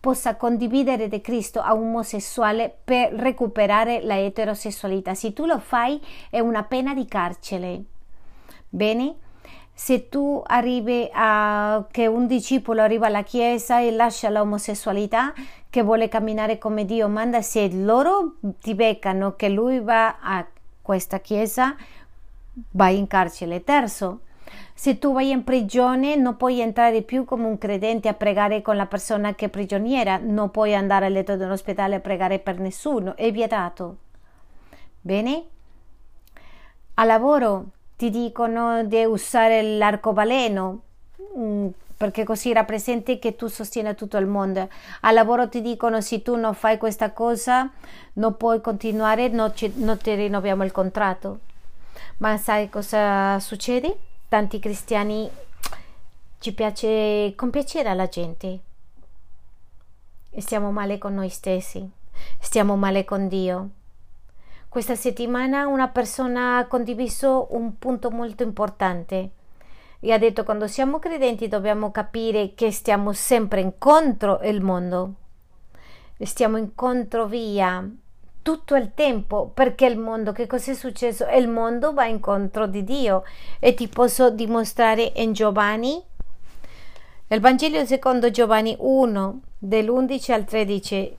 possa 0.00 0.36
condividere 0.36 1.08
di 1.08 1.20
Cristo 1.20 1.60
a 1.60 1.74
un 1.74 1.88
omosessuale 1.88 2.74
per 2.82 3.12
recuperare 3.12 4.00
la 4.02 4.18
eterosessualità. 4.18 5.14
Se 5.14 5.34
tu 5.34 5.44
lo 5.44 5.58
fai 5.58 6.00
è 6.30 6.40
una 6.40 6.62
pena 6.64 6.94
di 6.94 7.04
carcere. 7.06 7.82
Bene? 8.68 9.14
Se 9.72 10.08
tu 10.08 10.42
arrivi 10.46 11.08
a 11.12 11.86
che 11.90 12.06
un 12.06 12.26
discepolo 12.26 12.82
arriva 12.82 13.06
alla 13.06 13.22
chiesa 13.22 13.80
e 13.80 13.90
lascia 13.90 14.28
l'omosessualità, 14.28 15.32
che 15.70 15.82
vuole 15.82 16.08
camminare 16.08 16.58
come 16.58 16.84
Dio 16.84 17.08
manda, 17.08 17.40
se 17.42 17.70
loro 17.72 18.34
ti 18.60 18.74
beccano 18.74 19.36
che 19.36 19.48
lui 19.48 19.80
va 19.80 20.18
a 20.20 20.46
questa 20.82 21.20
chiesa, 21.20 21.76
vai 22.72 22.98
in 22.98 23.06
carcere. 23.06 23.64
Terzo, 23.64 24.20
se 24.74 24.98
tu 24.98 25.12
vai 25.12 25.30
in 25.30 25.44
prigione 25.44 26.16
non 26.16 26.36
puoi 26.36 26.60
entrare 26.60 27.02
più 27.02 27.24
come 27.24 27.46
un 27.46 27.58
credente 27.58 28.08
a 28.08 28.14
pregare 28.14 28.62
con 28.62 28.76
la 28.76 28.86
persona 28.86 29.34
che 29.34 29.46
è 29.46 29.48
prigioniera, 29.48 30.18
non 30.22 30.50
puoi 30.50 30.74
andare 30.74 31.06
a 31.06 31.08
letto 31.08 31.36
dell'ospedale 31.36 31.96
a 31.96 32.00
pregare 32.00 32.38
per 32.38 32.58
nessuno, 32.58 33.16
è 33.16 33.30
vietato. 33.30 33.96
Bene? 35.00 35.44
A 36.94 37.04
lavoro 37.04 37.66
ti 37.96 38.10
dicono 38.10 38.84
di 38.84 39.04
usare 39.04 39.62
l'arcobaleno 39.62 40.80
mm, 41.38 41.66
perché 41.96 42.24
così 42.24 42.52
rappresenti 42.54 43.18
che 43.18 43.36
tu 43.36 43.46
sostieni 43.46 43.94
tutto 43.94 44.16
il 44.16 44.26
mondo. 44.26 44.68
Al 45.02 45.12
lavoro 45.12 45.50
ti 45.50 45.60
dicono 45.60 46.00
se 46.00 46.22
tu 46.22 46.34
non 46.34 46.54
fai 46.54 46.78
questa 46.78 47.12
cosa 47.12 47.70
non 48.14 48.38
puoi 48.38 48.62
continuare, 48.62 49.28
non, 49.28 49.54
ci, 49.54 49.70
non 49.76 49.98
ti 49.98 50.14
rinnoviamo 50.14 50.64
il 50.64 50.72
contratto. 50.72 51.40
Ma 52.18 52.38
sai 52.38 52.70
cosa 52.70 53.38
succede? 53.40 53.98
Tanti 54.30 54.60
cristiani 54.60 55.28
ci 56.38 56.54
piace 56.54 57.32
compiacere 57.34 57.88
alla 57.88 58.06
gente. 58.06 58.60
stiamo 60.38 60.70
male 60.70 60.98
con 60.98 61.14
noi 61.14 61.28
stessi, 61.28 61.90
stiamo 62.38 62.76
male 62.76 63.04
con 63.04 63.26
Dio. 63.26 63.70
Questa 64.68 64.94
settimana 64.94 65.66
una 65.66 65.88
persona 65.88 66.58
ha 66.58 66.66
condiviso 66.68 67.48
un 67.56 67.76
punto 67.76 68.12
molto 68.12 68.44
importante 68.44 69.30
e 69.98 70.12
ha 70.12 70.18
detto 70.18 70.44
quando 70.44 70.68
siamo 70.68 71.00
credenti 71.00 71.48
dobbiamo 71.48 71.90
capire 71.90 72.54
che 72.54 72.70
stiamo 72.70 73.12
sempre 73.12 73.60
incontro 73.60 74.38
il 74.44 74.60
mondo, 74.60 75.14
stiamo 76.20 76.56
incontro 76.56 77.26
via 77.26 77.84
tutto 78.42 78.74
il 78.74 78.92
tempo 78.94 79.50
perché 79.52 79.86
il 79.86 79.98
mondo, 79.98 80.32
che 80.32 80.46
cosa 80.46 80.72
è 80.72 80.74
successo? 80.74 81.26
Il 81.28 81.48
mondo 81.48 81.92
va 81.92 82.06
incontro 82.06 82.66
di 82.66 82.84
Dio. 82.84 83.24
E 83.58 83.74
ti 83.74 83.88
posso 83.88 84.30
dimostrare 84.30 85.12
in 85.16 85.32
Giovanni, 85.32 86.02
il 87.28 87.40
Vangelo 87.40 87.84
secondo 87.84 88.30
Giovanni 88.30 88.74
1 88.76 89.40
dell'11 89.56 90.32
al 90.32 90.44
13 90.44 91.16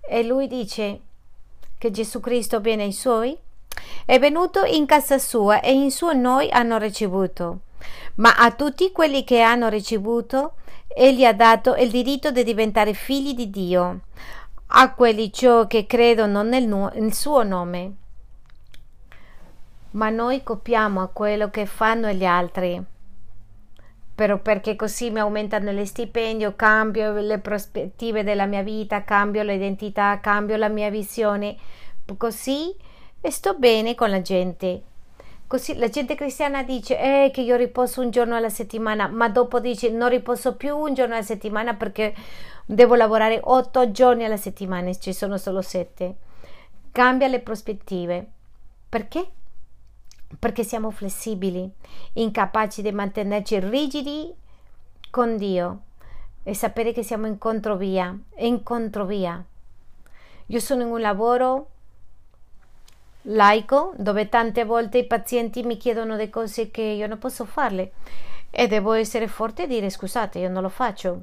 e 0.00 0.22
lui 0.24 0.48
dice 0.48 1.00
che 1.78 1.90
Gesù 1.92 2.18
Cristo 2.18 2.60
viene 2.60 2.82
ai 2.82 2.92
suoi, 2.92 3.36
è 4.04 4.18
venuto 4.18 4.64
in 4.64 4.84
casa 4.84 5.18
sua 5.18 5.60
e 5.60 5.72
in 5.72 5.90
suo 5.90 6.12
noi 6.12 6.50
hanno 6.50 6.76
ricevuto. 6.76 7.60
Ma 8.16 8.34
a 8.34 8.50
tutti 8.50 8.90
quelli 8.90 9.24
che 9.24 9.40
hanno 9.40 9.68
ricevuto, 9.68 10.54
egli 10.88 11.24
ha 11.24 11.32
dato 11.32 11.74
il 11.76 11.90
diritto 11.90 12.30
di 12.30 12.42
diventare 12.44 12.92
figli 12.92 13.34
di 13.34 13.48
Dio, 13.48 14.00
a 14.74 14.94
quelli 14.94 15.32
ciò 15.32 15.66
che 15.66 15.86
credono 15.86 16.42
nel, 16.42 16.66
nel 16.66 17.12
suo 17.12 17.42
nome. 17.42 17.92
Ma 19.92 20.08
noi 20.08 20.42
copiamo 20.42 21.02
a 21.02 21.08
quello 21.08 21.50
che 21.50 21.66
fanno 21.66 22.10
gli 22.10 22.24
altri. 22.24 22.82
Però 24.14 24.38
perché 24.38 24.76
così 24.76 25.10
mi 25.10 25.18
aumentano 25.18 25.72
le 25.72 25.84
stipendio, 25.84 26.54
cambio 26.54 27.12
le 27.12 27.38
prospettive 27.38 28.22
della 28.22 28.46
mia 28.46 28.62
vita, 28.62 29.04
cambio 29.04 29.42
l'identità, 29.42 30.20
cambio 30.20 30.56
la 30.56 30.68
mia 30.68 30.90
visione, 30.90 31.56
così 32.16 32.74
sto 33.22 33.54
bene 33.54 33.94
con 33.94 34.10
la 34.10 34.20
gente 34.20 34.82
Così 35.52 35.76
la 35.76 35.90
gente 35.90 36.14
cristiana 36.14 36.62
dice 36.62 36.98
eh, 36.98 37.30
che 37.30 37.42
io 37.42 37.56
riposo 37.56 38.00
un 38.00 38.08
giorno 38.08 38.36
alla 38.36 38.48
settimana, 38.48 39.06
ma 39.06 39.28
dopo 39.28 39.60
dice 39.60 39.90
non 39.90 40.08
riposo 40.08 40.56
più 40.56 40.74
un 40.74 40.94
giorno 40.94 41.12
alla 41.12 41.22
settimana 41.22 41.74
perché 41.74 42.14
devo 42.64 42.94
lavorare 42.94 43.38
otto 43.44 43.90
giorni 43.90 44.24
alla 44.24 44.38
settimana 44.38 44.88
e 44.88 44.98
ci 44.98 45.12
sono 45.12 45.36
solo 45.36 45.60
sette. 45.60 46.16
Cambia 46.90 47.28
le 47.28 47.40
prospettive. 47.40 48.26
Perché? 48.88 49.28
Perché 50.38 50.64
siamo 50.64 50.90
flessibili, 50.90 51.70
incapaci 52.14 52.80
di 52.80 52.90
mantenerci 52.90 53.60
rigidi 53.60 54.34
con 55.10 55.36
Dio 55.36 55.80
e 56.44 56.54
sapere 56.54 56.94
che 56.94 57.02
siamo 57.02 57.26
in 57.26 57.36
controvia, 57.36 58.18
in 58.36 58.62
controvia. 58.62 59.44
Io 60.46 60.60
sono 60.60 60.80
in 60.80 60.88
un 60.88 61.00
lavoro 61.02 61.71
laico 63.22 63.92
dove 63.96 64.28
tante 64.28 64.64
volte 64.64 64.98
i 64.98 65.06
pazienti 65.06 65.62
mi 65.62 65.76
chiedono 65.76 66.16
delle 66.16 66.30
cose 66.30 66.70
che 66.70 66.82
io 66.82 67.06
non 67.06 67.18
posso 67.18 67.44
farle. 67.44 67.92
E 68.50 68.66
devo 68.66 68.92
essere 68.92 69.28
forte 69.28 69.64
e 69.64 69.66
dire 69.66 69.90
scusate 69.90 70.38
io 70.38 70.48
non 70.48 70.62
lo 70.62 70.68
faccio. 70.68 71.22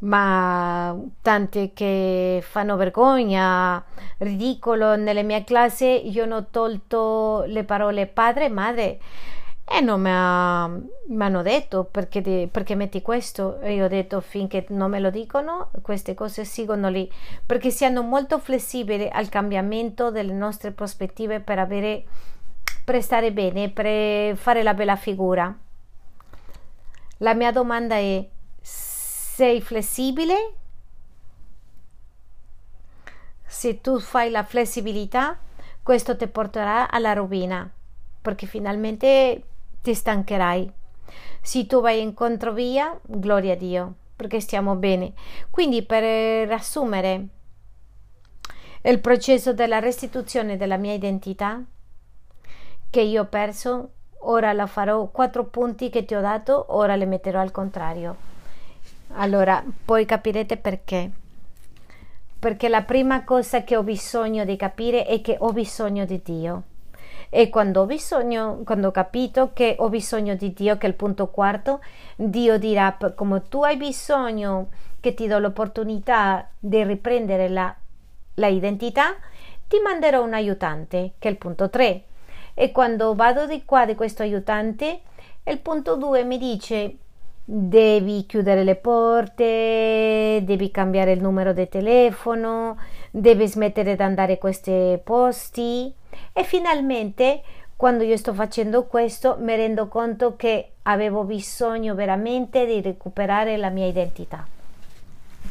Ma 0.00 0.96
tante 1.20 1.72
che 1.74 2.42
fanno 2.42 2.76
vergogna, 2.76 3.82
ridicolo 4.18 4.96
nelle 4.96 5.22
mie 5.22 5.44
classi, 5.44 6.10
io 6.10 6.24
non 6.24 6.38
ho 6.38 6.46
tolto 6.50 7.44
le 7.46 7.64
parole 7.64 8.06
padre 8.06 8.46
e 8.46 8.48
madre 8.48 8.98
e 9.72 9.80
non 9.80 10.00
mi, 10.00 10.10
ha, 10.10 10.66
mi 10.66 11.22
hanno 11.22 11.42
detto 11.42 11.84
perché, 11.84 12.20
ti, 12.20 12.48
perché, 12.50 12.74
metti 12.74 13.02
questo. 13.02 13.60
E 13.60 13.74
io 13.74 13.84
ho 13.84 13.88
detto 13.88 14.20
finché 14.20 14.66
non 14.70 14.90
me 14.90 14.98
lo 14.98 15.10
dicono 15.10 15.70
queste 15.80 16.14
cose 16.14 16.44
seguono 16.44 16.88
lì. 16.88 17.08
Perché 17.46 17.70
siano 17.70 18.02
molto 18.02 18.40
flessibili 18.40 19.08
al 19.08 19.28
cambiamento 19.28 20.10
delle 20.10 20.32
nostre 20.32 20.72
prospettive 20.72 21.38
per 21.38 21.60
avere 21.60 22.04
per 22.84 23.00
stare 23.02 23.30
bene 23.30 23.68
per 23.70 24.36
fare 24.36 24.64
la 24.64 24.74
bella 24.74 24.96
figura. 24.96 25.56
La 27.18 27.34
mia 27.34 27.52
domanda 27.52 27.94
è 27.94 28.26
sei 28.60 29.60
flessibile? 29.60 30.54
Se 33.46 33.80
tu 33.80 34.00
fai 34.00 34.30
la 34.30 34.42
flessibilità 34.42 35.38
questo 35.82 36.16
ti 36.16 36.26
porterà 36.26 36.90
alla 36.90 37.12
rovina. 37.12 37.70
Perché 38.20 38.46
finalmente 38.46 39.44
ti 39.82 39.94
stancherai. 39.94 40.72
Se 41.42 41.66
tu 41.66 41.80
vai 41.80 42.00
in 42.00 42.14
controvia, 42.14 42.98
gloria 43.02 43.54
a 43.54 43.56
Dio, 43.56 43.94
perché 44.14 44.40
stiamo 44.40 44.74
bene. 44.74 45.12
Quindi, 45.50 45.82
per 45.82 46.02
riassumere 46.46 47.26
il 48.82 49.00
processo 49.00 49.52
della 49.52 49.78
restituzione 49.78 50.56
della 50.56 50.76
mia 50.76 50.94
identità 50.94 51.62
che 52.88 53.00
io 53.00 53.22
ho 53.22 53.26
perso, 53.26 53.90
ora 54.20 54.52
la 54.52 54.66
farò 54.66 55.06
quattro 55.08 55.44
punti 55.44 55.90
che 55.90 56.04
ti 56.04 56.14
ho 56.14 56.20
dato, 56.20 56.66
ora 56.68 56.96
le 56.96 57.06
metterò 57.06 57.40
al 57.40 57.50
contrario. 57.50 58.28
Allora, 59.14 59.62
poi 59.84 60.04
capirete 60.04 60.56
perché. 60.56 61.10
Perché 62.38 62.68
la 62.68 62.82
prima 62.82 63.24
cosa 63.24 63.64
che 63.64 63.76
ho 63.76 63.82
bisogno 63.82 64.44
di 64.44 64.56
capire 64.56 65.04
è 65.04 65.20
che 65.20 65.36
ho 65.38 65.52
bisogno 65.52 66.04
di 66.04 66.20
Dio 66.22 66.62
e 67.32 67.48
quando 67.48 67.82
ho 67.82 67.86
bisogno, 67.86 68.62
quando 68.64 68.88
ho 68.88 68.90
capito 68.90 69.52
che 69.52 69.76
ho 69.78 69.88
bisogno 69.88 70.34
di 70.34 70.52
Dio, 70.52 70.76
che 70.76 70.86
è 70.86 70.88
il 70.88 70.96
punto 70.96 71.28
quarto, 71.28 71.80
Dio 72.16 72.58
dirà 72.58 72.98
come 73.14 73.42
tu 73.48 73.62
hai 73.62 73.76
bisogno 73.76 74.68
che 74.98 75.14
ti 75.14 75.28
do 75.28 75.38
l'opportunità 75.38 76.48
di 76.58 76.82
riprendere 76.82 77.48
la, 77.48 77.74
la 78.34 78.46
identità, 78.48 79.14
ti 79.68 79.78
manderò 79.78 80.24
un 80.24 80.34
aiutante, 80.34 81.12
che 81.20 81.28
è 81.28 81.30
il 81.30 81.38
punto 81.38 81.70
3. 81.70 82.02
E 82.54 82.72
quando 82.72 83.14
vado 83.14 83.46
di 83.46 83.64
qua 83.64 83.86
di 83.86 83.94
questo 83.94 84.22
aiutante, 84.22 85.00
il 85.44 85.60
punto 85.60 85.94
2 85.94 86.24
mi 86.24 86.36
dice 86.36 86.96
devi 87.44 88.26
chiudere 88.26 88.64
le 88.64 88.74
porte, 88.74 90.40
devi 90.42 90.70
cambiare 90.72 91.12
il 91.12 91.22
numero 91.22 91.52
di 91.52 91.68
telefono, 91.68 92.76
devi 93.12 93.46
smettere 93.46 93.94
di 93.94 94.02
andare 94.02 94.32
a 94.34 94.38
questi 94.38 94.98
posti 95.02 95.94
e 96.32 96.44
finalmente 96.44 97.42
quando 97.76 98.04
io 98.04 98.16
sto 98.16 98.34
facendo 98.34 98.84
questo 98.84 99.36
mi 99.38 99.56
rendo 99.56 99.88
conto 99.88 100.36
che 100.36 100.72
avevo 100.82 101.24
bisogno 101.24 101.94
veramente 101.94 102.66
di 102.66 102.80
recuperare 102.82 103.56
la 103.56 103.70
mia 103.70 103.86
identità. 103.86 104.46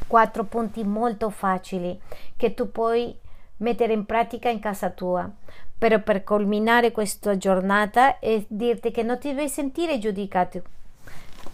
Quattro 0.05 0.43
punti 0.43 0.83
molto 0.83 1.31
facili 1.31 1.99
che 2.37 2.53
tu 2.53 2.71
puoi 2.71 3.15
mettere 3.57 3.93
in 3.93 4.05
pratica 4.05 4.49
in 4.49 4.59
casa 4.59 4.89
tua. 4.89 5.29
Però 5.77 5.99
per 5.99 6.23
culminare 6.23 6.91
questa 6.91 7.37
giornata 7.37 8.19
e 8.19 8.45
dirti 8.47 8.91
che 8.91 9.01
non 9.01 9.17
ti 9.17 9.33
devi 9.33 9.47
sentire 9.47 9.97
giudicato. 9.97 10.61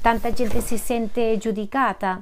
Tanta 0.02 0.34
gente 0.34 0.62
si 0.62 0.78
sente 0.78 1.38
giudicata. 1.38 2.22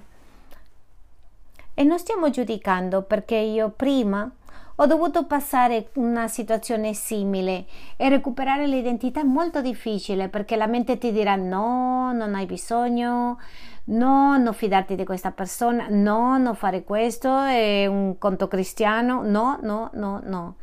E 1.74 1.84
non 1.84 1.98
stiamo 1.98 2.30
giudicando 2.30 3.02
perché 3.02 3.36
io 3.36 3.70
prima 3.70 4.30
ho 4.76 4.86
dovuto 4.88 5.26
passare 5.26 5.90
una 5.96 6.28
situazione 6.28 6.94
simile 6.94 7.66
e 7.96 8.10
recuperare 8.10 8.66
l'identità 8.66 9.20
è 9.22 9.24
molto 9.24 9.62
difficile 9.62 10.30
perché 10.30 10.56
la 10.56 10.66
mente 10.66 10.98
ti 10.98 11.12
dirà 11.12 11.36
no, 11.36 12.12
non 12.12 12.34
hai 12.34 12.48
bisogno, 12.48 13.38
no, 13.86 14.38
non 14.38 14.54
fidarti 14.54 14.96
di 14.96 15.06
questa 15.06 15.32
persona, 15.32 15.88
no, 15.90 16.38
non 16.38 16.56
fare 16.56 16.84
questo, 16.84 17.44
è 17.44 17.86
un 17.86 18.18
conto 18.18 18.48
cristiano, 18.48 19.22
no, 19.24 19.60
no, 19.62 19.92
no, 19.94 20.22
no. 20.24 20.56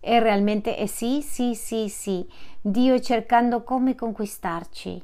E 0.00 0.20
realmente 0.20 0.76
è 0.76 0.84
sì, 0.84 1.22
sì, 1.22 1.54
sì, 1.54 1.88
sì. 1.88 2.28
Dio 2.60 3.00
cercando 3.00 3.62
come 3.62 3.94
conquistarci. 3.94 5.02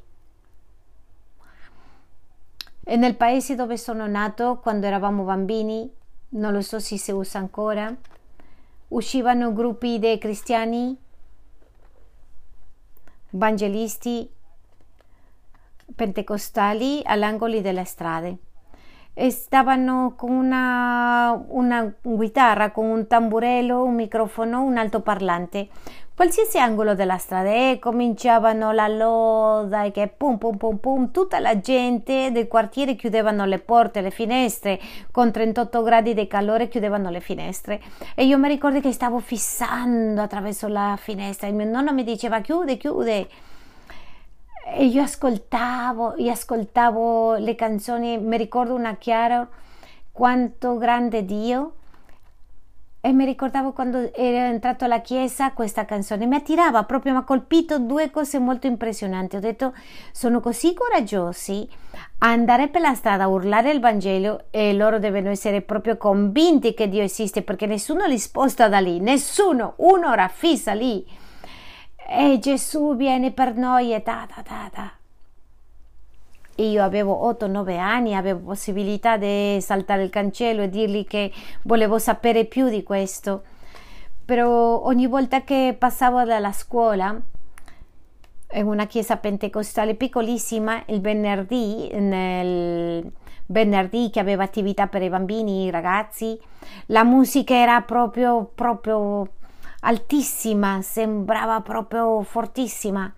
E 2.84 2.96
nel 2.96 3.14
paese 3.16 3.54
dove 3.54 3.78
sono 3.78 4.06
nato, 4.06 4.58
quando 4.58 4.86
eravamo 4.86 5.22
bambini, 5.22 5.90
non 6.30 6.52
lo 6.52 6.60
so 6.60 6.78
se 6.78 6.98
si 6.98 7.12
usa 7.12 7.38
ancora, 7.38 7.94
uscivano 8.90 9.52
gruppi 9.52 9.98
di 9.98 10.18
cristiani, 10.18 10.96
evangelisti, 13.32 14.30
pentecostali 15.94 17.02
all'angolo 17.04 17.60
delle 17.60 17.84
strade 17.84 18.38
stavano 19.28 20.14
con 20.16 20.30
una, 20.30 21.42
una 21.48 21.92
chitarra, 22.02 22.70
con 22.70 22.86
un 22.86 23.06
tamburello, 23.06 23.82
un 23.82 23.94
microfono, 23.94 24.62
un 24.62 24.76
altoparlante. 24.78 25.68
Qualsiasi 26.20 26.58
angolo 26.58 26.94
della 26.94 27.16
strada 27.16 27.48
e 27.48 27.78
cominciavano 27.80 28.72
la 28.72 28.88
loda 28.88 29.84
e 29.84 29.90
che 29.90 30.12
pum 30.14 30.36
pum 30.36 30.58
pum 30.58 30.76
pum 30.76 31.10
tutta 31.12 31.38
la 31.38 31.58
gente 31.60 32.30
del 32.30 32.46
quartiere 32.46 32.94
chiudevano 32.94 33.46
le 33.46 33.58
porte 33.58 34.02
le 34.02 34.10
finestre 34.10 34.78
con 35.10 35.32
38 35.32 35.82
gradi 35.82 36.12
di 36.12 36.26
calore 36.26 36.68
chiudevano 36.68 37.08
le 37.08 37.20
finestre. 37.20 37.80
E 38.14 38.26
io 38.26 38.36
mi 38.36 38.48
ricordo 38.48 38.80
che 38.80 38.92
stavo 38.92 39.18
fissando 39.18 40.20
attraverso 40.20 40.68
la 40.68 40.94
finestra 41.00 41.48
e 41.48 41.52
mio 41.52 41.64
nonno 41.64 41.94
mi 41.94 42.04
diceva 42.04 42.40
chiude 42.40 42.76
chiude 42.76 43.28
e 44.64 44.84
io 44.84 45.02
ascoltavo 45.02 46.14
io 46.18 46.30
ascoltavo 46.32 47.34
le 47.36 47.54
canzoni 47.54 48.18
mi 48.18 48.36
ricordo 48.36 48.74
una 48.74 48.96
chiara 48.96 49.48
quanto 50.12 50.76
grande 50.76 51.24
Dio. 51.24 51.74
E 53.02 53.12
mi 53.14 53.24
ricordavo 53.24 53.72
quando 53.72 54.12
ero 54.12 54.52
entrato 54.52 54.84
alla 54.84 55.00
chiesa 55.00 55.52
questa 55.52 55.86
canzone 55.86 56.26
mi 56.26 56.34
attirava 56.34 56.84
proprio, 56.84 57.12
mi 57.12 57.18
ha 57.18 57.22
colpito 57.22 57.78
due 57.78 58.10
cose 58.10 58.38
molto 58.38 58.66
impressionanti. 58.66 59.36
Ho 59.36 59.40
detto, 59.40 59.72
sono 60.12 60.40
così 60.40 60.74
coraggiosi. 60.74 61.66
A 62.18 62.28
andare 62.28 62.68
per 62.68 62.82
la 62.82 62.92
strada 62.92 63.24
a 63.24 63.28
urlare 63.28 63.70
il 63.70 63.80
Vangelo 63.80 64.44
e 64.50 64.74
loro 64.74 64.98
devono 64.98 65.30
essere 65.30 65.62
proprio 65.62 65.96
convinti 65.96 66.74
che 66.74 66.90
Dio 66.90 67.02
esiste 67.02 67.40
perché 67.40 67.64
nessuno 67.64 68.04
li 68.04 68.18
sposta 68.18 68.68
da 68.68 68.80
lì, 68.80 69.00
nessuno, 69.00 69.72
un'ora 69.76 70.28
fissa 70.28 70.74
lì. 70.74 71.02
E 72.12 72.38
Gesù 72.40 72.96
viene 72.96 73.30
per 73.30 73.54
noi 73.54 73.94
e 73.94 74.02
ta 74.02 74.26
ta 74.28 74.42
ta 74.42 74.68
ta 74.72 74.92
io 76.62 76.82
avevo 76.82 77.30
8-9 77.30 77.78
anni, 77.78 78.14
avevo 78.14 78.40
possibilità 78.40 79.16
di 79.16 79.58
saltare 79.60 80.02
il 80.02 80.10
cancello 80.10 80.62
e 80.62 80.68
dirgli 80.68 81.06
che 81.06 81.32
volevo 81.62 81.98
sapere 81.98 82.44
più 82.44 82.68
di 82.68 82.82
questo. 82.82 83.44
Però 84.24 84.82
ogni 84.84 85.06
volta 85.06 85.42
che 85.42 85.74
passavo 85.78 86.24
dalla 86.24 86.52
scuola, 86.52 87.18
in 88.52 88.66
una 88.66 88.86
chiesa 88.86 89.16
pentecostale 89.16 89.94
piccolissima, 89.94 90.82
il 90.86 91.00
venerdì, 91.00 91.88
nel 91.94 93.10
venerdì 93.46 94.10
che 94.10 94.20
aveva 94.20 94.44
attività 94.44 94.86
per 94.86 95.02
i 95.02 95.08
bambini, 95.08 95.64
i 95.64 95.70
ragazzi, 95.70 96.38
la 96.86 97.04
musica 97.04 97.54
era 97.54 97.80
proprio, 97.80 98.50
proprio 98.54 99.28
altissima, 99.80 100.82
sembrava 100.82 101.60
proprio 101.60 102.22
fortissima. 102.22 103.12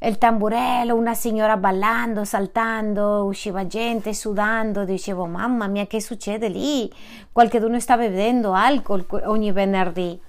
Il 0.00 0.16
tamburello, 0.16 0.94
una 0.94 1.14
signora 1.14 1.56
ballando, 1.56 2.24
saltando, 2.24 3.24
usciva 3.24 3.66
gente 3.66 4.14
sudando, 4.14 4.84
dicevo 4.84 5.26
mamma 5.26 5.66
mia 5.66 5.86
che 5.86 6.00
succede 6.00 6.48
lì? 6.48 6.88
Qualcuno 7.32 7.80
sta 7.80 7.96
bevendo 7.96 8.52
alcol 8.52 9.04
ogni 9.24 9.50
venerdì. 9.50 10.20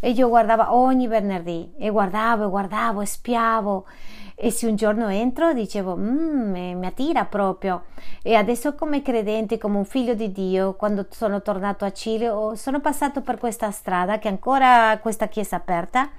E 0.00 0.10
io 0.10 0.28
guardavo 0.28 0.74
ogni 0.76 1.06
venerdì 1.06 1.72
e 1.78 1.90
guardavo 1.90 2.46
e 2.46 2.48
guardavo 2.48 3.00
e 3.00 3.06
spiavo 3.06 3.86
e 4.34 4.50
se 4.50 4.66
un 4.66 4.76
giorno 4.76 5.08
entro 5.08 5.52
dicevo 5.52 5.96
mm, 5.96 6.78
mi 6.78 6.86
attira 6.86 7.24
proprio 7.24 7.84
e 8.22 8.34
adesso 8.34 8.74
come 8.74 9.02
credente 9.02 9.58
come 9.58 9.76
un 9.76 9.84
figlio 9.84 10.14
di 10.14 10.32
Dio 10.32 10.74
quando 10.74 11.06
sono 11.10 11.42
tornato 11.42 11.84
a 11.84 11.92
Cile 11.92 12.30
sono 12.54 12.80
passato 12.80 13.20
per 13.20 13.38
questa 13.38 13.70
strada 13.70 14.18
che 14.18 14.28
ancora 14.28 14.98
questa 15.00 15.28
chiesa 15.28 15.56
aperta 15.56 16.10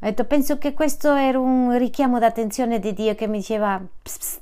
ho 0.00 0.06
detto, 0.06 0.26
penso 0.26 0.58
che 0.58 0.74
questo 0.74 1.12
era 1.12 1.40
un 1.40 1.76
richiamo 1.76 2.20
d'attenzione 2.20 2.78
di 2.78 2.92
Dio 2.92 3.16
che 3.16 3.26
mi 3.26 3.38
diceva, 3.38 3.82
pss, 4.02 4.18
pss, 4.18 4.40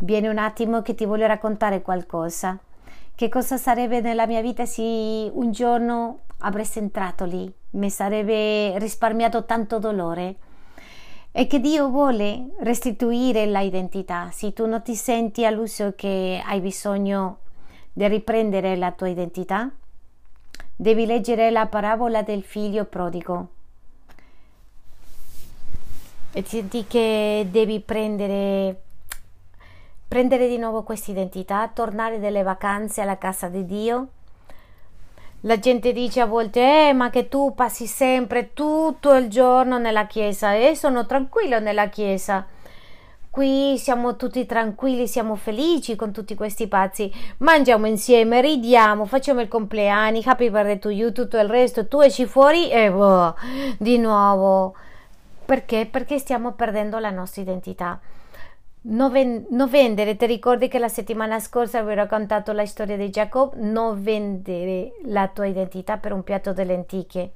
vieni 0.00 0.28
un 0.28 0.36
attimo 0.36 0.82
che 0.82 0.94
ti 0.94 1.06
voglio 1.06 1.26
raccontare 1.26 1.80
qualcosa. 1.80 2.58
Che 3.14 3.28
cosa 3.30 3.56
sarebbe 3.56 4.02
nella 4.02 4.26
mia 4.26 4.42
vita 4.42 4.66
se 4.66 4.82
un 4.82 5.50
giorno 5.50 6.18
avresti 6.40 6.78
entrato 6.78 7.24
lì? 7.24 7.50
Mi 7.70 7.88
sarebbe 7.88 8.78
risparmiato 8.78 9.46
tanto 9.46 9.78
dolore. 9.78 10.36
E 11.32 11.46
che 11.46 11.60
Dio 11.60 11.88
vuole 11.88 12.50
restituire 12.60 13.46
l'identità. 13.46 14.30
Se 14.30 14.52
tu 14.52 14.66
non 14.66 14.82
ti 14.82 14.94
senti 14.94 15.46
all'uso 15.46 15.94
che 15.96 16.42
hai 16.44 16.60
bisogno 16.60 17.38
di 17.92 18.06
riprendere 18.06 18.76
la 18.76 18.92
tua 18.92 19.08
identità, 19.08 19.70
devi 20.76 21.06
leggere 21.06 21.50
la 21.50 21.66
parabola 21.66 22.22
del 22.22 22.42
figlio 22.42 22.84
prodigo 22.84 23.48
e 26.34 26.42
ti 26.42 26.48
senti 26.48 26.86
che 26.86 27.46
devi 27.50 27.80
prendere 27.80 28.80
prendere 30.08 30.48
di 30.48 30.58
nuovo 30.58 30.82
questa 30.82 31.10
identità, 31.10 31.68
tornare 31.68 32.18
delle 32.18 32.42
vacanze 32.42 33.00
alla 33.00 33.16
casa 33.16 33.48
di 33.48 33.64
Dio. 33.64 34.08
La 35.44 35.58
gente 35.58 35.92
dice 35.92 36.20
a 36.20 36.26
volte, 36.26 36.88
eh, 36.88 36.92
ma 36.92 37.10
che 37.10 37.28
tu 37.28 37.52
passi 37.54 37.86
sempre 37.86 38.52
tutto 38.52 39.12
il 39.14 39.28
giorno 39.28 39.78
nella 39.78 40.06
chiesa 40.06 40.54
e 40.54 40.66
eh, 40.66 40.76
sono 40.76 41.04
tranquillo 41.04 41.58
nella 41.58 41.88
chiesa. 41.88 42.46
Qui 43.28 43.76
siamo 43.76 44.14
tutti 44.14 44.46
tranquilli, 44.46 45.08
siamo 45.08 45.34
felici 45.34 45.96
con 45.96 46.12
tutti 46.12 46.34
questi 46.34 46.68
pazzi. 46.68 47.10
Mangiamo 47.38 47.86
insieme, 47.86 48.40
ridiamo, 48.40 49.04
facciamo 49.04 49.40
il 49.40 49.48
compleanno, 49.48 50.20
happy 50.24 50.48
birthday 50.48 50.78
to 50.78 50.90
you, 50.90 51.10
tutto 51.10 51.38
il 51.38 51.48
resto. 51.48 51.88
Tu 51.88 52.00
esci 52.02 52.26
fuori 52.26 52.70
e 52.70 52.90
boh, 52.90 53.34
di 53.78 53.98
nuovo 53.98 54.74
perché? 55.44 55.86
Perché 55.90 56.18
stiamo 56.18 56.52
perdendo 56.52 56.98
la 56.98 57.10
nostra 57.10 57.42
identità. 57.42 57.98
Non, 58.84 59.12
ven- 59.12 59.46
non, 59.50 59.70
vendere, 59.70 60.16
ti 60.16 60.26
ricordi 60.26 60.66
che 60.66 60.80
la 60.80 60.88
settimana 60.88 61.38
scorsa 61.38 61.78
avevo 61.78 62.00
raccontato 62.00 62.50
la 62.52 62.66
storia 62.66 62.96
di 62.96 63.10
Jacob? 63.10 63.54
Non 63.54 64.02
vendere 64.02 64.94
la 65.04 65.28
tua 65.28 65.46
identità 65.46 65.98
per 65.98 66.12
un 66.12 66.24
piatto 66.24 66.52
di 66.52 66.64
lenticchie. 66.64 67.30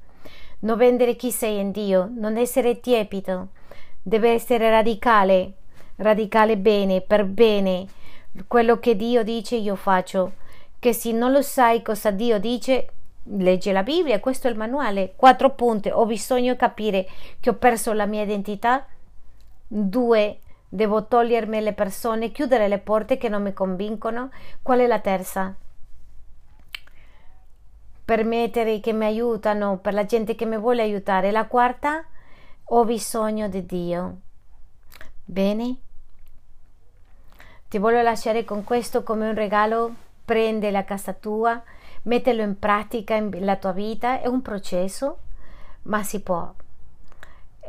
Non 0.61 0.77
vendere 0.77 1.15
chi 1.15 1.31
sei 1.31 1.61
in 1.61 1.71
Dio, 1.71 2.11
non 2.17 2.37
essere 2.37 2.81
tiepido. 2.81 3.49
Deve 4.03 4.33
essere 4.33 4.71
radicale, 4.71 5.53
radicale 5.97 6.57
bene, 6.57 7.01
per 7.01 7.25
bene. 7.25 7.87
Quello 8.49 8.81
che 8.81 8.97
Dio 8.97 9.23
dice 9.23 9.55
io 9.55 9.77
faccio. 9.77 10.33
Che 10.81 10.93
se 10.93 11.13
non 11.13 11.31
lo 11.31 11.43
sai 11.43 11.81
cosa 11.81 12.11
Dio 12.11 12.41
dice, 12.41 12.89
legge 13.23 13.71
la 13.71 13.85
Bibbia, 13.85 14.19
questo 14.19 14.49
è 14.49 14.51
il 14.51 14.57
manuale. 14.57 15.13
Quattro 15.15 15.51
punti, 15.51 15.91
ho 15.91 16.07
bisogno 16.07 16.55
di 16.55 16.59
capire 16.59 17.07
che 17.39 17.51
ho 17.51 17.55
perso 17.55 17.93
la 17.93 18.07
mia 18.07 18.23
identità. 18.23 18.85
Due, 19.69 20.39
devo 20.69 21.07
togliermi 21.07 21.61
le 21.61 21.73
persone, 21.73 22.31
chiudere 22.31 22.69
le 22.69 22.79
porte 22.79 23.17
che 23.17 23.29
non 23.29 23.43
mi 23.43 23.53
convincono. 23.53 24.31
Qual 24.63 24.79
è 24.81 24.87
la 24.87 25.01
terza? 25.01 25.55
Permettere 28.05 28.81
che 28.81 28.93
mi 28.93 29.05
aiutano, 29.05 29.79
per 29.79 29.95
la 29.95 30.05
gente 30.05 30.35
che 30.35 30.47
mi 30.47 30.57
vuole 30.57 30.83
aiutare. 30.83 31.31
La 31.31 31.47
quarta, 31.47 32.05
ho 32.65 32.85
bisogno 32.85 33.49
di 33.49 33.67
Dio. 33.67 34.17
Bene? 35.25 35.77
Ti 37.69 37.79
voglio 37.79 38.03
lasciare 38.03 38.45
con 38.45 38.65
questo 38.65 39.03
come 39.03 39.29
un 39.29 39.35
regalo. 39.35 39.95
Prende 40.25 40.71
la 40.71 40.85
casa 40.85 41.13
tua 41.13 41.63
metterlo 42.07 42.43
in 42.43 42.59
pratica 42.59 43.19
nella 43.19 43.57
tua 43.57 43.73
vita 43.73 44.21
è 44.21 44.27
un 44.27 44.43
processo, 44.43 45.19
ma 45.83 46.03
si 46.03 46.21
può. 46.21 46.53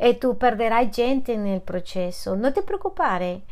E 0.00 0.16
tu 0.16 0.36
perderai 0.36 0.90
gente 0.90 1.36
nel 1.36 1.60
processo, 1.60 2.34
non 2.36 2.52
ti 2.52 2.62
preoccupare. 2.62 3.42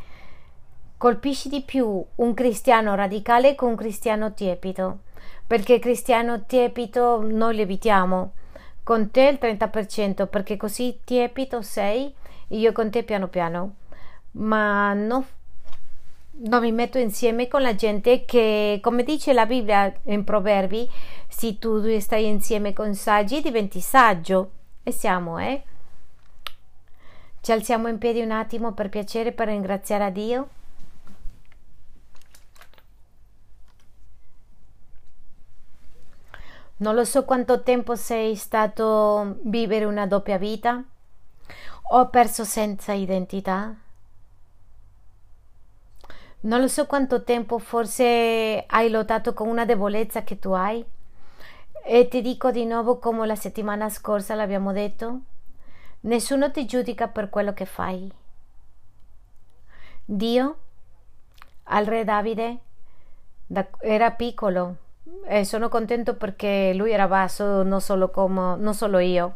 Colpisci 0.97 1.49
di 1.49 1.61
più 1.61 2.03
un 2.15 2.33
cristiano 2.33 2.95
radicale 2.95 3.53
che 3.53 3.65
un 3.65 3.75
cristiano 3.75 4.33
tiepido, 4.33 4.99
perché 5.45 5.79
cristiano 5.79 6.45
tiepido 6.45 7.21
noi 7.21 7.57
lo 7.57 7.61
evitiamo. 7.61 8.31
Con 8.81 9.11
te 9.11 9.27
il 9.27 9.37
30%, 9.41 10.27
perché 10.27 10.55
così 10.55 11.01
tiepido 11.03 11.61
sei, 11.61 12.15
io 12.49 12.71
con 12.71 12.89
te 12.89 13.03
piano 13.03 13.27
piano. 13.27 13.75
Ma 14.31 14.93
non 14.93 15.25
non 16.39 16.61
mi 16.61 16.71
metto 16.71 16.99
insieme 16.99 17.47
con 17.47 17.61
la 17.63 17.73
gente 17.73 18.23
che, 18.23 18.79
come 18.81 19.03
dice 19.03 19.33
la 19.33 19.47
Bibbia 19.47 19.91
in 20.03 20.23
Proverbi, 20.23 20.87
se 21.27 21.57
tu 21.57 21.99
stai 21.99 22.27
insieme 22.27 22.73
con 22.73 22.93
saggi 22.93 23.41
diventi 23.41 23.79
saggio. 23.79 24.51
E 24.83 24.91
siamo, 24.91 25.39
eh? 25.39 25.63
Ci 27.47 27.53
alziamo 27.53 27.87
in 27.87 27.97
piedi 27.97 28.19
un 28.19 28.31
attimo 28.31 28.73
per 28.73 28.89
piacere, 28.89 29.31
per 29.31 29.47
ringraziare 29.47 30.03
a 30.03 30.09
Dio. 30.09 30.49
Non 36.79 36.93
lo 36.93 37.05
so 37.05 37.23
quanto 37.23 37.63
tempo 37.63 37.95
sei 37.95 38.35
stato 38.35 39.37
vivere 39.43 39.85
una 39.85 40.05
doppia 40.05 40.37
vita. 40.37 40.83
Ho 41.91 42.09
perso 42.09 42.43
senza 42.43 42.91
identità 42.91 43.73
non 46.39 46.59
lo 46.59 46.67
so 46.67 46.85
quanto 46.85 47.23
tempo 47.23 47.59
forse 47.59 48.65
hai 48.67 48.89
lottato 48.89 49.33
con 49.33 49.47
una 49.47 49.63
debolezza 49.63 50.23
che 50.23 50.37
tu 50.37 50.51
hai. 50.51 50.83
E 51.85 52.07
ti 52.09 52.21
dico 52.21 52.51
di 52.51 52.65
nuovo 52.65 52.99
come 52.99 53.25
la 53.25 53.37
settimana 53.37 53.89
scorsa 53.89 54.35
l'abbiamo 54.35 54.73
detto, 54.73 55.21
nessuno 56.07 56.51
ti 56.51 56.65
giudica 56.65 57.07
per 57.07 57.29
quello 57.29 57.53
che 57.53 57.65
fai. 57.65 58.11
Dio 60.03 60.57
al 61.63 61.85
re 61.85 62.03
Davide 62.03 62.57
era 63.79 64.11
piccolo 64.11 64.75
e 65.25 65.43
sono 65.43 65.69
contento 65.69 66.15
perché 66.15 66.73
lui 66.73 66.91
era 66.91 67.07
basso, 67.07 67.63
non 67.63 67.81
solo, 67.81 68.09
come, 68.09 68.55
non 68.57 68.73
solo 68.73 68.99
io. 68.99 69.35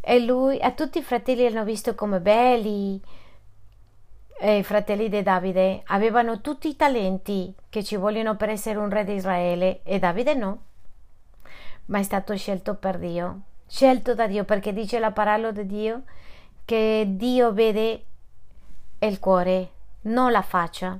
E 0.00 0.18
lui, 0.20 0.60
a 0.60 0.72
tutti 0.72 0.98
i 0.98 1.02
fratelli 1.02 1.48
l'hanno 1.48 1.64
visto 1.64 1.94
come 1.94 2.20
belli, 2.20 3.00
e 4.40 4.58
i 4.58 4.62
fratelli 4.64 5.08
di 5.08 5.22
Davide 5.22 5.82
avevano 5.86 6.40
tutti 6.40 6.68
i 6.68 6.74
talenti 6.74 7.54
che 7.68 7.84
ci 7.84 7.94
vogliono 7.94 8.36
per 8.36 8.48
essere 8.48 8.78
un 8.78 8.90
re 8.90 9.04
di 9.04 9.14
Israele 9.14 9.82
e 9.84 10.00
Davide 10.00 10.34
no, 10.34 10.62
ma 11.86 12.00
è 12.00 12.02
stato 12.02 12.36
scelto 12.36 12.74
per 12.74 12.98
Dio, 12.98 13.40
scelto 13.72 14.14
da 14.14 14.26
Dio 14.26 14.44
perché 14.44 14.74
dice 14.74 14.98
la 14.98 15.12
parola 15.12 15.50
di 15.50 15.64
Dio 15.64 16.02
che 16.66 17.06
Dio 17.08 17.54
vede 17.54 18.04
il 18.98 19.18
cuore, 19.18 19.70
non 20.02 20.30
la 20.30 20.42
faccia. 20.42 20.98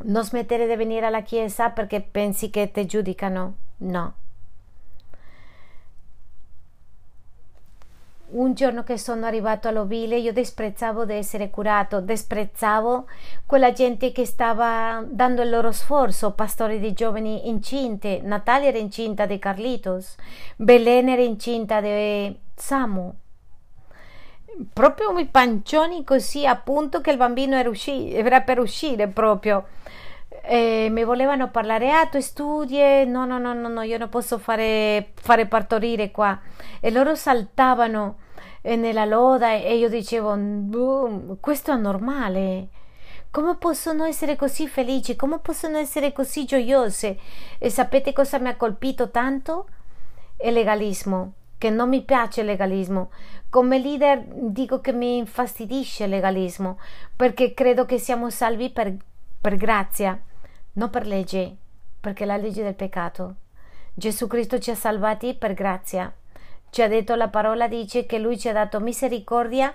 non 0.00 0.22
smettere 0.22 0.68
di 0.68 0.76
venire 0.76 1.06
alla 1.06 1.22
chiesa 1.22 1.70
perché 1.70 2.00
pensi 2.00 2.50
che 2.50 2.70
ti 2.70 2.86
giudicano. 2.86 3.54
No. 3.78 4.14
Un 8.30 8.52
giorno 8.52 8.82
che 8.82 8.98
sono 8.98 9.24
arrivato 9.24 9.68
all'ovile 9.68 10.18
io 10.18 10.32
disprezzavo 10.32 11.04
di 11.04 11.14
essere 11.14 11.48
curato, 11.48 12.00
disprezzavo 12.00 13.06
quella 13.46 13.72
gente 13.72 14.12
che 14.12 14.26
stava 14.26 15.02
dando 15.08 15.42
il 15.42 15.50
loro 15.50 15.72
sforzo, 15.72 16.32
pastori 16.32 16.78
di 16.78 16.92
giovani 16.92 17.48
incinte, 17.48 18.20
Natalia 18.22 18.68
era 18.68 18.78
incinta 18.78 19.24
di 19.24 19.38
Carlitos, 19.38 20.16
Belen 20.56 21.08
era 21.08 21.22
incinta 21.22 21.80
di 21.80 22.36
Samu. 22.54 23.14
Proprio 24.72 25.16
i 25.18 25.26
pancioni 25.26 26.02
così 26.04 26.44
appunto 26.44 27.00
che 27.00 27.12
il 27.12 27.16
bambino 27.16 27.56
era, 27.56 27.68
usci- 27.68 28.12
era 28.12 28.40
per 28.40 28.58
uscire 28.58 29.06
proprio. 29.06 29.66
E 30.50 30.88
mi 30.90 31.04
volevano 31.04 31.50
parlare, 31.50 31.92
ah 31.92 32.06
tu 32.06 32.20
studi, 32.20 32.78
no 33.04 33.26
no 33.26 33.36
no 33.36 33.52
no, 33.52 33.68
no 33.68 33.82
io 33.82 33.98
non 33.98 34.08
posso 34.08 34.38
fare, 34.38 35.10
fare 35.14 35.44
partorire 35.44 36.10
qua 36.10 36.40
e 36.80 36.90
loro 36.90 37.14
saltavano 37.14 38.16
nella 38.62 39.04
loda 39.04 39.52
e 39.52 39.76
io 39.76 39.90
dicevo, 39.90 40.34
boom, 40.36 41.36
questo 41.38 41.72
è 41.72 41.76
normale. 41.76 42.68
Come 43.30 43.56
possono 43.56 44.04
essere 44.04 44.36
così 44.36 44.66
felici? 44.66 45.16
Come 45.16 45.38
possono 45.38 45.76
essere 45.76 46.12
così 46.12 46.46
gioiose? 46.46 47.18
E 47.58 47.68
sapete 47.68 48.14
cosa 48.14 48.38
mi 48.38 48.48
ha 48.48 48.56
colpito 48.56 49.10
tanto? 49.10 49.68
Il 50.42 50.54
legalismo, 50.54 51.32
che 51.58 51.68
non 51.68 51.90
mi 51.90 52.02
piace 52.02 52.40
il 52.40 52.46
legalismo. 52.46 53.10
Come 53.50 53.78
leader 53.78 54.24
dico 54.26 54.80
che 54.80 54.92
mi 54.92 55.18
infastidisce 55.18 56.04
il 56.04 56.10
legalismo, 56.10 56.78
perché 57.14 57.52
credo 57.52 57.84
che 57.84 57.98
siamo 57.98 58.30
salvi 58.30 58.70
per, 58.70 58.94
per 59.40 59.56
grazia, 59.56 60.18
non 60.78 60.90
per 60.90 61.06
legge, 61.06 61.56
perché 62.00 62.24
la 62.24 62.36
legge 62.36 62.62
del 62.62 62.74
peccato. 62.74 63.34
Gesù 63.94 64.28
Cristo 64.28 64.60
ci 64.60 64.70
ha 64.70 64.76
salvati 64.76 65.34
per 65.34 65.52
grazia. 65.52 66.12
Ci 66.70 66.82
ha 66.82 66.88
detto 66.88 67.16
la 67.16 67.28
parola, 67.28 67.66
dice 67.66 68.06
che 68.06 68.18
Lui 68.18 68.38
ci 68.38 68.48
ha 68.48 68.52
dato 68.52 68.78
misericordia, 68.78 69.74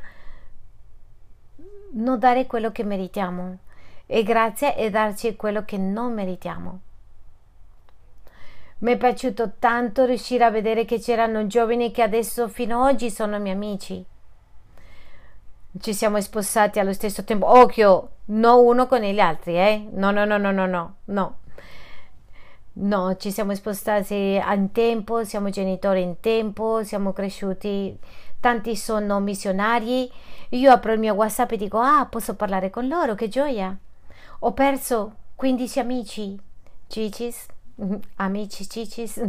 non 1.91 2.17
dare 2.17 2.47
quello 2.47 2.71
che 2.71 2.83
meritiamo 2.83 3.57
e 4.05 4.23
grazia 4.23 4.75
è 4.75 4.89
darci 4.89 5.35
quello 5.35 5.65
che 5.65 5.77
non 5.77 6.13
meritiamo. 6.13 6.79
Mi 8.79 8.93
è 8.93 8.97
piaciuto 8.97 9.53
tanto 9.59 10.05
riuscire 10.05 10.43
a 10.45 10.51
vedere 10.51 10.85
che 10.85 10.99
c'erano 10.99 11.47
giovani 11.47 11.91
che 11.91 12.01
adesso 12.01 12.47
fino 12.47 12.81
ad 12.81 12.93
oggi 12.93 13.09
sono 13.09 13.39
miei 13.39 13.55
amici. 13.55 14.05
Ci 15.79 15.93
siamo 15.93 16.21
sposati 16.21 16.79
allo 16.79 16.93
stesso 16.93 17.23
tempo. 17.23 17.47
Occhio, 17.49 18.09
non 18.25 18.63
uno 18.63 18.85
con 18.87 19.01
gli 19.01 19.19
altri, 19.19 19.55
eh? 19.57 19.87
No, 19.91 20.11
no, 20.11 20.23
no, 20.23 20.37
no, 20.37 20.51
no, 20.51 20.67
no, 20.67 20.95
no. 21.05 21.37
No, 22.75 23.15
ci 23.17 23.31
siamo 23.31 23.53
spostati 23.55 24.41
in 24.43 24.71
tempo, 24.71 25.23
siamo 25.23 25.49
genitori 25.49 26.01
in 26.01 26.19
tempo, 26.19 26.83
siamo 26.83 27.11
cresciuti, 27.11 27.97
tanti 28.39 28.75
sono 28.75 29.19
missionari. 29.19 30.09
Io 30.49 30.71
apro 30.71 30.93
il 30.93 30.99
mio 30.99 31.13
WhatsApp 31.15 31.51
e 31.51 31.57
dico: 31.57 31.79
Ah, 31.79 32.05
posso 32.09 32.35
parlare 32.35 32.69
con 32.69 32.87
loro, 32.87 33.15
che 33.15 33.27
gioia! 33.27 33.75
Ho 34.39 34.53
perso 34.53 35.15
15 35.35 35.79
amici, 35.79 36.39
cicis, 36.87 37.47
amici, 38.17 38.69
cicis, 38.69 39.21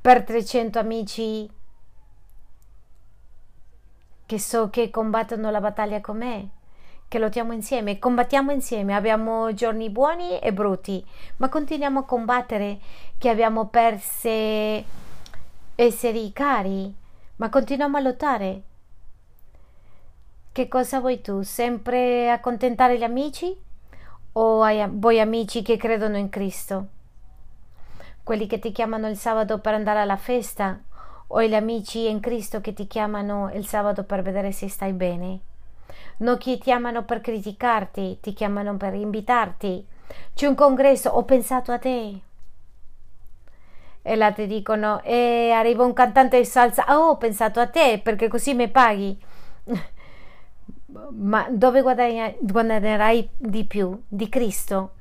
per 0.00 0.24
300 0.24 0.78
amici 0.78 1.50
che 4.32 4.38
so 4.38 4.70
che 4.70 4.88
combattono 4.88 5.50
la 5.50 5.60
battaglia 5.60 6.00
con 6.00 6.16
me 6.16 6.48
che 7.06 7.18
lottiamo 7.18 7.52
insieme, 7.52 7.98
combattiamo 7.98 8.50
insieme, 8.50 8.94
abbiamo 8.94 9.52
giorni 9.52 9.90
buoni 9.90 10.38
e 10.38 10.54
brutti, 10.54 11.04
ma 11.36 11.50
continuiamo 11.50 11.98
a 11.98 12.04
combattere, 12.04 12.78
che 13.18 13.28
abbiamo 13.28 13.66
perso 13.66 14.30
esseri 15.74 16.32
cari, 16.32 16.94
ma 17.36 17.50
continuiamo 17.50 17.98
a 17.98 18.00
lottare. 18.00 18.62
Che 20.50 20.66
cosa 20.66 21.00
vuoi 21.00 21.20
tu? 21.20 21.42
Sempre 21.42 22.30
accontentare 22.30 22.96
gli 22.96 23.04
amici? 23.04 23.54
O 24.32 24.62
hai, 24.62 24.82
vuoi 24.88 25.20
amici 25.20 25.60
che 25.60 25.76
credono 25.76 26.16
in 26.16 26.30
Cristo? 26.30 26.86
Quelli 28.22 28.46
che 28.46 28.58
ti 28.58 28.72
chiamano 28.72 29.06
il 29.10 29.18
sabato 29.18 29.58
per 29.58 29.74
andare 29.74 30.00
alla 30.00 30.16
festa? 30.16 30.80
O 31.34 31.42
gli 31.42 31.54
amici 31.54 32.08
in 32.08 32.20
Cristo 32.20 32.60
che 32.60 32.72
ti 32.72 32.86
chiamano 32.86 33.50
il 33.54 33.66
sabato 33.66 34.04
per 34.04 34.22
vedere 34.22 34.52
se 34.52 34.68
stai 34.68 34.92
bene? 34.92 35.40
non 36.18 36.38
ti 36.38 36.58
chiamano 36.58 37.04
per 37.04 37.20
criticarti, 37.20 38.18
ti 38.20 38.32
chiamano 38.32 38.76
per 38.76 38.94
invitarti. 38.94 39.86
C'è 40.34 40.46
un 40.46 40.54
congresso, 40.54 41.10
ho 41.10 41.24
pensato 41.24 41.72
a 41.72 41.78
te. 41.78 42.20
E 44.02 44.16
là 44.16 44.32
ti 44.32 44.46
dicono, 44.46 45.02
e 45.02 45.50
arriva 45.52 45.84
un 45.84 45.92
cantante 45.92 46.38
di 46.38 46.44
salsa, 46.44 46.84
oh, 46.88 47.10
ho 47.10 47.16
pensato 47.16 47.60
a 47.60 47.68
te 47.68 48.00
perché 48.02 48.28
così 48.28 48.54
mi 48.54 48.68
paghi. 48.68 49.18
Ma 51.12 51.46
dove 51.50 51.80
guadagnerai 51.80 53.28
di 53.36 53.64
più? 53.64 54.00
Di 54.06 54.28
Cristo. 54.28 54.94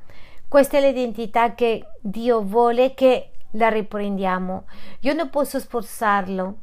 Questa 0.48 0.78
è 0.78 0.82
l'identità 0.82 1.54
che 1.54 1.86
Dio 2.00 2.42
vuole 2.42 2.94
che 2.94 3.31
la 3.52 3.70
riprendiamo. 3.70 4.66
Io 5.02 5.14
non 5.14 5.30
posso 5.30 5.60
sforzarlo 5.60 6.58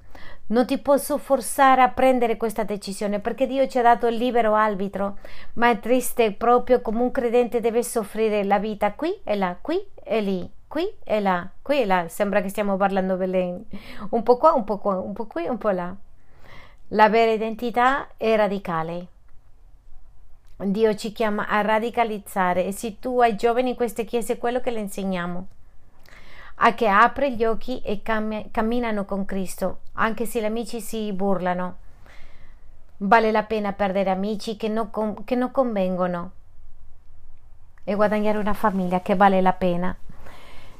non 0.48 0.64
ti 0.64 0.78
posso 0.78 1.18
forzare 1.18 1.82
a 1.82 1.90
prendere 1.90 2.38
questa 2.38 2.64
decisione 2.64 3.20
perché 3.20 3.46
Dio 3.46 3.66
ci 3.66 3.78
ha 3.78 3.82
dato 3.82 4.06
il 4.06 4.16
libero 4.16 4.54
arbitro, 4.54 5.18
ma 5.54 5.68
è 5.68 5.78
triste 5.78 6.32
proprio 6.32 6.80
come 6.80 7.02
un 7.02 7.10
credente 7.10 7.60
deve 7.60 7.82
soffrire 7.82 8.44
la 8.44 8.58
vita 8.58 8.92
qui 8.92 9.14
e 9.24 9.36
là, 9.36 9.56
qui 9.60 9.78
e 10.02 10.20
lì, 10.22 10.50
qui 10.66 10.90
e 11.04 11.20
là, 11.20 11.46
qui 11.60 11.82
e 11.82 11.86
là. 11.86 12.08
Sembra 12.08 12.40
che 12.40 12.48
stiamo 12.48 12.76
parlando 12.76 13.16
Belen. 13.16 13.62
Un 14.10 14.22
po' 14.22 14.38
qua, 14.38 14.52
un 14.52 14.64
po' 14.64 14.78
qua, 14.78 14.98
un 14.98 15.12
po' 15.12 15.26
qui, 15.26 15.46
un 15.46 15.58
po' 15.58 15.70
là. 15.70 15.94
La 16.92 17.08
vera 17.10 17.32
identità 17.32 18.08
è 18.16 18.34
radicale. 18.34 19.06
Dio 20.56 20.94
ci 20.94 21.12
chiama 21.12 21.46
a 21.46 21.60
radicalizzare 21.60 22.64
e 22.64 22.72
se 22.72 22.98
tu 22.98 23.20
hai 23.20 23.36
giovani 23.36 23.70
in 23.70 23.76
queste 23.76 24.04
chiese 24.04 24.38
quello 24.38 24.60
che 24.60 24.70
le 24.70 24.80
insegniamo 24.80 25.48
a 26.60 26.74
che 26.74 26.88
apre 26.88 27.32
gli 27.32 27.44
occhi 27.44 27.80
e 27.82 28.02
cam- 28.02 28.50
camminano 28.50 29.04
con 29.04 29.24
Cristo, 29.24 29.80
anche 29.94 30.26
se 30.26 30.40
gli 30.40 30.44
amici 30.44 30.80
si 30.80 31.12
burlano. 31.12 31.76
Vale 32.98 33.30
la 33.30 33.44
pena 33.44 33.72
perdere 33.72 34.10
amici 34.10 34.56
che 34.56 34.68
non, 34.68 34.90
con- 34.90 35.24
che 35.24 35.36
non 35.36 35.50
convengono 35.52 36.32
e 37.84 37.94
guadagnare 37.94 38.38
una 38.38 38.54
famiglia 38.54 39.00
che 39.00 39.14
vale 39.14 39.40
la 39.40 39.52
pena. 39.52 39.96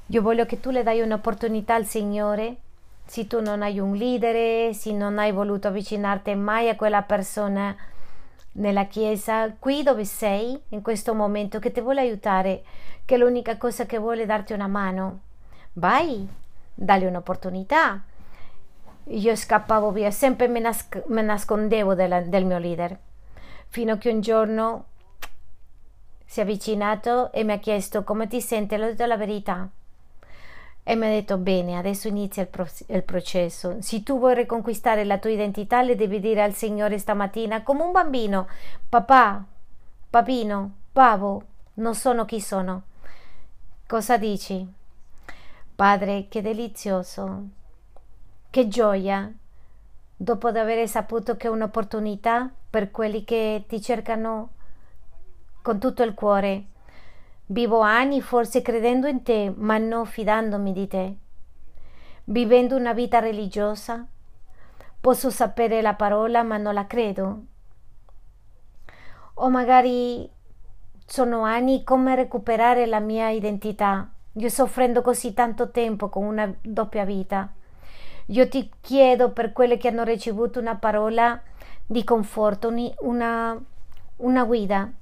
Io 0.07 0.23
voglio 0.23 0.47
che 0.47 0.59
tu 0.59 0.71
le 0.71 0.83
dai 0.83 1.01
un'opportunità 1.01 1.75
al 1.75 1.87
Signore. 1.87 2.57
Se 3.05 3.27
tu 3.27 3.41
non 3.41 3.63
hai 3.63 3.79
un 3.79 3.95
leader, 3.95 4.75
se 4.75 4.93
non 4.93 5.19
hai 5.19 5.33
voluto 5.33 5.69
avvicinarti 5.69 6.35
mai 6.35 6.69
a 6.69 6.77
quella 6.77 7.03
persona 7.03 7.75
nella 8.53 8.87
chiesa, 8.87 9.55
qui 9.59 9.83
dove 9.83 10.05
sei, 10.05 10.61
in 10.71 10.83
questo 10.83 11.15
momento, 11.15 11.59
che 11.59 11.73
ti 11.73 11.81
vuole 11.81 12.01
aiutare, 12.01 12.65
che 13.05 13.15
è 13.15 13.19
l'unica 13.19 13.57
cosa 13.57 13.87
che 13.87 13.97
vuole 13.99 14.27
darti 14.27 14.53
una 14.53 14.67
mano, 14.67 15.21
vai, 15.79 16.27
dagli 16.75 17.05
un'opportunità. 17.05 18.03
Io 19.05 19.35
scappavo 19.35 19.91
via, 19.91 20.11
sempre 20.11 20.49
mi, 20.49 20.61
nas- 20.61 20.89
mi 21.07 21.23
nascondevo 21.23 21.95
della, 21.95 22.21
del 22.21 22.45
mio 22.45 22.59
leader, 22.59 22.97
fino 23.69 23.93
a 23.95 23.97
che 23.97 24.11
un 24.11 24.21
giorno 24.21 24.85
si 26.27 26.41
è 26.41 26.43
avvicinato 26.43 27.33
e 27.33 27.43
mi 27.43 27.53
ha 27.53 27.59
chiesto 27.59 28.05
come 28.05 28.29
ti 28.29 28.41
senti, 28.43 28.77
l'ho 28.77 28.85
detto 28.87 29.07
la 29.07 29.17
verità. 29.17 29.69
E 30.83 30.95
mi 30.95 31.07
ha 31.07 31.11
detto 31.11 31.37
bene, 31.37 31.77
adesso 31.77 32.09
inizia 32.09 32.43
il, 32.43 32.49
pro- 32.49 32.67
il, 32.87 33.03
processo. 33.03 33.77
Se 33.81 34.03
tu 34.03 34.19
vuoi 34.19 34.35
riconquistare 34.35 35.05
la 35.05 35.19
tua 35.19 35.31
identità, 35.31 35.83
le 35.83 35.97
devi 35.97 36.19
dire 36.21 36.43
al 36.43 36.55
Signore 36.55 36.99
stamattina 36.99 37.63
come 37.63 37.83
un 37.83 37.93
bambino, 37.93 38.47
papà, 38.89 39.45
papino, 40.09 40.73
pavo, 40.93 41.43
non 41.75 41.95
sono 41.95 42.25
chi 42.25 42.41
sono. 42.41 42.83
Cosa 43.87 44.17
dici? 44.17 44.77
Padre, 45.79 46.27
che 46.29 46.43
delizioso, 46.43 47.51
che 48.51 48.67
gioia, 48.67 49.33
dopo 50.17 50.49
aver 50.49 50.89
saputo 50.89 51.37
che 51.37 51.47
è 51.47 51.51
un'opportunità 51.51 52.51
per 52.69 52.91
quelli 52.91 53.23
che 53.23 53.65
ti 53.69 53.81
cercano 53.81 54.55
con 55.63 55.79
tutto 55.79 56.03
il 56.03 56.15
cuore. 56.15 56.65
Vivo 57.47 57.79
anni 57.79 58.21
forse 58.21 58.61
credendo 58.61 59.07
in 59.07 59.23
te, 59.23 59.55
ma 59.57 59.79
non 59.79 60.05
fidandomi 60.05 60.73
di 60.73 60.89
te. 60.89 61.17
Vivendo 62.25 62.75
una 62.75 62.93
vita 62.93 63.21
religiosa, 63.21 64.05
posso 65.01 65.31
sapere 65.31 65.81
la 65.81 65.95
parola, 65.95 66.43
ma 66.43 66.57
non 66.57 66.75
la 66.75 66.89
credo. 66.89 67.43
O 69.35 69.49
magari 69.49 70.29
sono 71.07 71.43
anni 71.45 71.85
come 71.85 72.17
recuperare 72.17 72.85
la 72.87 72.99
mia 72.99 73.29
identità 73.29 74.11
io 74.39 74.49
soffrendo 74.49 75.03
così 75.03 75.35
tanto 75.35 75.71
tempo 75.71 76.09
con 76.09 76.25
una 76.25 76.53
doppia 76.63 77.05
vita. 77.05 77.53
Io 78.27 78.49
ti 78.49 78.71
chiedo 78.81 79.33
per 79.33 79.53
quelle 79.53 79.77
che 79.79 79.89
hanno 79.89 80.05
ricevuto 80.05 80.61
una 80.61 80.77
parola 80.77 81.41
di 81.85 82.05
conforto, 82.05 82.73
una, 83.01 83.61
una 84.17 84.45
guida, 84.45 84.93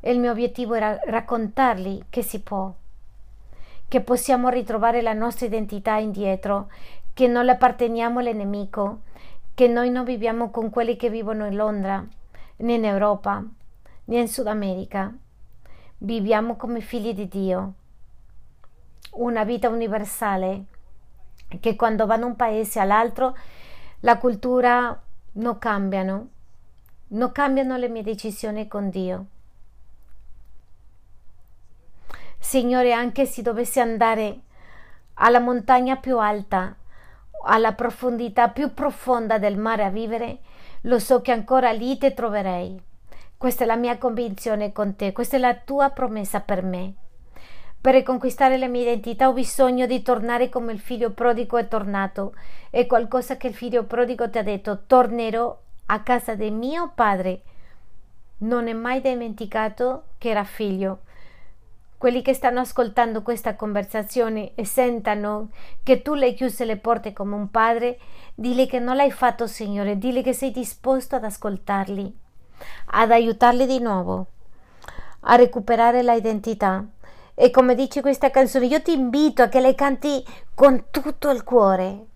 e 0.00 0.10
il 0.10 0.18
mio 0.18 0.32
obiettivo 0.32 0.74
era 0.74 0.98
raccontargli 1.04 2.04
che 2.10 2.22
si 2.22 2.40
può, 2.40 2.72
che 3.86 4.00
possiamo 4.00 4.48
ritrovare 4.48 5.02
la 5.02 5.12
nostra 5.12 5.46
identità 5.46 5.98
indietro, 5.98 6.68
che 7.14 7.28
non 7.28 7.44
le 7.44 7.52
apparteniamo 7.52 8.18
al 8.18 8.34
nemico, 8.34 9.02
che 9.54 9.68
noi 9.68 9.90
non 9.90 10.04
viviamo 10.04 10.50
con 10.50 10.70
quelli 10.70 10.96
che 10.96 11.10
vivono 11.10 11.46
in 11.46 11.54
Londra, 11.54 12.04
né 12.56 12.72
in 12.74 12.84
Europa, 12.84 13.44
né 14.06 14.18
in 14.18 14.28
Sud 14.28 14.48
America. 14.48 15.14
Viviamo 15.98 16.56
come 16.56 16.80
figli 16.80 17.14
di 17.14 17.28
Dio, 17.28 17.74
una 19.12 19.44
vita 19.44 19.68
universale 19.68 20.64
che 21.60 21.76
quando 21.76 22.06
va 22.06 22.16
da 22.16 22.26
un 22.26 22.36
paese 22.36 22.80
all'altro 22.80 23.36
la 24.00 24.18
cultura 24.18 25.00
non 25.32 25.58
cambiano, 25.58 26.28
non 27.08 27.30
cambiano 27.32 27.76
le 27.76 27.88
mie 27.88 28.02
decisioni 28.02 28.68
con 28.68 28.90
Dio. 28.90 29.26
Signore, 32.38 32.92
anche 32.92 33.24
se 33.24 33.42
dovessi 33.42 33.80
andare 33.80 34.40
alla 35.14 35.38
montagna 35.38 35.96
più 35.96 36.18
alta, 36.18 36.74
alla 37.44 37.72
profondità 37.72 38.48
più 38.48 38.74
profonda 38.74 39.38
del 39.38 39.56
mare 39.56 39.84
a 39.84 39.90
vivere, 39.90 40.38
lo 40.82 40.98
so 40.98 41.20
che 41.20 41.30
ancora 41.30 41.70
lì 41.70 41.96
ti 41.98 42.12
troverei. 42.12 42.80
Questa 43.36 43.64
è 43.64 43.66
la 43.66 43.76
mia 43.76 43.98
convinzione 43.98 44.72
con 44.72 44.96
te, 44.96 45.12
questa 45.12 45.36
è 45.36 45.40
la 45.40 45.54
tua 45.54 45.90
promessa 45.90 46.40
per 46.40 46.62
me. 46.62 46.94
Per 47.82 47.92
riconquistare 47.92 48.58
la 48.58 48.68
mia 48.68 48.82
identità 48.82 49.28
ho 49.28 49.32
bisogno 49.32 49.86
di 49.86 50.02
tornare 50.02 50.48
come 50.48 50.72
il 50.72 50.78
figlio 50.78 51.10
prodigo 51.10 51.58
è 51.58 51.66
tornato. 51.66 52.32
È 52.70 52.86
qualcosa 52.86 53.36
che 53.36 53.48
il 53.48 53.54
figlio 53.54 53.82
prodigo 53.82 54.30
ti 54.30 54.38
ha 54.38 54.42
detto, 54.44 54.84
tornerò 54.86 55.58
a 55.86 56.00
casa 56.00 56.36
di 56.36 56.50
mio 56.52 56.92
padre. 56.94 57.42
Non 58.38 58.68
è 58.68 58.72
mai 58.72 59.00
dimenticato 59.00 60.04
che 60.18 60.30
era 60.30 60.44
figlio 60.44 61.00
quelli 62.02 62.20
che 62.20 62.34
stanno 62.34 62.58
ascoltando 62.58 63.22
questa 63.22 63.54
conversazione 63.54 64.56
e 64.56 64.64
sentano 64.64 65.50
che 65.84 66.02
tu 66.02 66.14
le 66.14 66.26
hai 66.26 66.34
chiuse 66.34 66.64
le 66.64 66.76
porte 66.76 67.12
come 67.12 67.36
un 67.36 67.48
padre, 67.48 67.96
dile 68.34 68.66
che 68.66 68.80
non 68.80 68.96
l'hai 68.96 69.12
fatto, 69.12 69.46
Signore, 69.46 69.96
dile 69.98 70.20
che 70.20 70.32
sei 70.32 70.50
disposto 70.50 71.14
ad 71.14 71.22
ascoltarli, 71.22 72.12
ad 72.86 73.10
aiutarli 73.12 73.66
di 73.66 73.78
nuovo, 73.78 74.26
a 75.20 75.36
recuperare 75.36 76.02
l'identità. 76.02 76.84
E 77.34 77.50
come 77.50 77.74
dice 77.74 78.02
questa 78.02 78.30
canzone, 78.30 78.66
io 78.66 78.82
ti 78.82 78.92
invito 78.92 79.42
a 79.42 79.48
che 79.48 79.60
le 79.60 79.74
canti 79.74 80.24
con 80.54 80.84
tutto 80.90 81.30
il 81.30 81.42
cuore, 81.44 82.06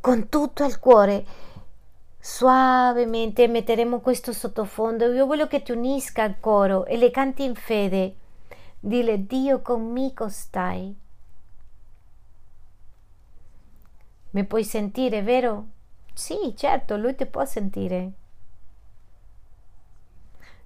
con 0.00 0.28
tutto 0.28 0.64
il 0.64 0.78
cuore. 0.78 1.24
Suavemente 2.18 3.48
metteremo 3.48 4.00
questo 4.00 4.32
sottofondo. 4.32 5.12
Io 5.12 5.26
voglio 5.26 5.48
che 5.48 5.62
ti 5.62 5.72
unisca 5.72 6.22
al 6.22 6.38
coro 6.38 6.84
e 6.84 6.96
le 6.96 7.10
canti 7.10 7.44
in 7.44 7.54
fede 7.54 8.16
Dile 8.78 9.26
Dio 9.26 9.60
conmigo 9.60 10.28
stai. 10.28 10.96
Mi 14.30 14.44
puoi 14.44 14.64
sentire, 14.64 15.22
vero? 15.22 15.66
Sì, 16.14 16.54
certo, 16.56 16.96
lui 16.96 17.14
ti 17.14 17.26
può 17.26 17.44
sentire. 17.44 18.12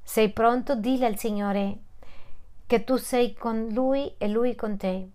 Sei 0.03 0.31
pronto? 0.31 0.77
Dile 0.77 1.07
al 1.07 1.17
Signore 1.17 1.84
che 2.67 2.85
tu 2.85 2.97
sei 2.97 3.35
con 3.35 3.69
lui 3.69 4.15
e 4.19 4.29
lui 4.29 4.55
con 4.55 4.77
te. 4.77 5.14